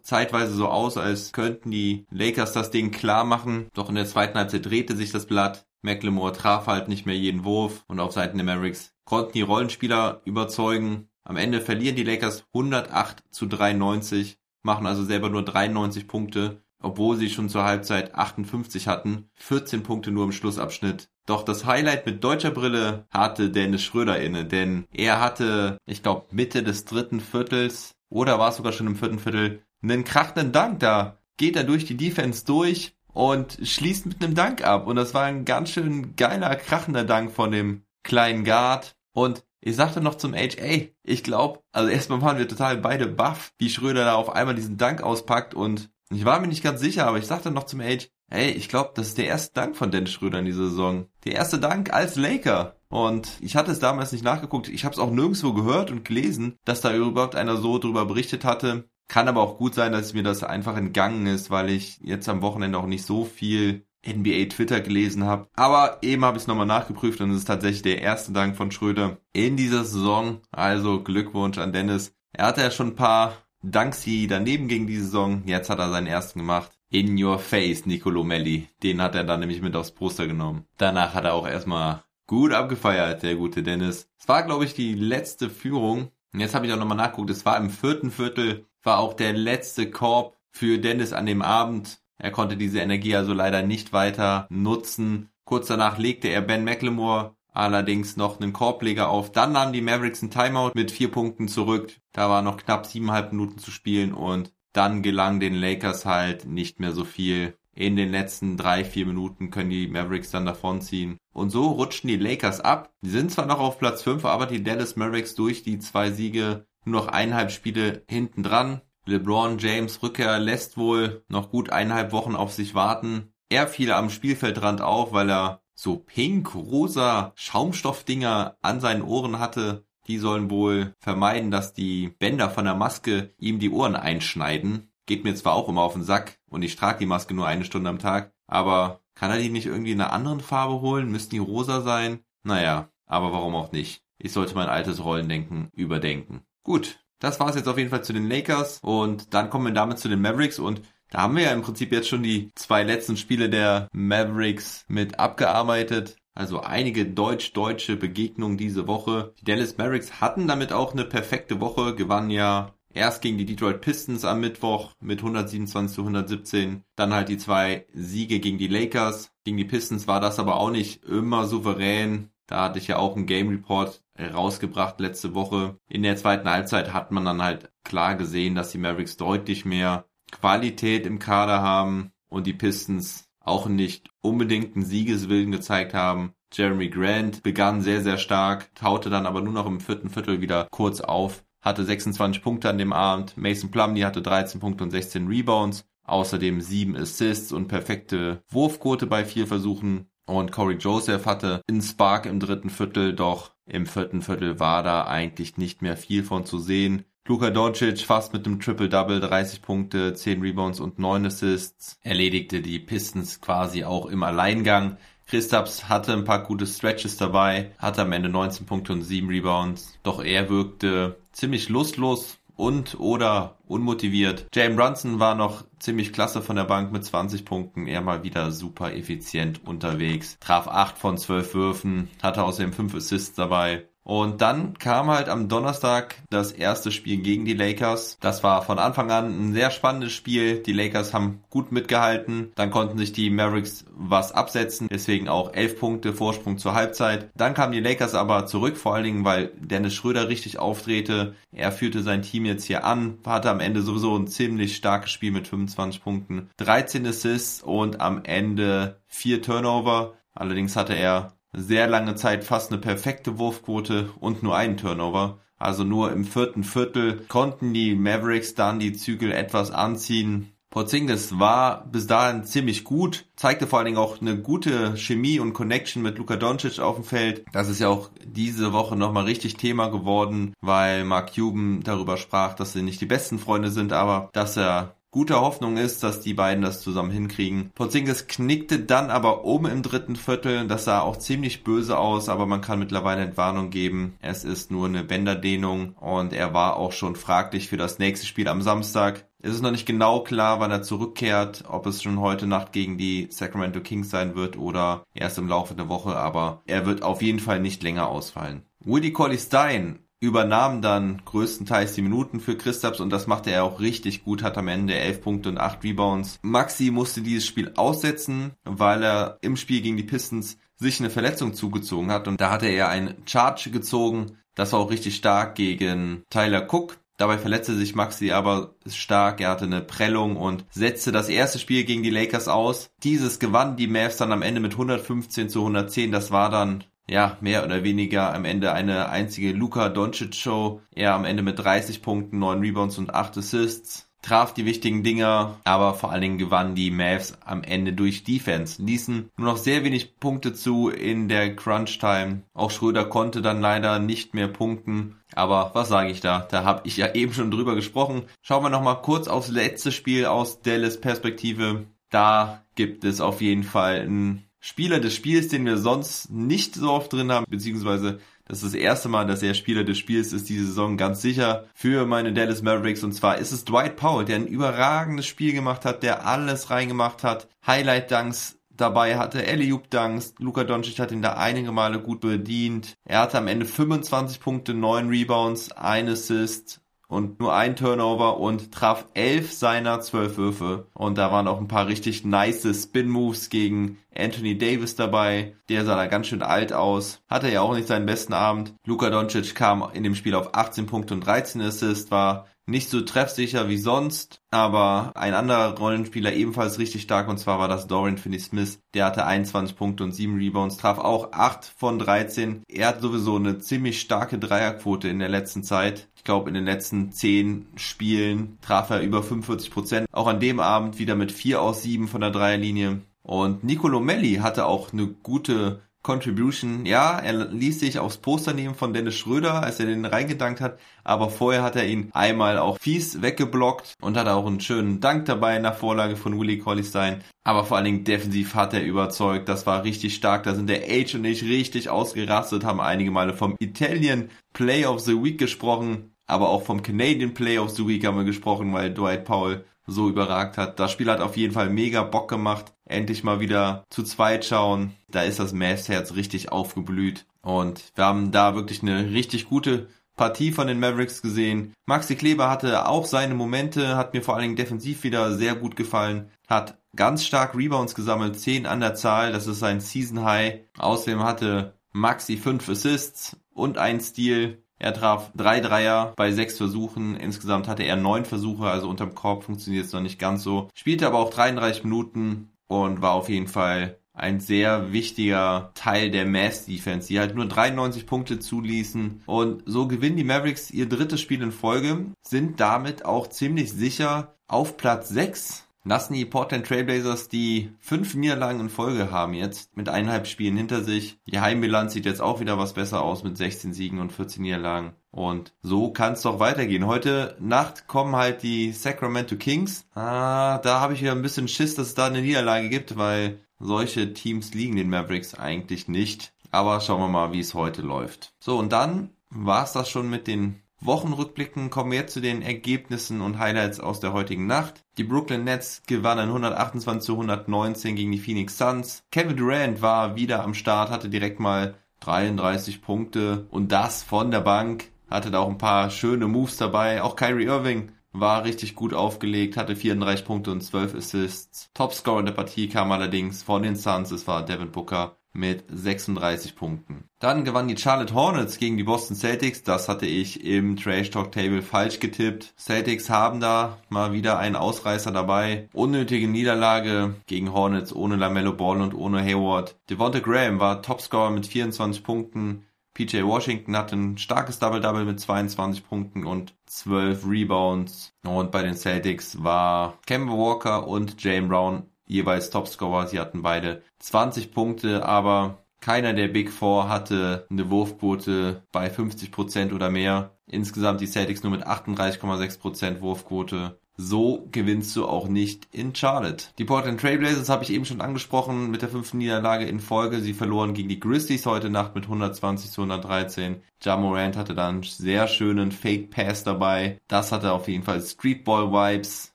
zeitweise 0.00 0.54
so 0.54 0.66
aus, 0.68 0.96
als 0.96 1.32
könnten 1.32 1.70
die 1.70 2.06
Lakers 2.10 2.54
das 2.54 2.70
Ding 2.70 2.90
klar 2.90 3.24
machen. 3.24 3.68
Doch 3.74 3.90
in 3.90 3.96
der 3.96 4.06
zweiten 4.06 4.38
Halbzeit 4.38 4.64
drehte 4.64 4.96
sich 4.96 5.12
das 5.12 5.26
Blatt. 5.26 5.66
McLemore 5.82 6.32
traf 6.32 6.68
halt 6.68 6.88
nicht 6.88 7.04
mehr 7.04 7.18
jeden 7.18 7.44
Wurf 7.44 7.84
und 7.86 8.00
auf 8.00 8.12
Seiten 8.12 8.38
der 8.38 8.46
Mavericks 8.46 8.94
konnten 9.04 9.34
die 9.34 9.42
Rollenspieler 9.42 10.22
überzeugen. 10.24 11.10
Am 11.22 11.36
Ende 11.36 11.60
verlieren 11.60 11.96
die 11.96 12.04
Lakers 12.04 12.46
108 12.54 13.22
zu 13.30 13.44
93, 13.44 14.38
machen 14.62 14.86
also 14.86 15.04
selber 15.04 15.28
nur 15.28 15.44
93 15.44 16.08
Punkte 16.08 16.62
obwohl 16.82 17.16
sie 17.16 17.30
schon 17.30 17.48
zur 17.48 17.64
Halbzeit 17.64 18.14
58 18.14 18.88
hatten, 18.88 19.30
14 19.34 19.82
Punkte 19.82 20.10
nur 20.10 20.24
im 20.24 20.32
Schlussabschnitt. 20.32 21.10
Doch 21.30 21.44
das 21.44 21.64
Highlight 21.64 22.06
mit 22.06 22.24
deutscher 22.24 22.50
Brille 22.50 23.06
hatte 23.12 23.50
Dennis 23.50 23.84
Schröder 23.84 24.18
inne, 24.18 24.44
denn 24.44 24.88
er 24.92 25.20
hatte, 25.20 25.78
ich 25.86 26.02
glaube, 26.02 26.26
Mitte 26.32 26.64
des 26.64 26.86
dritten 26.86 27.20
Viertels 27.20 27.94
oder 28.08 28.40
war 28.40 28.48
es 28.48 28.56
sogar 28.56 28.72
schon 28.72 28.88
im 28.88 28.96
vierten 28.96 29.20
Viertel, 29.20 29.62
einen 29.80 30.02
krachenden 30.02 30.50
Dank 30.50 30.80
da. 30.80 31.18
Geht 31.36 31.54
er 31.54 31.62
durch 31.62 31.84
die 31.84 31.96
Defense 31.96 32.44
durch 32.44 32.96
und 33.12 33.60
schließt 33.62 34.06
mit 34.06 34.24
einem 34.24 34.34
Dank 34.34 34.64
ab. 34.64 34.88
Und 34.88 34.96
das 34.96 35.14
war 35.14 35.22
ein 35.22 35.44
ganz 35.44 35.70
schön 35.70 36.16
geiler, 36.16 36.56
krachender 36.56 37.04
Dank 37.04 37.30
von 37.30 37.52
dem 37.52 37.84
kleinen 38.02 38.42
Guard. 38.42 38.96
Und 39.12 39.44
ich 39.60 39.76
sagte 39.76 40.00
noch 40.00 40.16
zum 40.16 40.34
ey, 40.34 40.96
ich 41.04 41.22
glaube, 41.22 41.60
also 41.70 41.90
erstmal 41.90 42.22
waren 42.22 42.38
wir 42.38 42.48
total 42.48 42.76
beide 42.78 43.06
baff, 43.06 43.52
wie 43.56 43.70
Schröder 43.70 44.04
da 44.04 44.14
auf 44.14 44.30
einmal 44.30 44.56
diesen 44.56 44.78
Dank 44.78 45.00
auspackt 45.00 45.54
und 45.54 45.90
ich 46.12 46.24
war 46.24 46.40
mir 46.40 46.48
nicht 46.48 46.64
ganz 46.64 46.80
sicher, 46.80 47.06
aber 47.06 47.18
ich 47.18 47.26
sagte 47.26 47.52
noch 47.52 47.66
zum 47.66 47.80
Age, 47.80 48.10
hey, 48.30 48.50
ich 48.50 48.68
glaube, 48.68 48.92
das 48.94 49.08
ist 49.08 49.18
der 49.18 49.26
erste 49.26 49.52
Dank 49.54 49.76
von 49.76 49.90
Dennis 49.90 50.12
Schröder 50.12 50.38
in 50.38 50.44
dieser 50.44 50.68
Saison. 50.68 51.06
Der 51.24 51.34
erste 51.34 51.58
Dank 51.58 51.92
als 51.92 52.16
Laker. 52.16 52.76
Und 52.88 53.28
ich 53.40 53.56
hatte 53.56 53.72
es 53.72 53.78
damals 53.78 54.12
nicht 54.12 54.24
nachgeguckt. 54.24 54.68
Ich 54.68 54.84
habe 54.84 54.94
es 54.94 54.98
auch 54.98 55.10
nirgendwo 55.10 55.52
gehört 55.52 55.90
und 55.90 56.04
gelesen, 56.04 56.56
dass 56.64 56.80
da 56.80 56.94
überhaupt 56.94 57.36
einer 57.36 57.56
so 57.56 57.78
drüber 57.78 58.06
berichtet 58.06 58.44
hatte. 58.44 58.88
Kann 59.08 59.28
aber 59.28 59.42
auch 59.42 59.58
gut 59.58 59.74
sein, 59.74 59.92
dass 59.92 60.14
mir 60.14 60.22
das 60.22 60.44
einfach 60.44 60.76
entgangen 60.76 61.26
ist, 61.26 61.50
weil 61.50 61.70
ich 61.70 61.98
jetzt 62.02 62.28
am 62.28 62.42
Wochenende 62.42 62.78
auch 62.78 62.86
nicht 62.86 63.04
so 63.04 63.24
viel 63.24 63.86
NBA 64.06 64.46
Twitter 64.46 64.80
gelesen 64.80 65.24
habe. 65.24 65.48
Aber 65.54 65.98
eben 66.02 66.24
habe 66.24 66.36
ich 66.36 66.44
es 66.44 66.46
nochmal 66.46 66.66
nachgeprüft 66.66 67.20
und 67.20 67.30
es 67.30 67.38
ist 67.38 67.44
tatsächlich 67.46 67.82
der 67.82 68.00
erste 68.00 68.32
Dank 68.32 68.56
von 68.56 68.70
Schröder 68.70 69.18
in 69.32 69.56
dieser 69.56 69.84
Saison. 69.84 70.40
Also 70.50 71.02
Glückwunsch 71.02 71.58
an 71.58 71.72
Dennis. 71.72 72.14
Er 72.32 72.46
hatte 72.46 72.62
ja 72.62 72.70
schon 72.70 72.88
ein 72.88 72.96
paar 72.96 73.34
Danksi 73.62 74.26
daneben 74.28 74.68
gegen 74.68 74.86
die 74.86 74.98
Saison. 74.98 75.42
Jetzt 75.44 75.70
hat 75.70 75.80
er 75.80 75.90
seinen 75.90 76.06
ersten 76.06 76.38
gemacht. 76.38 76.79
In 76.92 77.22
Your 77.22 77.38
Face, 77.38 77.86
Nicolo 77.86 78.24
Melli. 78.24 78.68
Den 78.82 79.00
hat 79.00 79.14
er 79.14 79.22
dann 79.22 79.38
nämlich 79.38 79.62
mit 79.62 79.76
aufs 79.76 79.92
Poster 79.92 80.26
genommen. 80.26 80.66
Danach 80.76 81.14
hat 81.14 81.24
er 81.24 81.34
auch 81.34 81.46
erstmal 81.46 82.02
gut 82.26 82.52
abgefeiert, 82.52 83.22
der 83.22 83.36
gute 83.36 83.62
Dennis. 83.62 84.10
Es 84.18 84.26
war, 84.26 84.42
glaube 84.42 84.64
ich, 84.64 84.74
die 84.74 84.94
letzte 84.94 85.50
Führung. 85.50 86.10
Und 86.32 86.40
jetzt 86.40 86.52
habe 86.52 86.66
ich 86.66 86.72
auch 86.72 86.78
nochmal 86.78 86.96
nachgeguckt. 86.96 87.30
Es 87.30 87.46
war 87.46 87.56
im 87.58 87.70
vierten 87.70 88.10
Viertel, 88.10 88.66
war 88.82 88.98
auch 88.98 89.14
der 89.14 89.32
letzte 89.32 89.88
Korb 89.88 90.36
für 90.50 90.78
Dennis 90.78 91.12
an 91.12 91.26
dem 91.26 91.42
Abend. 91.42 92.02
Er 92.18 92.32
konnte 92.32 92.56
diese 92.56 92.80
Energie 92.80 93.14
also 93.14 93.34
leider 93.34 93.62
nicht 93.62 93.92
weiter 93.92 94.48
nutzen. 94.50 95.30
Kurz 95.44 95.68
danach 95.68 95.96
legte 95.96 96.26
er 96.26 96.40
Ben 96.40 96.64
McLemore 96.64 97.36
allerdings 97.52 98.16
noch 98.16 98.40
einen 98.40 98.52
Korbleger 98.52 99.10
auf. 99.10 99.30
Dann 99.30 99.52
nahmen 99.52 99.72
die 99.72 99.80
Mavericks 99.80 100.22
ein 100.22 100.30
Timeout 100.30 100.72
mit 100.74 100.90
vier 100.90 101.10
Punkten 101.10 101.46
zurück. 101.46 102.00
Da 102.12 102.28
war 102.28 102.42
noch 102.42 102.56
knapp 102.56 102.86
siebeneinhalb 102.86 103.32
Minuten 103.32 103.58
zu 103.58 103.70
spielen 103.70 104.12
und 104.12 104.52
dann 104.72 105.02
gelang 105.02 105.40
den 105.40 105.54
Lakers 105.54 106.06
halt 106.06 106.46
nicht 106.46 106.80
mehr 106.80 106.92
so 106.92 107.04
viel. 107.04 107.56
In 107.74 107.96
den 107.96 108.10
letzten 108.10 108.56
drei, 108.56 108.84
vier 108.84 109.06
Minuten 109.06 109.50
können 109.50 109.70
die 109.70 109.88
Mavericks 109.88 110.30
dann 110.30 110.44
davonziehen. 110.44 111.16
Und 111.32 111.50
so 111.50 111.68
rutschen 111.68 112.08
die 112.08 112.16
Lakers 112.16 112.60
ab. 112.60 112.92
Die 113.02 113.10
sind 113.10 113.30
zwar 113.30 113.46
noch 113.46 113.60
auf 113.60 113.78
Platz 113.78 114.02
5, 114.02 114.24
aber 114.24 114.46
die 114.46 114.62
Dallas 114.62 114.96
Mavericks 114.96 115.34
durch 115.34 115.62
die 115.62 115.78
zwei 115.78 116.10
Siege 116.10 116.66
nur 116.84 117.02
noch 117.02 117.08
eineinhalb 117.08 117.50
Spiele 117.50 118.04
hinten 118.08 118.42
dran. 118.42 118.80
LeBron 119.06 119.58
James 119.58 120.02
Rückkehr 120.02 120.38
lässt 120.38 120.76
wohl 120.76 121.24
noch 121.28 121.50
gut 121.50 121.70
eineinhalb 121.70 122.12
Wochen 122.12 122.36
auf 122.36 122.52
sich 122.52 122.74
warten. 122.74 123.32
Er 123.48 123.66
fiel 123.66 123.92
am 123.92 124.10
Spielfeldrand 124.10 124.80
auf, 124.80 125.12
weil 125.12 125.30
er 125.30 125.62
so 125.74 125.96
pink-rosa 125.96 127.32
Schaumstoffdinger 127.34 128.56
an 128.60 128.80
seinen 128.80 129.02
Ohren 129.02 129.38
hatte. 129.38 129.86
Die 130.10 130.18
sollen 130.18 130.50
wohl 130.50 130.96
vermeiden, 130.98 131.52
dass 131.52 131.72
die 131.72 132.08
Bänder 132.18 132.50
von 132.50 132.64
der 132.64 132.74
Maske 132.74 133.32
ihm 133.38 133.60
die 133.60 133.70
Ohren 133.70 133.94
einschneiden. 133.94 134.90
Geht 135.06 135.22
mir 135.22 135.36
zwar 135.36 135.52
auch 135.52 135.68
immer 135.68 135.82
auf 135.82 135.92
den 135.92 136.02
Sack 136.02 136.40
und 136.48 136.62
ich 136.62 136.74
trage 136.74 136.98
die 136.98 137.06
Maske 137.06 137.32
nur 137.32 137.46
eine 137.46 137.64
Stunde 137.64 137.88
am 137.88 138.00
Tag, 138.00 138.32
aber 138.48 139.02
kann 139.14 139.30
er 139.30 139.38
die 139.38 139.50
nicht 139.50 139.66
irgendwie 139.66 139.92
in 139.92 140.00
einer 140.00 140.12
anderen 140.12 140.40
Farbe 140.40 140.80
holen? 140.80 141.12
Müssten 141.12 141.30
die 141.30 141.38
rosa 141.38 141.82
sein? 141.82 142.24
Naja, 142.42 142.90
aber 143.06 143.32
warum 143.32 143.54
auch 143.54 143.70
nicht? 143.70 144.02
Ich 144.18 144.32
sollte 144.32 144.56
mein 144.56 144.68
altes 144.68 145.04
Rollendenken 145.04 145.68
überdenken. 145.74 146.42
Gut, 146.64 146.98
das 147.20 147.38
war's 147.38 147.54
jetzt 147.54 147.68
auf 147.68 147.78
jeden 147.78 147.90
Fall 147.90 148.02
zu 148.02 148.12
den 148.12 148.28
Lakers 148.28 148.80
und 148.82 149.32
dann 149.32 149.48
kommen 149.48 149.66
wir 149.66 149.72
damit 149.72 150.00
zu 150.00 150.08
den 150.08 150.20
Mavericks 150.20 150.58
und 150.58 150.82
da 151.08 151.22
haben 151.22 151.36
wir 151.36 151.44
ja 151.44 151.52
im 151.52 151.62
Prinzip 151.62 151.92
jetzt 151.92 152.08
schon 152.08 152.24
die 152.24 152.50
zwei 152.56 152.82
letzten 152.82 153.16
Spiele 153.16 153.48
der 153.48 153.88
Mavericks 153.92 154.84
mit 154.88 155.20
abgearbeitet. 155.20 156.16
Also 156.34 156.60
einige 156.60 157.06
deutsch-deutsche 157.06 157.96
Begegnungen 157.96 158.56
diese 158.56 158.86
Woche. 158.86 159.34
Die 159.40 159.44
Dallas 159.44 159.78
Mavericks 159.78 160.20
hatten 160.20 160.46
damit 160.46 160.72
auch 160.72 160.92
eine 160.92 161.04
perfekte 161.04 161.60
Woche, 161.60 161.94
gewannen 161.94 162.30
ja 162.30 162.74
erst 162.92 163.22
gegen 163.22 163.38
die 163.38 163.46
Detroit 163.46 163.80
Pistons 163.80 164.24
am 164.24 164.40
Mittwoch 164.40 164.92
mit 165.00 165.20
127 165.20 165.94
zu 165.94 166.02
117, 166.02 166.82
dann 166.96 167.14
halt 167.14 167.28
die 167.28 167.38
zwei 167.38 167.86
Siege 167.92 168.40
gegen 168.40 168.58
die 168.58 168.68
Lakers. 168.68 169.32
Gegen 169.44 169.56
die 169.56 169.64
Pistons 169.64 170.06
war 170.06 170.20
das 170.20 170.38
aber 170.38 170.56
auch 170.56 170.70
nicht 170.70 171.04
immer 171.04 171.46
souverän. 171.46 172.30
Da 172.46 172.64
hatte 172.64 172.78
ich 172.78 172.88
ja 172.88 172.98
auch 172.98 173.16
einen 173.16 173.26
Game 173.26 173.48
Report 173.48 174.02
rausgebracht 174.18 175.00
letzte 175.00 175.34
Woche. 175.34 175.78
In 175.88 176.02
der 176.02 176.16
zweiten 176.16 176.48
Halbzeit 176.48 176.92
hat 176.92 177.10
man 177.12 177.24
dann 177.24 177.42
halt 177.42 177.70
klar 177.84 178.16
gesehen, 178.16 178.54
dass 178.54 178.72
die 178.72 178.78
Mavericks 178.78 179.16
deutlich 179.16 179.64
mehr 179.64 180.04
Qualität 180.30 181.06
im 181.06 181.18
Kader 181.18 181.62
haben 181.62 182.12
und 182.28 182.46
die 182.46 182.52
Pistons 182.52 183.29
auch 183.40 183.66
nicht 183.66 184.10
unbedingt 184.20 184.76
einen 184.76 184.84
Siegeswillen 184.84 185.50
gezeigt 185.50 185.94
haben. 185.94 186.34
Jeremy 186.52 186.88
Grant 186.88 187.42
begann 187.42 187.80
sehr, 187.80 188.02
sehr 188.02 188.18
stark, 188.18 188.74
taute 188.74 189.10
dann 189.10 189.26
aber 189.26 189.40
nur 189.40 189.52
noch 189.52 189.66
im 189.66 189.80
vierten 189.80 190.10
Viertel 190.10 190.40
wieder 190.40 190.68
kurz 190.70 191.00
auf, 191.00 191.44
hatte 191.60 191.84
26 191.84 192.42
Punkte 192.42 192.68
an 192.68 192.78
dem 192.78 192.92
Abend. 192.92 193.36
Mason 193.36 193.70
Plumlee 193.70 194.04
hatte 194.04 194.22
13 194.22 194.60
Punkte 194.60 194.84
und 194.84 194.90
16 194.90 195.28
Rebounds. 195.28 195.86
Außerdem 196.04 196.60
7 196.60 196.96
Assists 196.96 197.52
und 197.52 197.68
perfekte 197.68 198.42
Wurfquote 198.48 199.06
bei 199.06 199.24
vier 199.24 199.46
Versuchen. 199.46 200.10
Und 200.26 200.50
Corey 200.50 200.76
Joseph 200.76 201.26
hatte 201.26 201.62
einen 201.68 201.82
Spark 201.82 202.26
im 202.26 202.40
dritten 202.40 202.70
Viertel, 202.70 203.14
doch 203.14 203.52
im 203.66 203.86
vierten 203.86 204.22
Viertel 204.22 204.58
war 204.58 204.82
da 204.82 205.06
eigentlich 205.06 205.56
nicht 205.56 205.82
mehr 205.82 205.96
viel 205.96 206.24
von 206.24 206.44
zu 206.44 206.58
sehen. 206.58 207.04
Luka 207.26 207.50
Doncic 207.50 208.00
fast 208.00 208.32
mit 208.32 208.46
einem 208.46 208.60
Triple-Double, 208.60 209.20
30 209.20 209.62
Punkte, 209.62 210.14
10 210.14 210.40
Rebounds 210.40 210.80
und 210.80 210.98
9 210.98 211.26
Assists. 211.26 211.98
Erledigte 212.02 212.60
die 212.60 212.78
Pistons 212.78 213.40
quasi 213.40 213.84
auch 213.84 214.06
im 214.06 214.22
Alleingang. 214.22 214.96
Christaps 215.26 215.88
hatte 215.88 216.12
ein 216.12 216.24
paar 216.24 216.42
gute 216.42 216.66
Stretches 216.66 217.16
dabei, 217.16 217.70
hatte 217.78 218.02
am 218.02 218.10
Ende 218.10 218.28
19 218.28 218.66
Punkte 218.66 218.92
und 218.92 219.02
7 219.02 219.28
Rebounds. 219.28 219.96
Doch 220.02 220.24
er 220.24 220.48
wirkte 220.50 221.20
ziemlich 221.30 221.68
lustlos 221.68 222.38
und 222.56 223.00
oder 223.00 223.56
unmotiviert. 223.66 224.46
James 224.52 224.76
Brunson 224.76 225.18
war 225.18 225.34
noch 225.34 225.64
ziemlich 225.78 226.12
klasse 226.12 226.42
von 226.42 226.56
der 226.56 226.64
Bank 226.64 226.92
mit 226.92 227.04
20 227.04 227.44
Punkten. 227.44 227.86
Er 227.86 228.02
mal 228.02 228.22
wieder 228.22 228.50
super 228.50 228.92
effizient 228.92 229.66
unterwegs. 229.66 230.36
Traf 230.40 230.68
8 230.68 230.98
von 230.98 231.16
12 231.16 231.54
Würfen, 231.54 232.08
hatte 232.22 232.42
außerdem 232.42 232.72
5 232.72 232.94
Assists 232.96 233.34
dabei. 233.34 233.86
Und 234.02 234.40
dann 234.40 234.78
kam 234.78 235.08
halt 235.08 235.28
am 235.28 235.48
Donnerstag 235.48 236.16
das 236.30 236.52
erste 236.52 236.90
Spiel 236.90 237.18
gegen 237.18 237.44
die 237.44 237.54
Lakers. 237.54 238.16
Das 238.20 238.42
war 238.42 238.62
von 238.62 238.78
Anfang 238.78 239.10
an 239.10 239.26
ein 239.26 239.52
sehr 239.52 239.70
spannendes 239.70 240.12
Spiel. 240.12 240.62
Die 240.62 240.72
Lakers 240.72 241.12
haben 241.12 241.42
gut 241.50 241.70
mitgehalten. 241.70 242.52
Dann 242.54 242.70
konnten 242.70 242.98
sich 242.98 243.12
die 243.12 243.30
Mavericks 243.30 243.84
was 243.92 244.32
absetzen. 244.32 244.88
Deswegen 244.90 245.28
auch 245.28 245.52
elf 245.52 245.78
Punkte 245.78 246.12
Vorsprung 246.12 246.58
zur 246.58 246.74
Halbzeit. 246.74 247.30
Dann 247.36 247.54
kamen 247.54 247.72
die 247.72 247.80
Lakers 247.80 248.14
aber 248.14 248.46
zurück, 248.46 248.76
vor 248.76 248.94
allen 248.94 249.04
Dingen, 249.04 249.24
weil 249.24 249.52
Dennis 249.58 249.94
Schröder 249.94 250.28
richtig 250.28 250.58
aufdrehte. 250.58 251.34
Er 251.52 251.70
führte 251.70 252.02
sein 252.02 252.22
Team 252.22 252.46
jetzt 252.46 252.64
hier 252.64 252.84
an, 252.84 253.18
hatte 253.26 253.50
am 253.50 253.60
Ende 253.60 253.82
sowieso 253.82 254.16
ein 254.16 254.28
ziemlich 254.28 254.76
starkes 254.76 255.10
Spiel 255.10 255.30
mit 255.30 255.46
25 255.46 256.02
Punkten, 256.02 256.50
13 256.56 257.06
Assists 257.06 257.62
und 257.62 258.00
am 258.00 258.24
Ende 258.24 259.00
vier 259.06 259.42
Turnover. 259.42 260.14
Allerdings 260.34 260.76
hatte 260.76 260.94
er 260.94 261.34
sehr 261.52 261.86
lange 261.88 262.14
Zeit 262.14 262.44
fast 262.44 262.70
eine 262.70 262.80
perfekte 262.80 263.38
Wurfquote 263.38 264.10
und 264.20 264.42
nur 264.42 264.56
einen 264.56 264.76
Turnover. 264.76 265.40
Also 265.58 265.84
nur 265.84 266.10
im 266.12 266.24
vierten 266.24 266.64
Viertel 266.64 267.24
konnten 267.28 267.74
die 267.74 267.94
Mavericks 267.94 268.54
dann 268.54 268.78
die 268.78 268.94
Zügel 268.94 269.30
etwas 269.30 269.70
anziehen. 269.70 270.52
Porzingis 270.70 271.38
war 271.40 271.84
bis 271.86 272.06
dahin 272.06 272.44
ziemlich 272.44 272.84
gut, 272.84 273.26
zeigte 273.34 273.66
vor 273.66 273.80
allen 273.80 273.86
Dingen 273.86 273.98
auch 273.98 274.20
eine 274.20 274.38
gute 274.38 274.96
Chemie 274.96 275.40
und 275.40 275.52
Connection 275.52 276.00
mit 276.00 276.16
Luka 276.16 276.36
Doncic 276.36 276.78
auf 276.78 276.94
dem 276.94 277.04
Feld. 277.04 277.44
Das 277.52 277.68
ist 277.68 277.80
ja 277.80 277.88
auch 277.88 278.10
diese 278.24 278.72
Woche 278.72 278.94
nochmal 278.94 279.24
richtig 279.24 279.56
Thema 279.56 279.88
geworden, 279.88 280.54
weil 280.60 281.04
Mark 281.04 281.34
Cuban 281.34 281.80
darüber 281.82 282.16
sprach, 282.16 282.54
dass 282.54 282.72
sie 282.72 282.82
nicht 282.82 283.00
die 283.00 283.06
besten 283.06 283.40
Freunde 283.40 283.70
sind, 283.70 283.92
aber 283.92 284.30
dass 284.32 284.56
er 284.56 284.94
Gute 285.12 285.40
Hoffnung 285.40 285.76
ist, 285.76 286.04
dass 286.04 286.20
die 286.20 286.34
beiden 286.34 286.62
das 286.62 286.82
zusammen 286.82 287.10
hinkriegen. 287.10 287.72
Porzingis 287.74 288.28
knickte 288.28 288.78
dann 288.78 289.10
aber 289.10 289.44
oben 289.44 289.66
im 289.66 289.82
dritten 289.82 290.14
Viertel. 290.14 290.68
Das 290.68 290.84
sah 290.84 291.00
auch 291.00 291.16
ziemlich 291.16 291.64
böse 291.64 291.98
aus, 291.98 292.28
aber 292.28 292.46
man 292.46 292.60
kann 292.60 292.78
mittlerweile 292.78 293.22
Entwarnung 293.22 293.70
geben. 293.70 294.16
Es 294.20 294.44
ist 294.44 294.70
nur 294.70 294.86
eine 294.86 295.02
Bänderdehnung 295.02 295.96
und 295.98 296.32
er 296.32 296.54
war 296.54 296.76
auch 296.76 296.92
schon 296.92 297.16
fraglich 297.16 297.68
für 297.68 297.76
das 297.76 297.98
nächste 297.98 298.24
Spiel 298.24 298.46
am 298.46 298.62
Samstag. 298.62 299.26
Es 299.42 299.52
ist 299.52 299.62
noch 299.62 299.72
nicht 299.72 299.86
genau 299.86 300.20
klar, 300.20 300.60
wann 300.60 300.70
er 300.70 300.82
zurückkehrt, 300.82 301.64
ob 301.66 301.86
es 301.86 302.04
schon 302.04 302.20
heute 302.20 302.46
Nacht 302.46 302.72
gegen 302.72 302.96
die 302.96 303.26
Sacramento 303.30 303.80
Kings 303.80 304.10
sein 304.10 304.36
wird 304.36 304.56
oder 304.56 305.02
erst 305.12 305.38
im 305.38 305.48
Laufe 305.48 305.74
der 305.74 305.88
Woche, 305.88 306.14
aber 306.14 306.62
er 306.66 306.86
wird 306.86 307.02
auf 307.02 307.20
jeden 307.20 307.40
Fall 307.40 307.58
nicht 307.58 307.82
länger 307.82 308.06
ausfallen. 308.06 308.62
Woody 308.78 309.12
Colley 309.12 309.38
Stein 309.38 309.98
übernahm 310.20 310.82
dann 310.82 311.22
größtenteils 311.24 311.94
die 311.94 312.02
Minuten 312.02 312.40
für 312.40 312.56
Christaps 312.56 313.00
und 313.00 313.10
das 313.10 313.26
machte 313.26 313.50
er 313.50 313.64
auch 313.64 313.80
richtig 313.80 314.22
gut, 314.22 314.42
hat 314.42 314.58
am 314.58 314.68
Ende 314.68 314.94
11 314.94 315.22
Punkte 315.22 315.48
und 315.48 315.58
8 315.58 315.82
Rebounds. 315.82 316.38
Maxi 316.42 316.90
musste 316.90 317.22
dieses 317.22 317.46
Spiel 317.46 317.72
aussetzen, 317.76 318.52
weil 318.64 319.02
er 319.02 319.38
im 319.40 319.56
Spiel 319.56 319.80
gegen 319.80 319.96
die 319.96 320.02
Pistons 320.02 320.58
sich 320.76 321.00
eine 321.00 321.10
Verletzung 321.10 321.54
zugezogen 321.54 322.10
hat 322.10 322.28
und 322.28 322.40
da 322.40 322.50
hatte 322.50 322.68
er 322.68 322.88
einen 322.88 323.14
Charge 323.26 323.70
gezogen. 323.70 324.38
Das 324.54 324.72
war 324.72 324.80
auch 324.80 324.90
richtig 324.90 325.16
stark 325.16 325.54
gegen 325.54 326.22
Tyler 326.30 326.66
Cook. 326.70 326.98
Dabei 327.16 327.36
verletzte 327.36 327.74
sich 327.74 327.94
Maxi 327.94 328.30
aber 328.30 328.76
stark. 328.86 329.42
Er 329.42 329.50
hatte 329.50 329.66
eine 329.66 329.82
Prellung 329.82 330.36
und 330.36 330.64
setzte 330.70 331.12
das 331.12 331.28
erste 331.28 331.58
Spiel 331.58 331.84
gegen 331.84 332.02
die 332.02 332.08
Lakers 332.08 332.48
aus. 332.48 332.90
Dieses 333.02 333.38
gewann 333.38 333.76
die 333.76 333.88
Mavs 333.88 334.16
dann 334.16 334.32
am 334.32 334.40
Ende 334.40 334.60
mit 334.60 334.72
115 334.72 335.50
zu 335.50 335.60
110. 335.60 336.12
Das 336.12 336.30
war 336.30 336.48
dann 336.48 336.84
ja, 337.10 337.36
mehr 337.40 337.64
oder 337.64 337.82
weniger 337.82 338.32
am 338.32 338.44
Ende 338.44 338.72
eine 338.72 339.08
einzige 339.08 339.50
Luka 339.52 339.88
Doncic 339.88 340.34
Show. 340.34 340.80
Er 340.94 341.14
am 341.14 341.24
Ende 341.24 341.42
mit 341.42 341.58
30 341.58 342.02
Punkten, 342.02 342.38
9 342.38 342.60
Rebounds 342.60 342.98
und 342.98 343.12
8 343.12 343.38
Assists. 343.38 344.06
Traf 344.22 344.54
die 344.54 344.66
wichtigen 344.66 345.02
Dinger, 345.02 345.58
aber 345.64 345.94
vor 345.94 346.12
allen 346.12 346.20
Dingen 346.20 346.38
gewannen 346.38 346.74
die 346.74 346.90
Mavs 346.90 347.38
am 347.44 347.64
Ende 347.64 347.94
durch 347.94 348.22
Defense. 348.22 348.80
Ließen 348.80 349.30
nur 349.36 349.46
noch 349.48 349.56
sehr 349.56 349.82
wenig 349.82 350.18
Punkte 350.20 350.52
zu 350.52 350.88
in 350.88 351.28
der 351.28 351.56
Crunch 351.56 351.98
Time. 351.98 352.42
Auch 352.52 352.70
Schröder 352.70 353.06
konnte 353.06 353.42
dann 353.42 353.60
leider 353.60 353.98
nicht 353.98 354.34
mehr 354.34 354.48
punkten. 354.48 355.16
Aber 355.34 355.70
was 355.74 355.88
sage 355.88 356.10
ich 356.10 356.20
da? 356.20 356.46
Da 356.50 356.64
habe 356.64 356.82
ich 356.84 356.96
ja 356.96 357.12
eben 357.14 357.32
schon 357.32 357.50
drüber 357.50 357.74
gesprochen. 357.74 358.24
Schauen 358.40 358.62
wir 358.62 358.70
nochmal 358.70 359.02
kurz 359.02 359.26
aufs 359.26 359.48
letzte 359.48 359.90
Spiel 359.90 360.26
aus 360.26 360.60
Dallas 360.60 361.00
Perspektive. 361.00 361.86
Da 362.10 362.62
gibt 362.76 363.04
es 363.04 363.20
auf 363.20 363.40
jeden 363.40 363.64
Fall 363.64 364.06
ein 364.06 364.44
Spieler 364.60 365.00
des 365.00 365.14
Spiels, 365.14 365.48
den 365.48 365.64
wir 365.64 365.78
sonst 365.78 366.30
nicht 366.30 366.74
so 366.74 366.92
oft 366.92 367.12
drin 367.12 367.32
haben, 367.32 367.46
beziehungsweise 367.48 368.20
das 368.50 368.64
ist 368.64 368.74
das 368.74 368.80
erste 368.80 369.08
Mal, 369.08 369.26
dass 369.26 369.44
er 369.44 369.54
Spieler 369.54 369.84
des 369.84 369.98
Spiels 369.98 370.32
ist 370.32 370.48
diese 370.48 370.66
Saison 370.66 370.96
ganz 370.96 371.22
sicher 371.22 371.66
für 371.72 372.04
meine 372.04 372.32
Dallas 372.32 372.62
Mavericks. 372.62 373.04
Und 373.04 373.12
zwar 373.12 373.38
ist 373.38 373.52
es 373.52 373.64
Dwight 373.64 373.94
Powell, 373.94 374.24
der 374.24 374.36
ein 374.36 374.48
überragendes 374.48 375.26
Spiel 375.26 375.52
gemacht 375.52 375.84
hat, 375.84 376.02
der 376.02 376.26
alles 376.26 376.68
reingemacht 376.68 377.22
hat. 377.22 377.46
Highlight-Dunks 377.64 378.58
dabei 378.70 379.18
hatte, 379.18 379.46
Eliup-Dunks. 379.46 380.34
Luka 380.40 380.64
Doncic 380.64 380.98
hat 380.98 381.12
ihn 381.12 381.22
da 381.22 381.34
einige 381.34 381.70
Male 381.70 382.00
gut 382.00 382.22
bedient. 382.22 382.94
Er 383.04 383.20
hatte 383.20 383.38
am 383.38 383.46
Ende 383.46 383.66
25 383.66 384.40
Punkte, 384.40 384.74
9 384.74 385.08
Rebounds, 385.08 385.70
1 385.70 386.10
Assist 386.10 386.80
und 387.10 387.40
nur 387.40 387.52
ein 387.52 387.74
Turnover 387.74 388.38
und 388.38 388.72
traf 388.72 389.04
elf 389.14 389.52
seiner 389.52 390.00
zwölf 390.00 390.36
Würfe. 390.36 390.86
Und 390.94 391.18
da 391.18 391.32
waren 391.32 391.48
auch 391.48 391.58
ein 391.58 391.68
paar 391.68 391.88
richtig 391.88 392.24
nice 392.24 392.62
Spin-Moves 392.82 393.50
gegen 393.50 393.98
Anthony 394.16 394.56
Davis 394.56 394.94
dabei. 394.94 395.56
Der 395.68 395.84
sah 395.84 395.96
da 395.96 396.06
ganz 396.06 396.28
schön 396.28 396.42
alt 396.42 396.72
aus. 396.72 397.20
Hatte 397.28 397.50
ja 397.50 397.62
auch 397.62 397.74
nicht 397.74 397.88
seinen 397.88 398.06
besten 398.06 398.32
Abend. 398.32 398.74
Luka 398.86 399.10
Doncic 399.10 399.56
kam 399.56 399.88
in 399.92 400.04
dem 400.04 400.14
Spiel 400.14 400.36
auf 400.36 400.54
18 400.54 400.86
Punkte 400.86 401.14
und 401.14 401.26
13 401.26 401.60
Assists, 401.60 402.12
war 402.12 402.46
nicht 402.70 402.88
so 402.88 403.00
treffsicher 403.00 403.68
wie 403.68 403.76
sonst, 403.76 404.40
aber 404.50 405.12
ein 405.14 405.34
anderer 405.34 405.76
Rollenspieler 405.76 406.32
ebenfalls 406.32 406.78
richtig 406.78 407.02
stark 407.02 407.28
und 407.28 407.38
zwar 407.38 407.58
war 407.58 407.68
das 407.68 407.86
Dorian 407.86 408.16
Finney-Smith. 408.16 408.80
Der 408.94 409.06
hatte 409.06 409.26
21 409.26 409.76
Punkte 409.76 410.04
und 410.04 410.12
7 410.12 410.36
Rebounds, 410.36 410.76
traf 410.76 410.98
auch 410.98 411.32
8 411.32 411.64
von 411.76 411.98
13. 411.98 412.62
Er 412.68 412.88
hat 412.88 413.00
sowieso 413.00 413.36
eine 413.36 413.58
ziemlich 413.58 414.00
starke 414.00 414.38
Dreierquote 414.38 415.08
in 415.08 415.18
der 415.18 415.28
letzten 415.28 415.62
Zeit. 415.62 416.08
Ich 416.14 416.24
glaube, 416.24 416.48
in 416.48 416.54
den 416.54 416.64
letzten 416.64 417.12
10 417.12 417.66
Spielen 417.76 418.58
traf 418.62 418.90
er 418.90 419.00
über 419.00 419.22
45 419.22 419.70
Prozent. 419.70 420.06
Auch 420.12 420.26
an 420.26 420.40
dem 420.40 420.60
Abend 420.60 420.98
wieder 420.98 421.16
mit 421.16 421.32
4 421.32 421.60
aus 421.60 421.82
7 421.82 422.08
von 422.08 422.20
der 422.20 422.30
Dreierlinie. 422.30 423.00
Und 423.22 423.64
Nicolo 423.64 424.00
Melli 424.00 424.36
hatte 424.36 424.66
auch 424.66 424.92
eine 424.92 425.06
gute 425.06 425.82
Contribution, 426.02 426.86
ja, 426.86 427.18
er 427.18 427.32
ließ 427.32 427.80
sich 427.80 427.98
aufs 427.98 428.16
Poster 428.16 428.54
nehmen 428.54 428.74
von 428.74 428.94
Dennis 428.94 429.16
Schröder, 429.16 429.62
als 429.62 429.80
er 429.80 429.86
den 429.86 430.06
reingedankt 430.06 430.62
hat, 430.62 430.78
aber 431.04 431.28
vorher 431.28 431.62
hat 431.62 431.76
er 431.76 431.86
ihn 431.86 432.10
einmal 432.14 432.58
auch 432.58 432.78
fies 432.78 433.20
weggeblockt 433.20 433.94
und 434.00 434.16
hat 434.16 434.26
auch 434.26 434.46
einen 434.46 434.60
schönen 434.60 435.00
Dank 435.00 435.26
dabei 435.26 435.58
nach 435.58 435.76
Vorlage 435.76 436.16
von 436.16 436.40
Willie 436.40 436.58
Collistein. 436.58 437.22
Aber 437.44 437.64
vor 437.64 437.76
allen 437.76 437.84
Dingen 437.84 438.04
defensiv 438.04 438.54
hat 438.54 438.72
er 438.72 438.82
überzeugt, 438.82 439.48
das 439.48 439.66
war 439.66 439.84
richtig 439.84 440.14
stark, 440.14 440.44
da 440.44 440.54
sind 440.54 440.70
der 440.70 440.84
Age 440.88 441.16
und 441.16 441.24
ich 441.26 441.42
richtig 441.44 441.90
ausgerastet, 441.90 442.64
haben 442.64 442.80
einige 442.80 443.10
Male 443.10 443.34
vom 443.34 443.56
Italian 443.58 444.30
Play 444.54 444.86
of 444.86 445.00
the 445.00 445.22
Week 445.22 445.38
gesprochen, 445.38 446.14
aber 446.26 446.48
auch 446.48 446.62
vom 446.62 446.82
Canadian 446.82 447.34
Play 447.34 447.58
of 447.58 447.70
the 447.70 447.86
Week 447.86 448.06
haben 448.06 448.16
wir 448.16 448.24
gesprochen, 448.24 448.72
weil 448.72 448.94
Dwight 448.94 449.24
Powell 449.24 449.64
so 449.86 450.08
überragt 450.08 450.56
hat. 450.56 450.78
Das 450.78 450.92
Spiel 450.92 451.10
hat 451.10 451.20
auf 451.20 451.36
jeden 451.36 451.52
Fall 451.52 451.68
mega 451.68 452.02
Bock 452.02 452.28
gemacht. 452.28 452.72
Endlich 452.90 453.22
mal 453.22 453.38
wieder 453.38 453.84
zu 453.88 454.02
zweit 454.02 454.44
schauen. 454.44 454.96
Da 455.08 455.22
ist 455.22 455.38
das 455.38 455.52
Mavs-Herz 455.52 456.14
richtig 456.14 456.50
aufgeblüht. 456.50 457.24
Und 457.40 457.84
wir 457.94 458.04
haben 458.04 458.32
da 458.32 458.54
wirklich 458.54 458.82
eine 458.82 459.10
richtig 459.10 459.48
gute 459.48 459.88
Partie 460.16 460.52
von 460.52 460.66
den 460.66 460.80
Mavericks 460.80 461.22
gesehen. 461.22 461.72
Maxi 461.86 462.16
Kleber 462.16 462.50
hatte 462.50 462.86
auch 462.88 463.06
seine 463.06 463.34
Momente, 463.34 463.96
hat 463.96 464.12
mir 464.12 464.22
vor 464.22 464.34
allen 464.34 464.42
Dingen 464.42 464.56
defensiv 464.56 465.02
wieder 465.02 465.34
sehr 465.34 465.54
gut 465.54 465.76
gefallen, 465.76 466.30
hat 466.46 466.78
ganz 466.94 467.24
stark 467.24 467.56
Rebounds 467.56 467.94
gesammelt, 467.94 468.38
10 468.38 468.66
an 468.66 468.80
der 468.80 468.94
Zahl, 468.94 469.32
das 469.32 469.46
ist 469.46 469.60
sein 469.60 469.80
Season 469.80 470.24
High. 470.24 470.60
Außerdem 470.76 471.22
hatte 471.22 471.74
Maxi 471.92 472.36
5 472.36 472.68
Assists 472.68 473.36
und 473.54 473.78
ein 473.78 474.00
Steal. 474.00 474.58
Er 474.78 474.94
traf 474.94 475.30
drei 475.34 475.60
Dreier 475.60 476.12
bei 476.16 476.32
sechs 476.32 476.56
Versuchen. 476.56 477.16
Insgesamt 477.16 477.68
hatte 477.68 477.82
er 477.82 477.96
neun 477.96 478.24
Versuche, 478.24 478.64
also 478.64 478.88
unterm 478.88 479.14
Korb 479.14 479.44
funktioniert 479.44 479.86
es 479.86 479.92
noch 479.92 480.00
nicht 480.00 480.18
ganz 480.18 480.42
so. 480.42 480.68
Spielte 480.74 481.06
aber 481.06 481.18
auch 481.18 481.30
33 481.30 481.84
Minuten 481.84 482.49
und 482.70 483.02
war 483.02 483.14
auf 483.14 483.28
jeden 483.28 483.48
Fall 483.48 483.98
ein 484.12 484.38
sehr 484.38 484.92
wichtiger 484.92 485.72
Teil 485.74 486.10
der 486.12 486.24
Mass 486.24 486.66
Defense, 486.66 487.08
die 487.08 487.18
halt 487.18 487.34
nur 487.34 487.46
93 487.46 488.06
Punkte 488.06 488.38
zuließen. 488.38 489.22
Und 489.26 489.62
so 489.66 489.88
gewinnen 489.88 490.16
die 490.16 490.24
Mavericks 490.24 490.70
ihr 490.70 490.88
drittes 490.88 491.20
Spiel 491.20 491.42
in 491.42 491.50
Folge, 491.50 492.06
sind 492.22 492.60
damit 492.60 493.04
auch 493.04 493.26
ziemlich 493.26 493.72
sicher 493.72 494.36
auf 494.46 494.76
Platz 494.76 495.08
6 495.08 495.66
lassen 495.84 496.14
die 496.14 496.24
Portland 496.24 496.66
Trailblazers 496.66 497.28
die 497.28 497.72
fünf 497.78 498.14
Niederlagen 498.14 498.60
in 498.60 498.68
Folge 498.68 499.10
haben 499.10 499.34
jetzt 499.34 499.76
mit 499.76 499.88
eineinhalb 499.88 500.26
Spielen 500.26 500.56
hinter 500.56 500.82
sich. 500.82 501.18
Die 501.26 501.40
Heimbilanz 501.40 501.92
sieht 501.92 502.06
jetzt 502.06 502.20
auch 502.20 502.40
wieder 502.40 502.58
was 502.58 502.74
besser 502.74 503.02
aus 503.02 503.22
mit 503.22 503.36
16 503.36 503.72
Siegen 503.72 503.98
und 503.98 504.12
14 504.12 504.42
Niederlagen. 504.42 504.94
Und 505.10 505.52
so 505.62 505.90
kann 505.90 506.12
es 506.12 506.22
doch 506.22 506.38
weitergehen. 506.38 506.86
Heute 506.86 507.36
Nacht 507.40 507.86
kommen 507.88 508.14
halt 508.14 508.42
die 508.42 508.72
Sacramento 508.72 509.36
Kings. 509.36 509.86
Ah, 509.94 510.58
da 510.58 510.80
habe 510.80 510.94
ich 510.94 511.02
wieder 511.02 511.12
ein 511.12 511.22
bisschen 511.22 511.48
Schiss, 511.48 511.74
dass 511.74 511.88
es 511.88 511.94
da 511.94 512.06
eine 512.06 512.22
Niederlage 512.22 512.68
gibt, 512.68 512.96
weil 512.96 513.40
solche 513.58 514.12
Teams 514.12 514.54
liegen 514.54 514.76
den 514.76 514.90
Mavericks 514.90 515.34
eigentlich 515.34 515.88
nicht. 515.88 516.32
Aber 516.52 516.80
schauen 516.80 517.00
wir 517.00 517.08
mal, 517.08 517.32
wie 517.32 517.40
es 517.40 517.54
heute 517.54 517.82
läuft. 517.82 518.34
So, 518.40 518.58
und 518.58 518.72
dann 518.72 519.10
war 519.30 519.64
es 519.64 519.72
das 519.72 519.88
schon 519.88 520.10
mit 520.10 520.26
den 520.26 520.62
Wochenrückblicken 520.82 521.68
kommen 521.68 521.92
wir 521.92 521.98
jetzt 521.98 522.14
zu 522.14 522.20
den 522.20 522.40
Ergebnissen 522.40 523.20
und 523.20 523.38
Highlights 523.38 523.80
aus 523.80 524.00
der 524.00 524.14
heutigen 524.14 524.46
Nacht. 524.46 524.82
Die 524.96 525.04
Brooklyn 525.04 525.44
Nets 525.44 525.82
gewannen 525.86 526.28
128 526.28 527.04
zu 527.04 527.12
119 527.12 527.96
gegen 527.96 528.12
die 528.12 528.18
Phoenix 528.18 528.56
Suns. 528.56 529.02
Kevin 529.10 529.36
Durant 529.36 529.82
war 529.82 530.16
wieder 530.16 530.42
am 530.42 530.54
Start, 530.54 530.90
hatte 530.90 531.10
direkt 531.10 531.38
mal 531.38 531.74
33 532.00 532.80
Punkte 532.80 533.46
und 533.50 533.72
das 533.72 534.02
von 534.02 534.30
der 534.30 534.40
Bank. 534.40 534.90
Hatte 535.10 535.30
da 535.30 535.40
auch 535.40 535.50
ein 535.50 535.58
paar 535.58 535.90
schöne 535.90 536.28
Moves 536.28 536.56
dabei. 536.56 537.02
Auch 537.02 537.14
Kyrie 537.14 537.44
Irving 537.44 537.92
war 538.12 538.44
richtig 538.44 538.74
gut 538.74 538.94
aufgelegt, 538.94 539.56
hatte 539.56 539.76
34 539.76 540.24
Punkte 540.24 540.50
und 540.50 540.62
12 540.62 540.94
Assists. 540.94 541.70
Topscorer 541.74 542.20
in 542.20 542.26
der 542.26 542.32
Partie 542.32 542.68
kam 542.68 542.90
allerdings 542.90 543.42
von 543.42 543.62
den 543.62 543.76
Suns, 543.76 544.10
es 544.10 544.26
war 544.26 544.44
Devin 544.44 544.72
Booker 544.72 545.19
mit 545.32 545.64
36 545.68 546.56
Punkten. 546.56 547.04
Dann 547.18 547.44
gewannen 547.44 547.68
die 547.68 547.76
Charlotte 547.76 548.14
Hornets 548.14 548.58
gegen 548.58 548.76
die 548.76 548.84
Boston 548.84 549.16
Celtics. 549.16 549.62
Das 549.62 549.88
hatte 549.88 550.06
ich 550.06 550.44
im 550.44 550.76
Trash 550.76 551.10
Talk 551.10 551.32
Table 551.32 551.62
falsch 551.62 552.00
getippt. 552.00 552.54
Celtics 552.58 553.10
haben 553.10 553.40
da 553.40 553.78
mal 553.88 554.12
wieder 554.12 554.38
einen 554.38 554.56
Ausreißer 554.56 555.12
dabei. 555.12 555.68
Unnötige 555.72 556.28
Niederlage 556.28 557.14
gegen 557.26 557.52
Hornets 557.52 557.94
ohne 557.94 558.16
Lamello 558.16 558.52
Ball 558.52 558.80
und 558.80 558.94
ohne 558.94 559.22
Hayward. 559.22 559.76
Devonta 559.88 560.20
Graham 560.20 560.60
war 560.60 560.82
Topscorer 560.82 561.30
mit 561.30 561.46
24 561.46 562.02
Punkten. 562.02 562.66
PJ 562.94 563.22
Washington 563.22 563.76
hatte 563.76 563.96
ein 563.96 564.18
starkes 564.18 564.58
Double-Double 564.58 565.04
mit 565.04 565.20
22 565.20 565.86
Punkten 565.86 566.26
und 566.26 566.54
12 566.66 567.24
Rebounds. 567.24 568.12
Und 568.24 568.50
bei 568.50 568.62
den 568.62 568.74
Celtics 568.74 569.42
war 569.42 569.98
Kemba 570.06 570.32
Walker 570.32 570.88
und 570.88 571.22
Jane 571.22 571.46
Brown 571.46 571.84
jeweils 572.10 572.50
Topscorer. 572.50 573.06
Sie 573.06 573.18
hatten 573.18 573.42
beide 573.42 573.82
20 574.00 574.52
Punkte, 574.52 575.06
aber 575.06 575.58
keiner 575.80 576.12
der 576.12 576.28
Big 576.28 576.50
Four 576.50 576.88
hatte 576.88 577.46
eine 577.50 577.70
Wurfquote 577.70 578.62
bei 578.72 578.88
50% 578.88 579.72
oder 579.72 579.88
mehr. 579.90 580.36
Insgesamt 580.46 581.00
die 581.00 581.06
Celtics 581.06 581.42
nur 581.42 581.52
mit 581.52 581.66
38,6% 581.66 583.00
Wurfquote. 583.00 583.78
So 583.96 584.48
gewinnst 584.50 584.96
du 584.96 585.06
auch 585.06 585.28
nicht 585.28 585.68
in 585.72 585.94
Charlotte. 585.94 586.46
Die 586.58 586.64
Portland 586.64 587.00
Trailblazers 587.00 587.50
habe 587.50 587.64
ich 587.64 587.70
eben 587.70 587.84
schon 587.84 588.00
angesprochen 588.00 588.70
mit 588.70 588.80
der 588.80 588.88
fünften 588.88 589.18
Niederlage 589.18 589.66
in 589.66 589.78
Folge. 589.78 590.20
Sie 590.20 590.32
verloren 590.32 590.72
gegen 590.72 590.88
die 590.88 591.00
Grizzlies 591.00 591.44
heute 591.44 591.68
Nacht 591.68 591.94
mit 591.94 592.04
120 592.04 592.70
zu 592.70 592.82
113. 592.82 593.62
Ja 593.82 593.96
Morant 593.98 594.36
hatte 594.36 594.54
da 594.54 594.68
einen 594.68 594.82
sehr 594.82 595.28
schönen 595.28 595.70
Fake 595.70 596.10
Pass 596.10 596.44
dabei. 596.44 596.98
Das 597.08 597.30
hatte 597.30 597.52
auf 597.52 597.68
jeden 597.68 597.84
Fall 597.84 598.00
Streetball 598.00 598.72
Vibes. 598.72 599.34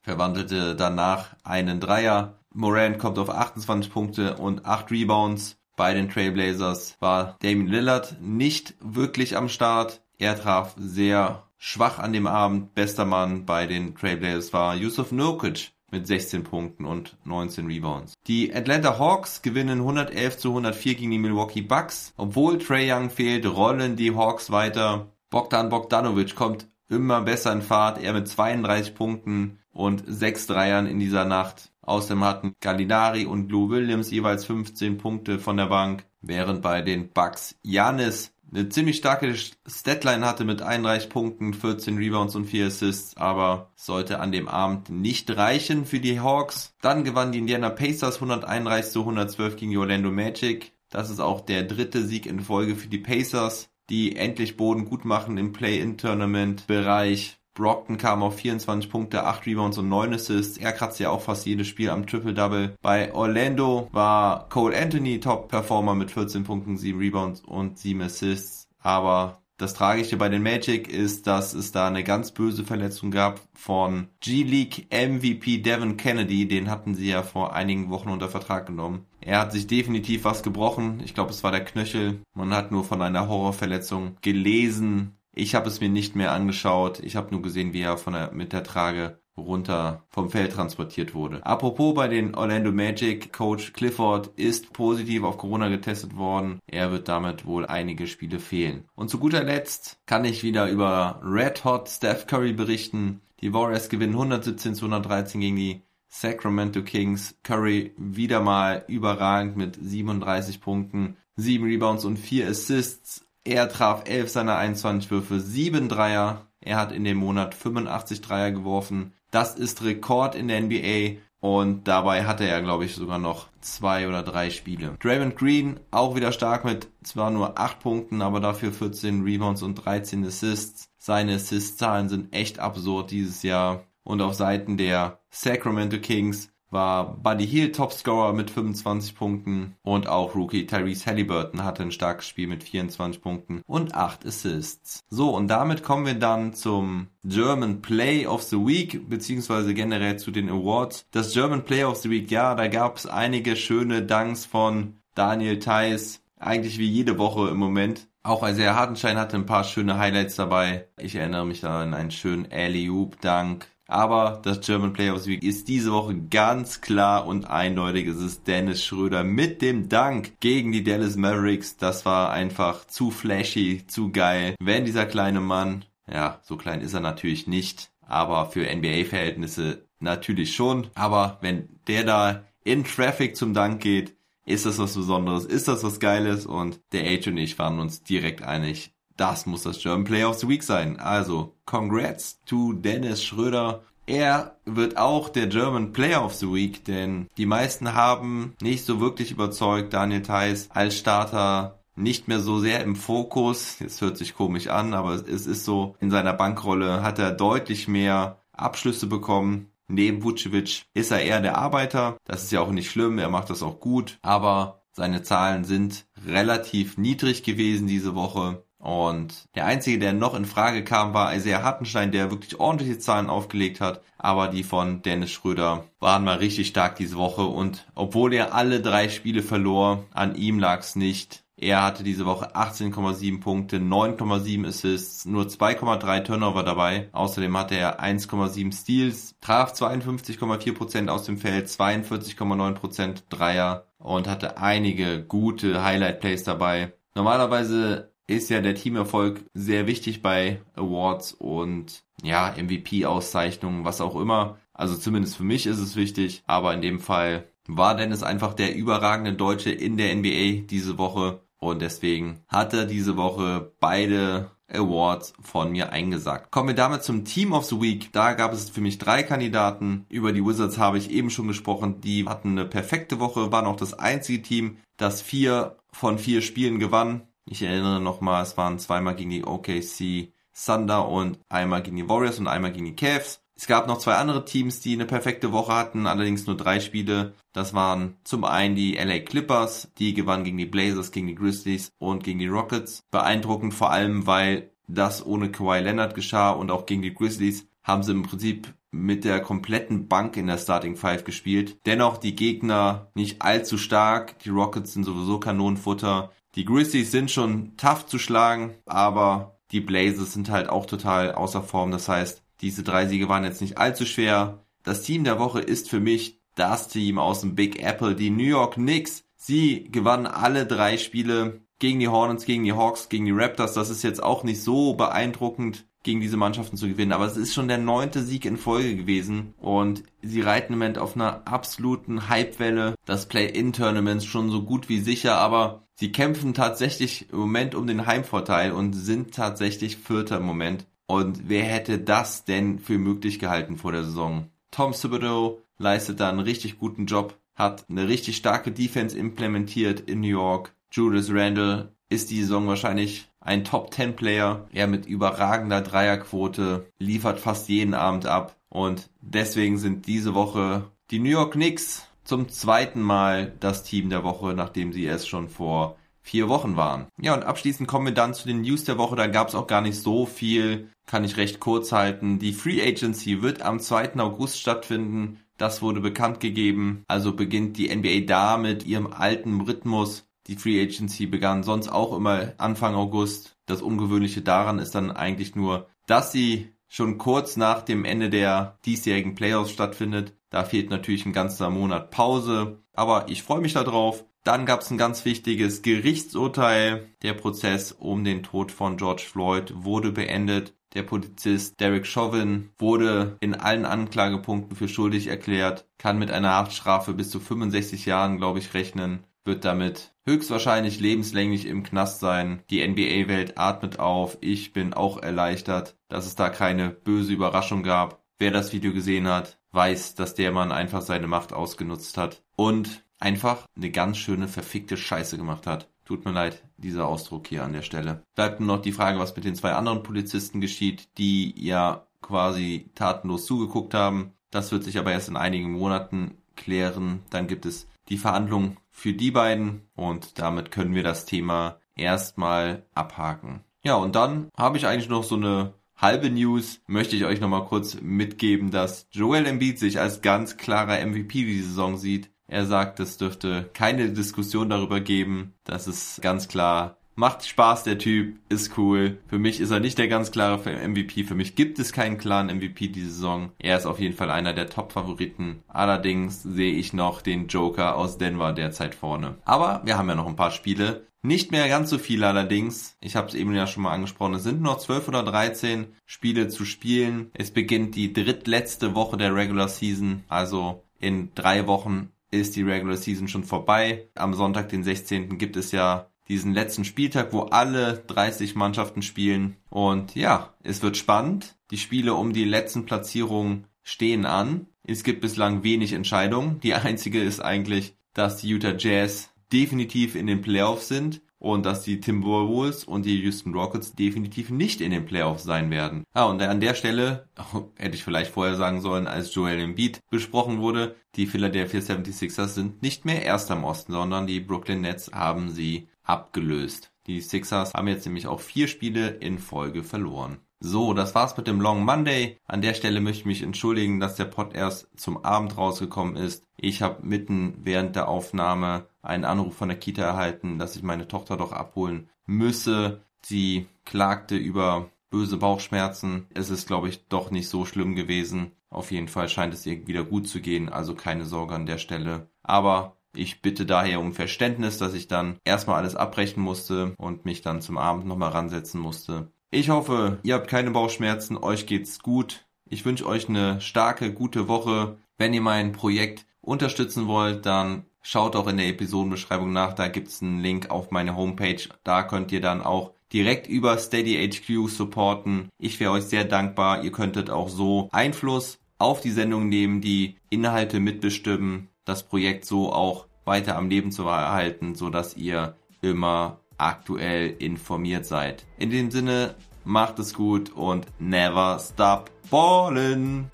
Verwandelte 0.02 0.76
danach 0.76 1.36
einen 1.44 1.80
Dreier. 1.80 2.40
Morant 2.56 2.98
kommt 3.00 3.20
auf 3.20 3.30
28 3.30 3.92
Punkte 3.92 4.38
und 4.38 4.66
8 4.66 4.90
Rebounds. 4.90 5.58
Bei 5.76 5.94
den 5.94 6.10
Trailblazers 6.10 6.96
war 7.02 7.36
Damien 7.42 7.68
Lillard 7.68 8.16
nicht 8.22 8.76
wirklich 8.80 9.36
am 9.36 9.50
Start. 9.50 10.02
Er 10.18 10.40
traf 10.40 10.74
sehr 10.78 11.44
schwach 11.58 12.00
an 12.00 12.14
dem 12.14 12.28
Abend. 12.28 12.74
Bester 12.74 13.04
Mann 13.04 13.46
bei 13.46 13.68
den 13.68 13.94
Trailblazers 13.94 14.54
war 14.54 14.74
Yusuf 14.74 15.12
Nurkic 15.12 15.74
mit 15.92 16.08
16 16.08 16.44
Punkten 16.44 16.86
und 16.86 17.18
19 17.26 17.68
Rebounds. 17.68 18.14
Die 18.26 18.56
Atlanta 18.56 18.98
Hawks 19.00 19.42
gewinnen 19.42 19.80
111 19.80 20.38
zu 20.38 20.50
104 20.50 20.96
gegen 20.96 21.12
die 21.12 21.20
Milwaukee 21.20 21.62
Bucks. 21.62 22.14
Obwohl 22.16 22.58
Trey 22.60 22.90
Young 22.90 23.10
fehlt, 23.10 23.46
rollen 23.46 23.98
die 23.98 24.16
Hawks 24.16 24.50
weiter. 24.50 25.12
Bogdan 25.30 25.70
Bogdanovic 25.70 26.36
kommt 26.36 26.70
immer 26.88 27.20
besser 27.20 27.52
in 27.52 27.62
Fahrt. 27.62 28.02
Er 28.02 28.14
mit 28.14 28.30
32 28.30 28.96
Punkten 28.96 29.60
und 29.76 30.04
6 30.08 30.48
Dreiern 30.48 30.88
in 30.88 31.00
dieser 31.00 31.26
Nacht. 31.26 31.74
Außerdem 31.86 32.24
hatten 32.24 32.56
Gallinari 32.62 33.26
und 33.26 33.52
Lou 33.52 33.70
Williams 33.70 34.12
jeweils 34.12 34.46
15 34.46 34.98
Punkte 34.98 35.40
von 35.40 35.58
der 35.58 35.68
Bank, 35.68 36.06
während 36.22 36.62
bei 36.62 36.82
den 36.82 37.10
Bucks 37.10 37.56
Janis 37.62 38.36
eine 38.54 38.70
ziemlich 38.70 38.98
starke 38.98 39.34
Statline 39.68 40.26
hatte 40.26 40.46
mit 40.46 40.62
31 40.62 41.10
Punkten, 41.10 41.54
14 41.54 41.98
Rebounds 41.98 42.36
und 42.36 42.46
4 42.46 42.68
Assists, 42.68 43.18
aber 43.18 43.72
sollte 43.76 44.20
an 44.20 44.32
dem 44.32 44.48
Abend 44.48 44.90
nicht 44.90 45.36
reichen 45.36 45.86
für 45.86 46.00
die 46.00 46.20
Hawks. 46.20 46.74
Dann 46.82 47.04
gewannen 47.04 47.32
die 47.32 47.40
Indiana 47.40 47.70
Pacers 47.70 48.16
131 48.16 48.92
zu 48.92 49.02
112 49.02 49.56
gegen 49.58 49.72
die 49.72 49.78
Orlando 49.78 50.12
Magic. 50.12 50.74
Das 50.90 51.10
ist 51.10 51.20
auch 51.20 51.42
der 51.42 51.64
dritte 51.64 52.06
Sieg 52.06 52.26
in 52.26 52.40
Folge 52.40 52.76
für 52.76 52.88
die 52.88 53.00
Pacers, 53.00 53.70
die 53.90 54.16
endlich 54.16 54.58
Boden 54.58 54.86
gut 54.86 55.06
machen 55.06 55.38
im 55.38 55.52
Play-In-Tournament-Bereich. 55.52 57.38
Brockton 57.56 57.98
kam 57.98 58.22
auf 58.22 58.36
24 58.36 58.92
Punkte, 58.92 59.24
8 59.24 59.48
Rebounds 59.48 59.78
und 59.78 59.90
9 59.90 60.14
Assists. 60.14 60.58
Er 60.58 60.74
kratzt 60.74 61.00
ja 61.00 61.10
auch 61.10 61.22
fast 61.22 61.46
jedes 61.46 61.68
Spiel 61.68 61.90
am 61.90 62.06
Triple-Double. 62.06 62.76
Bei 62.82 63.14
Orlando 63.14 63.88
war 63.92 64.48
Cole 64.50 64.78
Anthony 64.78 65.20
Top-Performer 65.20 65.96
mit 65.96 66.12
14 66.12 66.44
Punkten, 66.44 66.78
7 66.78 67.00
Rebounds 67.00 67.42
und 67.42 67.80
7 67.80 68.02
Assists. 68.02 68.68
Aber 68.82 69.40
das 69.58 69.74
Tragische 69.74 70.18
bei 70.18 70.28
den 70.28 70.44
Magic 70.44 70.90
ist, 70.90 71.28
dass 71.28 71.54
es 71.54 71.72
da 71.72 71.88
eine 71.88 72.04
ganz 72.04 72.32
böse 72.32 72.66
Verletzung 72.66 73.10
gab 73.10 73.40
von 73.54 74.10
G-League 74.20 74.88
MVP 74.92 75.60
Devin 75.60 75.96
Kennedy. 75.96 76.46
Den 76.46 76.70
hatten 76.70 76.94
sie 76.94 77.08
ja 77.10 77.24
vor 77.24 77.54
einigen 77.54 77.90
Wochen 77.90 78.10
unter 78.10 78.28
Vertrag 78.28 78.66
genommen. 78.66 79.06
Er 79.22 79.40
hat 79.40 79.54
sich 79.54 79.66
definitiv 79.66 80.26
was 80.26 80.44
gebrochen. 80.44 81.02
Ich 81.06 81.14
glaube, 81.14 81.32
es 81.32 81.42
war 81.44 81.52
der 81.52 81.64
Knöchel. 81.64 82.20
Man 82.34 82.54
hat 82.54 82.72
nur 82.72 82.84
von 82.84 83.02
einer 83.02 83.30
Horrorverletzung 83.30 84.18
gelesen. 84.22 85.16
Ich 85.36 85.54
habe 85.54 85.68
es 85.68 85.82
mir 85.82 85.90
nicht 85.90 86.16
mehr 86.16 86.32
angeschaut. 86.32 87.00
Ich 87.00 87.16
habe 87.16 87.32
nur 87.32 87.42
gesehen, 87.42 87.74
wie 87.74 87.82
er 87.82 87.98
von 87.98 88.14
der, 88.14 88.32
mit 88.32 88.54
der 88.54 88.64
Trage 88.64 89.20
runter 89.38 90.06
vom 90.10 90.30
Feld 90.30 90.54
transportiert 90.54 91.14
wurde. 91.14 91.46
Apropos 91.46 91.94
bei 91.94 92.08
den 92.08 92.36
Orlando 92.36 92.72
Magic, 92.72 93.34
Coach 93.34 93.74
Clifford 93.74 94.32
ist 94.38 94.72
positiv 94.72 95.24
auf 95.24 95.38
Corona 95.38 95.68
getestet 95.68 96.16
worden. 96.16 96.60
Er 96.68 96.92
wird 96.92 97.10
damit 97.10 97.46
wohl 97.46 97.66
einige 97.66 98.08
Spiele 98.08 98.40
fehlen. 98.40 98.86
Und 98.96 99.10
zu 99.10 99.20
guter 99.20 99.44
Letzt 99.44 100.00
kann 100.06 100.24
ich 100.24 100.44
wieder 100.44 100.70
über 100.70 101.20
Red 101.22 101.66
Hot 101.66 101.90
Steph 101.90 102.28
Curry 102.28 102.54
berichten. 102.54 103.22
Die 103.42 103.54
Warriors 103.54 103.90
gewinnen 103.90 104.14
117 104.14 104.74
zu 104.76 104.86
113 104.86 105.42
gegen 105.42 105.58
die 105.58 105.82
Sacramento 106.08 106.82
Kings. 106.82 107.36
Curry 107.44 107.94
wieder 107.98 108.40
mal 108.40 108.86
überragend 108.88 109.58
mit 109.58 109.76
37 109.76 110.62
Punkten, 110.62 111.18
7 111.36 111.66
Rebounds 111.66 112.06
und 112.06 112.18
4 112.18 112.48
Assists. 112.48 113.25
Er 113.48 113.70
traf 113.70 114.10
11 114.10 114.30
seiner 114.30 114.58
21 114.58 115.12
Würfe, 115.12 115.40
7 115.40 115.88
Dreier. 115.88 116.48
Er 116.62 116.78
hat 116.78 116.92
in 116.92 117.04
dem 117.04 117.18
Monat 117.18 117.54
85 117.54 118.22
Dreier 118.22 118.50
geworfen. 118.50 119.14
Das 119.30 119.54
ist 119.54 119.84
Rekord 119.84 120.34
in 120.34 120.48
der 120.48 120.62
NBA. 120.62 121.22
Und 121.42 121.88
dabei 121.88 122.26
hatte 122.26 122.44
er, 122.48 122.64
glaube 122.64 122.86
ich, 122.86 122.96
sogar 122.96 123.20
noch 123.20 123.50
zwei 123.62 124.08
oder 124.08 124.24
drei 124.24 124.50
Spiele. 124.50 124.98
Draymond 125.00 125.36
Green 125.36 125.80
auch 125.92 126.16
wieder 126.16 126.32
stark 126.32 126.66
mit 126.66 126.88
zwar 127.04 127.30
nur 127.30 127.60
8 127.60 127.80
Punkten, 127.80 128.24
aber 128.24 128.40
dafür 128.40 128.72
14 128.72 129.24
Rebounds 129.24 129.62
und 129.62 129.76
13 129.76 130.26
Assists. 130.26 130.90
Seine 130.98 131.36
Assist-Zahlen 131.36 132.10
sind 132.10 132.34
echt 132.34 132.58
absurd 132.58 133.12
dieses 133.12 133.44
Jahr. 133.44 133.86
Und 134.02 134.22
auf 134.24 134.34
Seiten 134.34 134.78
der 134.78 135.20
Sacramento 135.30 136.00
Kings 136.00 136.50
war 136.70 137.18
Buddy 137.18 137.48
Hill 137.48 137.72
Topscorer 137.72 138.34
mit 138.34 138.50
25 138.50 139.16
Punkten 139.16 139.76
und 139.82 140.08
auch 140.08 140.36
Rookie 140.36 140.66
Tyrese 140.66 141.06
Halliburton 141.06 141.64
hatte 141.64 141.84
ein 141.84 141.92
starkes 141.92 142.28
Spiel 142.28 142.48
mit 142.48 142.64
24 142.64 143.22
Punkten 143.22 143.62
und 143.66 143.96
8 143.96 144.26
Assists. 144.26 145.02
So, 145.10 145.30
und 145.30 145.48
damit 145.48 145.84
kommen 145.84 146.06
wir 146.06 146.16
dann 146.16 146.54
zum 146.54 147.08
German 147.24 147.82
Play 147.82 148.28
of 148.28 148.44
the 148.44 148.58
Week, 148.58 149.10
beziehungsweise 149.10 149.74
generell 149.74 150.18
zu 150.18 150.32
den 150.32 150.50
Awards. 150.50 151.08
Das 151.12 151.34
German 151.34 151.64
Play 151.64 151.84
of 151.84 151.98
the 151.98 152.10
Week, 152.10 152.30
ja, 152.30 152.56
da 152.56 152.68
gab 152.68 152.98
es 152.98 153.08
einige 153.08 153.56
schöne 153.56 154.04
Danks 154.04 154.46
von 154.46 154.96
Daniel 155.16 155.60
Theiss, 155.60 156.22
eigentlich 156.38 156.78
wie 156.78 156.90
jede 156.90 157.18
Woche 157.18 157.50
im 157.50 157.58
Moment. 157.58 158.08
Auch 158.26 158.48
Isaiah 158.48 158.76
Hartenstein 158.76 159.18
hatte 159.18 159.38
ein 159.38 159.46
paar 159.46 159.64
schöne 159.64 160.00
Highlights 160.00 160.36
dabei. 160.36 160.88
Ich 160.98 161.16
erinnere 161.16 161.46
mich 161.46 161.62
da 161.62 161.84
an 161.84 161.94
einen 161.94 162.10
schönen 162.10 162.48
Alley-Oop-Dank 162.52 163.68
aber 163.88 164.42
das 164.44 164.62
German 164.62 164.94
Player 164.94 165.14
of 165.14 165.22
the 165.22 165.32
Week 165.32 165.44
ist 165.44 165.68
diese 165.68 165.92
Woche 165.92 166.16
ganz 166.16 166.82
klar 166.82 167.28
und 167.28 167.50
eindeutig. 167.50 168.08
Es 168.08 168.20
ist 168.20 168.48
Dennis 168.48 168.84
Schröder 168.84 169.24
mit 169.24 169.62
dem 169.62 169.90
Dank 169.90 170.40
gegen 170.40 170.72
die 170.72 170.84
Dallas 170.84 171.16
Mavericks. 171.16 171.78
Das 171.78 172.06
war 172.06 172.32
einfach 172.32 172.86
zu 172.86 173.12
flashy, 173.12 173.86
zu 173.88 174.12
geil. 174.12 174.56
Wenn 174.60 174.86
dieser 174.86 175.06
kleine 175.06 175.40
Mann, 175.40 175.86
ja, 176.12 176.40
so 176.44 176.58
klein 176.58 176.82
ist 176.82 176.94
er 176.94 177.02
natürlich 177.02 177.48
nicht, 177.48 177.90
aber 178.02 178.48
für 178.48 178.66
NBA-Verhältnisse 178.66 179.86
natürlich 180.00 180.56
schon. 180.56 180.88
Aber 180.96 181.38
wenn 181.42 181.80
der 181.88 182.04
da 182.04 182.44
in 182.64 182.84
Traffic 182.84 183.36
zum 183.36 183.54
Dank 183.54 183.82
geht, 183.82 184.16
ist 184.46 184.66
das 184.66 184.78
was 184.78 184.94
Besonderes, 184.94 185.46
ist 185.46 185.68
das 185.68 185.84
was 185.84 186.00
Geiles 186.00 186.46
und 186.46 186.80
der 186.92 187.06
Age 187.06 187.28
und 187.28 187.38
ich 187.38 187.58
waren 187.58 187.80
uns 187.80 188.04
direkt 188.04 188.44
einig, 188.44 188.92
das 189.18 189.46
muss 189.46 189.64
das 189.64 189.80
German 189.80 190.04
Player 190.04 190.30
of 190.30 190.40
the 190.40 190.48
Week 190.48 190.64
sein. 190.64 191.00
Also, 191.00 191.56
congrats 191.66 192.42
to 192.46 192.74
Dennis 192.74 193.24
Schröder. 193.24 193.84
Er 194.08 194.58
wird 194.66 194.98
auch 194.98 195.30
der 195.30 195.48
German 195.48 195.92
Player 195.92 196.24
of 196.24 196.36
the 196.36 196.52
Week, 196.52 196.86
denn 196.86 197.28
die 197.38 197.48
meisten 197.48 197.94
haben 197.94 198.56
nicht 198.62 198.86
so 198.86 199.00
wirklich 199.00 199.32
überzeugt. 199.32 199.94
Daniel 199.94 200.22
Theiss 200.22 200.70
als 200.70 200.98
Starter 200.98 201.80
nicht 201.96 202.28
mehr 202.28 202.40
so 202.40 202.60
sehr 202.60 202.84
im 202.84 202.96
Fokus. 202.96 203.82
Es 203.82 204.02
hört 204.02 204.18
sich 204.18 204.36
komisch 204.36 204.68
an, 204.68 204.94
aber 204.94 205.14
es 205.14 205.48
ist 205.48 205.66
so, 205.66 205.96
in 206.00 206.12
seiner 206.12 206.34
Bankrolle 206.34 207.02
hat 207.02 207.20
er 207.20 207.32
deutlich 207.32 207.88
mehr 207.88 208.38
Abschlüsse 208.52 209.08
bekommen. 209.08 209.72
Neben 209.88 210.24
Vucevic 210.24 210.86
ist 210.94 211.12
er 211.12 211.22
eher 211.22 211.42
der 211.42 211.58
Arbeiter. 211.58 212.18
Das 212.26 212.44
ist 212.44 212.52
ja 212.52 212.62
auch 212.62 212.72
nicht 212.72 212.90
schlimm, 212.90 213.18
er 213.18 213.30
macht 213.30 213.50
das 213.50 213.64
auch 213.64 213.80
gut, 213.80 214.18
aber 214.22 214.82
seine 214.92 215.24
Zahlen 215.24 215.64
sind 215.64 216.06
relativ 216.26 216.98
niedrig 216.98 217.44
gewesen 217.44 217.88
diese 217.88 218.16
Woche. 218.16 218.65
Und 218.86 219.50
der 219.56 219.66
einzige, 219.66 219.98
der 219.98 220.14
noch 220.14 220.36
in 220.36 220.46
Frage 220.46 220.84
kam, 220.84 221.16
war 221.16 221.36
Isaiah 221.36 221.64
Hartenstein, 221.64 222.12
der 222.12 222.30
wirklich 222.30 222.60
ordentliche 222.60 223.00
Zahlen 223.00 223.32
aufgelegt 223.32 223.82
hat. 223.82 224.02
Aber 224.20 224.48
die 224.48 224.64
von 224.64 225.02
Dennis 225.02 225.32
Schröder 225.32 225.86
waren 226.00 226.24
mal 226.24 226.38
richtig 226.38 226.68
stark 226.68 226.96
diese 226.96 227.18
Woche. 227.18 227.46
Und 227.46 227.88
obwohl 227.96 228.32
er 228.36 228.54
alle 228.54 228.82
drei 228.82 229.10
Spiele 229.10 229.42
verlor, 229.42 230.04
an 230.14 230.36
ihm 230.36 230.60
lag's 230.60 230.96
nicht. 230.96 231.44
Er 231.58 231.82
hatte 231.82 232.04
diese 232.04 232.28
Woche 232.28 232.56
18,7 232.56 233.42
Punkte, 233.42 233.78
9,7 233.78 234.68
Assists, 234.68 235.26
nur 235.26 235.46
2,3 235.46 236.24
Turnover 236.24 236.62
dabei. 236.62 237.10
Außerdem 237.12 237.58
hatte 237.58 237.76
er 237.76 238.04
1,7 238.04 238.72
Steals, 238.72 239.34
traf 239.42 239.74
52,4% 239.74 241.08
aus 241.08 241.24
dem 241.24 241.40
Feld, 241.40 241.70
42,9% 241.70 243.24
Dreier 243.30 243.88
und 243.98 244.28
hatte 244.28 244.60
einige 244.60 245.24
gute 245.24 245.84
Highlight 245.84 246.20
Plays 246.20 246.44
dabei. 246.44 246.94
Normalerweise 247.16 248.12
ist 248.28 248.50
ja 248.50 248.62
der 248.62 248.76
Teamerfolg 248.76 249.46
sehr 249.54 249.88
wichtig 249.88 250.22
bei 250.22 250.62
Awards 250.76 251.34
und 251.34 252.04
ja, 252.24 252.54
MVP-Auszeichnungen, 252.58 253.86
was 253.86 254.02
auch 254.02 254.16
immer. 254.16 254.58
Also 254.74 254.98
zumindest 254.98 255.38
für 255.38 255.44
mich 255.44 255.66
ist 255.66 255.80
es 255.80 255.96
wichtig, 255.96 256.44
aber 256.48 256.74
in 256.74 256.82
dem 256.82 257.00
Fall 257.00 257.48
war 257.68 257.96
Dennis 257.96 258.24
einfach 258.24 258.54
der 258.54 258.76
überragende 258.76 259.34
Deutsche 259.34 259.72
in 259.72 259.98
der 259.98 260.16
NBA 260.16 260.68
diese 260.70 260.98
Woche 260.98 261.42
Und 261.58 261.82
deswegen 261.82 262.42
hat 262.48 262.74
er 262.74 262.86
diese 262.86 263.18
Woche 263.18 263.74
beide 263.80 264.52
Awards 264.72 265.34
von 265.42 265.72
mir 265.72 265.92
eingesagt. 265.92 266.52
Kommen 266.52 266.70
wir 266.70 266.76
damit 266.76 267.04
zum 267.04 267.24
Team 267.26 267.54
of 267.54 267.66
the 267.66 267.80
Week. 267.80 268.12
Da 268.12 268.34
gab 268.34 268.54
es 268.54 268.70
für 268.70 268.82
mich 268.82 268.98
drei 268.98 269.24
Kandidaten. 269.24 270.06
Über 270.10 270.32
die 270.32 270.46
Wizards 270.46 270.78
habe 270.78 270.98
ich 270.98 271.12
eben 271.12 271.30
schon 271.30 271.48
gesprochen. 271.48 272.02
Die 272.02 272.28
hatten 272.28 272.52
eine 272.52 272.66
perfekte 272.66 273.20
Woche, 273.20 273.52
waren 273.52 273.66
auch 273.66 273.78
das 273.78 273.94
einzige 273.94 274.42
Team, 274.42 274.78
das 274.98 275.22
vier 275.22 275.78
von 275.92 276.18
vier 276.20 276.42
Spielen 276.42 276.80
gewann. 276.80 277.28
Ich 277.46 277.62
erinnere 277.62 278.02
nochmal, 278.02 278.44
es 278.44 278.58
waren 278.58 278.80
zweimal 278.80 279.16
gegen 279.16 279.30
die 279.30 279.46
OKC 279.46 280.34
Thunder 280.54 281.08
und 281.08 281.40
einmal 281.50 281.84
gegen 281.84 281.98
die 281.98 282.10
Warriors 282.10 282.40
und 282.40 282.48
einmal 282.48 282.72
gegen 282.72 282.86
die 282.86 282.96
Cavs. 282.96 283.42
Es 283.58 283.68
gab 283.68 283.88
noch 283.88 284.00
zwei 284.00 284.16
andere 284.16 284.44
Teams, 284.44 284.82
die 284.82 284.94
eine 284.94 285.06
perfekte 285.06 285.52
Woche 285.54 285.74
hatten, 285.74 286.08
allerdings 286.08 286.46
nur 286.46 286.58
drei 286.58 286.80
Spiele. 286.80 287.34
Das 287.54 287.74
waren 287.74 288.18
zum 288.24 288.44
einen 288.44 288.76
die 288.76 288.96
LA 288.96 289.20
Clippers, 289.20 289.92
die 289.98 290.14
gewannen 290.14 290.44
gegen 290.44 290.58
die 290.58 290.66
Blazers, 290.66 291.12
gegen 291.12 291.28
die 291.28 291.36
Grizzlies 291.36 291.92
und 291.98 292.24
gegen 292.24 292.40
die 292.40 292.48
Rockets. 292.48 293.04
Beeindruckend 293.12 293.74
vor 293.74 293.92
allem, 293.92 294.28
weil 294.28 294.72
das 294.88 295.26
ohne 295.26 295.52
Kawhi 295.52 295.80
Leonard 295.80 296.16
geschah 296.16 296.52
und 296.52 296.70
auch 296.70 296.86
gegen 296.86 297.02
die 297.02 297.14
Grizzlies 297.14 297.68
haben 297.84 298.04
sie 298.04 298.12
im 298.12 298.24
Prinzip 298.24 298.74
mit 298.92 299.24
der 299.24 299.42
kompletten 299.42 300.08
Bank 300.08 300.38
in 300.38 300.48
der 300.48 300.58
Starting 300.58 300.96
Five 300.96 301.24
gespielt. 301.24 301.78
Dennoch 301.86 302.18
die 302.18 302.36
Gegner 302.36 303.12
nicht 303.14 303.42
allzu 303.42 303.78
stark. 303.78 304.40
Die 304.40 304.50
Rockets 304.50 304.94
sind 304.94 305.04
sowieso 305.04 305.40
Kanonenfutter. 305.40 306.32
Die 306.56 306.64
Grizzlies 306.64 307.12
sind 307.12 307.32
schon 307.32 307.76
tough 307.76 308.06
zu 308.06 308.18
schlagen, 308.18 308.76
aber 308.86 309.60
die 309.72 309.82
Blazers 309.82 310.34
sind 310.34 310.50
halt 310.50 310.70
auch 310.70 310.86
total 310.86 311.34
außer 311.34 311.62
Form. 311.62 311.92
Das 311.92 312.08
heißt, 312.08 312.44
diese 312.62 312.84
drei 312.84 313.08
Siege 313.08 313.28
waren 313.28 313.44
jetzt 313.44 313.62
nicht 313.62 313.78
allzu 313.78 314.06
schwer. 314.06 314.66
Das 314.84 315.02
Team 315.02 315.26
der 315.26 315.40
Woche 315.40 315.60
ist 315.60 315.90
für 315.90 316.00
mich 316.00 316.40
das 316.56 316.88
Team 316.88 317.20
aus 317.20 317.42
dem 317.42 317.56
Big 317.56 317.84
Apple, 317.84 318.16
die 318.16 318.30
New 318.30 318.44
York 318.44 318.76
Knicks. 318.76 319.26
Sie 319.36 319.90
gewannen 319.92 320.28
alle 320.28 320.66
drei 320.66 320.98
Spiele 320.98 321.62
gegen 321.80 322.00
die 322.00 322.08
Hornets, 322.08 322.46
gegen 322.46 322.64
die 322.64 322.74
Hawks, 322.74 323.10
gegen 323.10 323.26
die 323.26 323.32
Raptors. 323.32 323.74
Das 323.74 323.90
ist 323.90 324.04
jetzt 324.04 324.24
auch 324.24 324.44
nicht 324.44 324.64
so 324.64 324.94
beeindruckend, 324.94 325.86
gegen 326.06 326.22
diese 326.22 326.38
Mannschaften 326.38 326.78
zu 326.78 326.88
gewinnen. 326.88 327.12
Aber 327.12 327.26
es 327.26 327.36
ist 327.36 327.54
schon 327.54 327.68
der 327.68 327.80
neunte 327.80 328.24
Sieg 328.24 328.46
in 328.46 328.58
Folge 328.58 328.96
gewesen. 328.96 329.56
Und 329.58 330.04
sie 330.22 330.40
reiten 330.40 330.74
im 330.74 330.80
Moment 330.80 330.98
auf 330.98 331.16
einer 331.16 331.46
absoluten 331.48 332.30
Hypewelle. 332.30 332.96
Das 333.06 333.26
Play-In-Tournament 333.26 334.22
ist 334.22 334.28
schon 334.28 334.52
so 334.52 334.62
gut 334.64 334.88
wie 334.88 335.00
sicher, 335.00 335.38
aber 335.38 335.88
sie 335.96 336.12
kämpfen 336.12 336.54
tatsächlich 336.54 337.30
im 337.32 337.40
Moment 337.40 337.76
um 337.76 337.88
den 337.88 338.06
Heimvorteil 338.06 338.72
und 338.72 338.94
sind 338.94 339.34
tatsächlich 339.34 339.98
Vierter 339.98 340.38
im 340.38 340.46
Moment. 340.46 340.86
Und 341.08 341.50
wer 341.50 341.64
hätte 341.64 342.00
das 342.00 342.46
denn 342.46 342.80
für 342.80 342.98
möglich 342.98 343.40
gehalten 343.40 343.76
vor 343.76 343.92
der 343.92 344.04
Saison? 344.04 344.50
Tom 344.72 344.94
Thibodeau 344.94 345.62
leistet 345.78 346.20
da 346.20 346.30
einen 346.30 346.40
richtig 346.40 346.78
guten 346.78 347.08
Job, 347.08 347.38
hat 347.56 347.86
eine 347.90 348.08
richtig 348.08 348.38
starke 348.38 348.72
Defense 348.72 349.18
implementiert 349.18 350.02
in 350.02 350.22
New 350.22 350.28
York. 350.28 350.76
Julius 350.92 351.32
Randle 351.32 351.96
ist 352.10 352.30
die 352.30 352.42
Saison 352.42 352.68
wahrscheinlich 352.68 353.28
ein 353.46 353.64
Top 353.64 353.94
10 353.94 354.16
Player. 354.16 354.68
Er 354.74 354.88
mit 354.88 355.06
überragender 355.06 355.82
Dreierquote 355.82 356.92
liefert 357.00 357.40
fast 357.40 357.70
jeden 357.70 357.94
Abend 357.94 358.26
ab. 358.26 358.58
Und 358.70 359.10
deswegen 359.22 359.78
sind 359.78 360.08
diese 360.08 360.34
Woche 360.34 360.92
die 361.12 361.20
New 361.20 361.30
York 361.30 361.54
Knicks 361.54 362.08
zum 362.24 362.50
zweiten 362.50 363.02
Mal 363.02 363.54
das 363.60 363.84
Team 363.84 364.10
der 364.10 364.24
Woche, 364.24 364.54
nachdem 364.54 364.92
sie 364.92 365.06
es 365.06 365.28
schon 365.28 365.48
vor 365.48 365.96
vier 366.24 366.50
Wochen 366.50 366.76
waren. 366.76 367.06
Ja, 367.22 367.36
und 367.36 367.44
abschließend 367.44 367.88
kommen 367.88 368.08
wir 368.08 368.14
dann 368.14 368.34
zu 368.34 368.48
den 368.48 368.62
News 368.62 368.84
der 368.84 368.98
Woche. 368.98 369.16
Da 369.16 369.28
gab 369.28 369.48
es 369.48 369.56
auch 369.56 369.68
gar 369.68 369.82
nicht 369.82 370.00
so 370.00 370.26
viel, 370.26 370.90
kann 371.06 371.24
ich 371.24 371.38
recht 371.38 371.60
kurz 371.60 371.92
halten. 371.92 372.40
Die 372.40 372.52
Free 372.52 372.82
Agency 372.82 373.44
wird 373.44 373.62
am 373.62 373.80
2. 373.80 374.16
August 374.16 374.60
stattfinden. 374.60 375.40
Das 375.58 375.84
wurde 375.84 376.02
bekannt 376.02 376.40
gegeben. 376.40 377.04
Also 377.08 377.34
beginnt 377.34 377.78
die 377.78 377.96
NBA 377.96 378.26
da 378.26 378.58
mit 378.58 378.88
ihrem 378.88 379.14
alten 379.14 379.62
Rhythmus. 379.62 380.26
Die 380.48 380.56
Free 380.56 380.82
Agency 380.82 381.26
begann 381.26 381.64
sonst 381.64 381.88
auch 381.88 382.16
immer 382.16 382.54
Anfang 382.58 382.96
August. 382.96 383.58
Das 383.66 383.82
Ungewöhnliche 383.82 384.42
daran 384.42 384.80
ist 384.80 384.94
dann 384.94 385.12
eigentlich 385.12 385.56
nur, 385.56 385.88
dass 386.06 386.32
sie 386.32 386.76
schon 386.88 387.18
kurz 387.18 387.58
nach 387.58 387.82
dem 387.82 388.06
Ende 388.06 388.30
der 388.30 388.78
diesjährigen 388.86 389.36
Playoffs 389.36 389.72
stattfindet. 389.72 390.34
Da 390.50 390.64
fehlt 390.64 390.90
natürlich 390.90 391.26
ein 391.26 391.34
ganzer 391.34 391.70
Monat 391.70 392.12
Pause. 392.12 392.84
Aber 392.94 393.28
ich 393.28 393.44
freue 393.44 393.62
mich 393.62 393.74
darauf. 393.74 394.24
Dann 394.44 394.68
gab 394.68 394.82
es 394.82 394.92
ein 394.92 395.00
ganz 395.00 395.26
wichtiges 395.26 395.82
Gerichtsurteil. 395.82 397.10
Der 397.24 397.34
Prozess 397.34 397.92
um 397.92 398.24
den 398.24 398.44
Tod 398.44 398.72
von 398.72 398.98
George 398.98 399.24
Floyd 399.28 399.74
wurde 399.76 400.12
beendet. 400.12 400.76
Der 400.94 401.04
Polizist 401.04 401.80
Derek 401.82 402.06
Chauvin 402.06 402.70
wurde 402.78 403.36
in 403.42 403.56
allen 403.56 403.86
Anklagepunkten 403.86 404.78
für 404.78 404.88
schuldig 404.88 405.28
erklärt, 405.28 405.90
kann 405.98 406.18
mit 406.18 406.32
einer 406.32 406.52
Haftstrafe 406.52 407.14
bis 407.14 407.30
zu 407.32 407.42
65 407.42 408.06
Jahren, 408.06 408.38
glaube 408.38 408.60
ich, 408.60 408.74
rechnen, 408.74 409.26
wird 409.46 409.64
damit 409.64 410.14
höchstwahrscheinlich 410.26 411.00
lebenslänglich 411.00 411.66
im 411.66 411.84
Knast 411.84 412.20
sein. 412.20 412.64
Die 412.70 412.86
NBA-Welt 412.86 413.58
atmet 413.58 414.00
auf. 414.00 414.38
Ich 414.42 414.74
bin 414.74 414.94
auch 414.94 415.22
erleichtert, 415.22 415.96
dass 416.08 416.26
es 416.26 416.36
da 416.36 416.50
keine 416.50 416.90
böse 416.90 417.34
Überraschung 417.34 417.84
gab. 417.84 418.24
Wer 418.38 418.52
das 418.52 418.74
Video 418.74 418.92
gesehen 418.92 419.28
hat, 419.28 419.60
weiß, 419.72 420.16
dass 420.16 420.34
der 420.34 420.52
Mann 420.52 420.72
einfach 420.72 421.02
seine 421.02 421.28
Macht 421.28 421.54
ausgenutzt 421.54 422.18
hat. 422.18 422.44
Und 422.56 423.06
einfach 423.20 423.66
eine 423.76 423.92
ganz 423.92 424.18
schöne 424.18 424.48
verfickte 424.48 424.98
Scheiße 424.98 425.38
gemacht 425.38 425.68
hat. 425.68 425.90
Tut 426.06 426.26
mir 426.26 426.32
leid, 426.32 426.64
dieser 426.78 427.08
Ausdruck 427.08 427.48
hier 427.48 427.64
an 427.64 427.74
der 427.74 427.82
Stelle. 427.82 428.24
Bleibt 428.36 428.60
nur 428.60 428.76
noch 428.76 428.82
die 428.82 428.92
Frage, 428.92 429.20
was 429.20 429.36
mit 429.36 429.46
den 429.46 429.56
zwei 429.56 429.74
anderen 429.74 430.04
Polizisten 430.04 430.62
geschieht, 430.62 431.18
die 431.18 431.54
ja 431.58 432.06
quasi 432.22 432.90
tatenlos 432.96 433.46
zugeguckt 433.46 433.94
haben. 433.94 434.34
Das 434.52 434.72
wird 434.72 434.84
sich 434.84 434.98
aber 434.98 435.12
erst 435.12 435.30
in 435.30 435.38
einigen 435.38 435.72
Monaten 435.72 436.38
klären. 436.56 437.24
Dann 437.30 437.48
gibt 437.48 437.66
es 437.66 437.88
die 438.10 438.18
Verhandlungen 438.18 438.78
für 438.96 439.12
die 439.12 439.30
beiden 439.30 439.82
und 439.96 440.40
damit 440.40 440.72
können 440.72 440.96
wir 440.96 441.04
das 441.04 441.26
Thema 441.26 441.80
erstmal 441.96 442.86
abhaken. 442.96 443.60
Ja, 443.84 443.96
und 443.96 444.16
dann 444.16 444.50
habe 444.58 444.78
ich 444.78 444.88
eigentlich 444.88 445.10
noch 445.10 445.26
so 445.26 445.36
eine 445.36 445.74
halbe 445.98 446.30
News. 446.30 446.82
Möchte 446.88 447.18
ich 447.18 447.26
euch 447.26 447.42
nochmal 447.42 447.66
kurz 447.66 447.98
mitgeben, 448.02 448.72
dass 448.72 449.06
Joel 449.12 449.46
Embiid 449.46 449.80
sich 449.80 450.00
als 450.00 450.22
ganz 450.22 450.56
klarer 450.56 451.06
MVP 451.06 451.44
die 451.44 451.62
Saison 451.62 451.98
sieht. 451.98 452.32
Er 452.48 452.66
sagt, 452.66 453.02
es 453.02 453.18
dürfte 453.18 453.70
keine 453.74 454.12
Diskussion 454.12 454.70
darüber 454.70 455.02
geben. 455.02 455.54
Das 455.66 455.88
ist 455.88 456.22
ganz 456.22 456.48
klar. 456.48 456.98
Macht 457.18 457.46
Spaß, 457.46 457.84
der 457.84 457.98
Typ, 457.98 458.40
ist 458.50 458.78
cool. 458.78 459.20
Für 459.28 459.40
mich 459.40 459.62
ist 459.62 459.72
er 459.72 459.80
nicht 459.80 459.98
der 459.98 460.10
ganz 460.10 460.32
klare 460.32 460.60
MVP. 460.86 461.24
Für 461.24 461.34
mich 461.34 461.56
gibt 461.56 461.80
es 461.80 461.94
keinen 461.94 462.18
klaren 462.18 462.48
MVP 462.54 462.90
diese 462.90 463.10
Saison. 463.10 463.52
Er 463.58 463.78
ist 463.78 463.86
auf 463.86 464.02
jeden 464.02 464.16
Fall 464.16 464.30
einer 464.30 464.52
der 464.52 464.70
Top-Favoriten. 464.70 465.64
Allerdings 465.70 466.44
sehe 466.44 466.74
ich 466.74 466.92
noch 466.92 467.22
den 467.22 467.48
Joker 467.48 467.96
aus 467.96 468.18
Denver 468.18 468.52
derzeit 468.52 468.96
vorne. 468.96 469.38
Aber 469.46 469.82
wir 469.86 469.98
haben 469.98 470.10
ja 470.10 470.16
noch 470.16 470.28
ein 470.28 470.36
paar 470.36 470.52
Spiele. 470.52 471.08
Nicht 471.22 471.54
mehr 471.54 471.70
ganz 471.70 471.90
so 471.90 471.98
viele 471.98 472.28
allerdings. 472.28 472.98
Ich 473.00 473.16
habe 473.16 473.30
es 473.30 473.34
eben 473.34 473.56
ja 473.56 473.66
schon 473.66 473.84
mal 473.84 473.94
angesprochen. 473.94 474.34
Es 474.34 474.44
sind 474.44 474.62
noch 474.62 474.78
12 474.78 475.08
oder 475.08 475.24
13 475.24 475.88
Spiele 476.06 476.50
zu 476.50 476.66
spielen. 476.66 477.32
Es 477.34 477.50
beginnt 477.50 477.96
die 477.96 478.12
drittletzte 478.12 478.94
Woche 478.94 479.16
der 479.16 479.34
Regular 479.34 479.70
Season. 479.70 480.26
Also 480.28 480.84
in 481.00 481.32
drei 481.34 481.66
Wochen 481.66 482.12
ist 482.30 482.58
die 482.58 482.64
Regular 482.64 482.98
Season 482.98 483.30
schon 483.30 483.46
vorbei. 483.46 484.10
Am 484.16 484.34
Sonntag, 484.34 484.68
den 484.68 484.84
16. 484.84 485.38
gibt 485.38 485.56
es 485.56 485.72
ja 485.72 486.10
diesen 486.28 486.54
letzten 486.54 486.86
Spieltag, 486.86 487.34
wo 487.34 487.42
alle 487.42 488.04
30 488.08 488.56
Mannschaften 488.56 489.02
spielen. 489.02 489.58
Und 489.70 490.16
ja, 490.16 490.54
es 490.64 490.82
wird 490.82 490.98
spannend. 490.98 491.56
Die 491.72 491.78
Spiele 491.78 492.14
um 492.14 492.34
die 492.34 492.46
letzten 492.46 492.86
Platzierungen 492.86 493.68
stehen 493.84 494.26
an. 494.26 494.68
Es 494.84 495.04
gibt 495.04 495.22
bislang 495.22 495.64
wenig 495.64 495.94
Entscheidungen. 495.94 496.60
Die 496.62 496.74
einzige 496.74 497.22
ist 497.22 497.40
eigentlich, 497.40 497.96
dass 498.14 498.38
die 498.38 498.50
Utah 498.50 498.76
Jazz 498.78 499.30
definitiv 499.52 500.16
in 500.16 500.28
den 500.28 500.42
Playoffs 500.42 500.88
sind 500.88 501.22
und 501.38 501.66
dass 501.66 501.84
die 501.84 502.00
Timberwolves 502.00 502.86
und 502.86 503.06
die 503.06 503.22
Houston 503.22 503.54
Rockets 503.54 503.94
definitiv 503.94 504.50
nicht 504.50 504.82
in 504.82 504.92
den 504.92 505.06
Playoffs 505.06 505.44
sein 505.44 505.70
werden. 505.70 506.04
Ah, 506.14 506.26
und 506.26 506.42
an 506.42 506.60
der 506.60 506.74
Stelle, 506.74 507.28
hätte 507.78 507.96
ich 507.96 508.04
vielleicht 508.04 508.32
vorher 508.32 508.56
sagen 508.56 508.82
sollen, 508.82 509.06
als 509.06 509.34
Joel 509.36 509.60
Embiid 509.60 510.00
besprochen 510.10 510.60
wurde, 510.60 510.96
die 511.16 511.28
Philadelphia 511.28 511.82
76ers 511.82 512.48
sind 512.48 512.82
nicht 512.82 513.06
mehr 513.06 513.24
Erster 513.24 513.56
im 513.56 513.64
Osten, 513.64 513.92
sondern 513.92 514.28
die 514.28 514.40
Brooklyn 514.40 514.82
Nets 514.82 515.12
haben 515.14 515.52
sie 515.52 515.88
abgelöst. 516.06 516.92
Die 517.08 517.22
Sixers 517.22 517.74
haben 517.74 517.88
jetzt 517.88 518.06
nämlich 518.06 518.28
auch 518.28 518.40
vier 518.40 518.68
Spiele 518.68 519.10
in 519.10 519.38
Folge 519.38 519.84
verloren. 519.84 520.40
So, 520.60 520.94
das 520.94 521.14
war's 521.14 521.38
mit 521.38 521.48
dem 521.48 521.62
Long 521.62 521.84
Monday. 521.84 522.40
An 522.48 522.62
der 522.62 522.74
Stelle 522.74 523.02
möchte 523.02 523.20
ich 523.20 523.26
mich 523.26 523.44
entschuldigen, 523.44 524.00
dass 524.00 524.16
der 524.16 524.26
Pod 524.26 524.56
erst 524.56 524.88
zum 524.96 525.24
Abend 525.24 525.58
rausgekommen 525.58 526.16
ist. 526.16 526.44
Ich 526.58 526.82
habe 526.82 527.06
mitten 527.06 527.60
während 527.62 527.96
der 527.96 528.08
Aufnahme 528.08 528.88
einen 529.04 529.26
Anruf 529.26 529.56
von 529.56 529.70
der 529.70 529.78
Kita 529.78 530.02
erhalten, 530.02 530.58
dass 530.58 530.76
ich 530.76 530.82
meine 530.82 531.08
Tochter 531.08 531.38
doch 531.38 531.52
abholen 531.52 532.10
müsse. 532.26 533.02
Sie 533.22 533.68
klagte 533.84 534.36
über 534.36 534.90
böse 535.12 535.38
Bauchschmerzen. 535.38 536.28
Es 536.34 536.50
ist, 536.50 536.68
glaube 536.68 536.90
ich, 536.90 537.06
doch 537.08 537.32
nicht 537.32 537.50
so 537.50 537.66
schlimm 537.66 537.96
gewesen. 537.96 538.52
Auf 538.70 538.92
jeden 538.92 539.08
Fall 539.08 539.30
scheint 539.30 539.54
es 539.54 539.66
ihr 539.66 539.88
wieder 539.88 540.04
gut 540.04 540.28
zu 540.28 540.42
gehen, 540.42 540.70
also 540.70 540.96
keine 540.96 541.26
Sorge 541.26 541.56
an 541.56 541.66
der 541.66 541.78
Stelle. 541.78 542.28
Aber 542.44 542.98
ich 543.18 543.42
bitte 543.42 543.66
daher 543.66 544.00
um 544.00 544.14
Verständnis, 544.14 544.78
dass 544.78 544.94
ich 544.94 545.08
dann 545.08 545.38
erstmal 545.44 545.78
alles 545.78 545.96
abbrechen 545.96 546.42
musste 546.42 546.94
und 546.98 547.26
mich 547.26 547.42
dann 547.42 547.62
zum 547.62 547.78
Abend 547.78 548.06
nochmal 548.06 548.32
ransetzen 548.32 548.80
musste. 548.80 549.32
Ich 549.52 549.70
hoffe, 549.70 550.20
ihr 550.24 550.36
habt 550.36 550.48
keine 550.48 550.72
Bauchschmerzen, 550.72 551.38
euch 551.38 551.66
geht's 551.66 552.00
gut. 552.00 552.46
Ich 552.68 552.86
wünsche 552.86 553.06
euch 553.06 553.30
eine 553.30 553.62
starke, 553.62 554.14
gute 554.14 554.48
Woche. 554.48 554.98
Wenn 555.18 555.34
ihr 555.34 555.42
mein 555.42 555.72
Projekt 555.72 556.26
unterstützen 556.42 557.08
wollt, 557.08 557.46
dann 557.46 557.86
Schaut 558.08 558.36
auch 558.36 558.46
in 558.46 558.58
der 558.58 558.68
Episodenbeschreibung 558.68 559.52
nach, 559.52 559.74
da 559.74 559.88
gibt's 559.88 560.22
einen 560.22 560.40
Link 560.40 560.70
auf 560.70 560.92
meine 560.92 561.16
Homepage. 561.16 561.68
Da 561.84 562.04
könnt 562.04 562.32
ihr 562.32 562.40
dann 562.40 562.62
auch 562.62 562.92
direkt 563.12 563.48
über 563.48 563.80
Steady 563.80 564.30
HQ 564.30 564.70
supporten. 564.70 565.50
Ich 565.58 565.80
wäre 565.80 565.92
euch 565.92 566.04
sehr 566.04 566.24
dankbar. 566.24 566.84
Ihr 566.84 566.92
könntet 566.92 567.32
auch 567.32 567.50
so 567.50 567.90
Einfluss 567.92 568.60
auf 568.78 569.02
die 569.02 569.10
Sendung 569.10 569.50
nehmen, 569.50 569.82
die 569.82 570.18
Inhalte 570.30 570.80
mitbestimmen, 570.80 571.70
das 571.86 572.04
Projekt 572.04 572.46
so 572.46 572.74
auch 572.74 573.08
weiter 573.24 573.56
am 573.56 573.70
Leben 573.70 573.92
zu 573.92 574.04
erhalten, 574.04 574.76
so 574.76 574.90
dass 574.90 575.16
ihr 575.16 575.56
immer 575.82 576.40
aktuell 576.58 577.36
informiert 577.40 578.06
seid. 578.06 578.46
In 578.58 578.70
dem 578.70 578.92
Sinne, 578.92 579.36
macht 579.64 580.00
es 580.00 580.14
gut 580.14 580.52
und 580.52 580.86
never 581.00 581.60
stop 581.60 582.12
ballin'. 582.30 583.30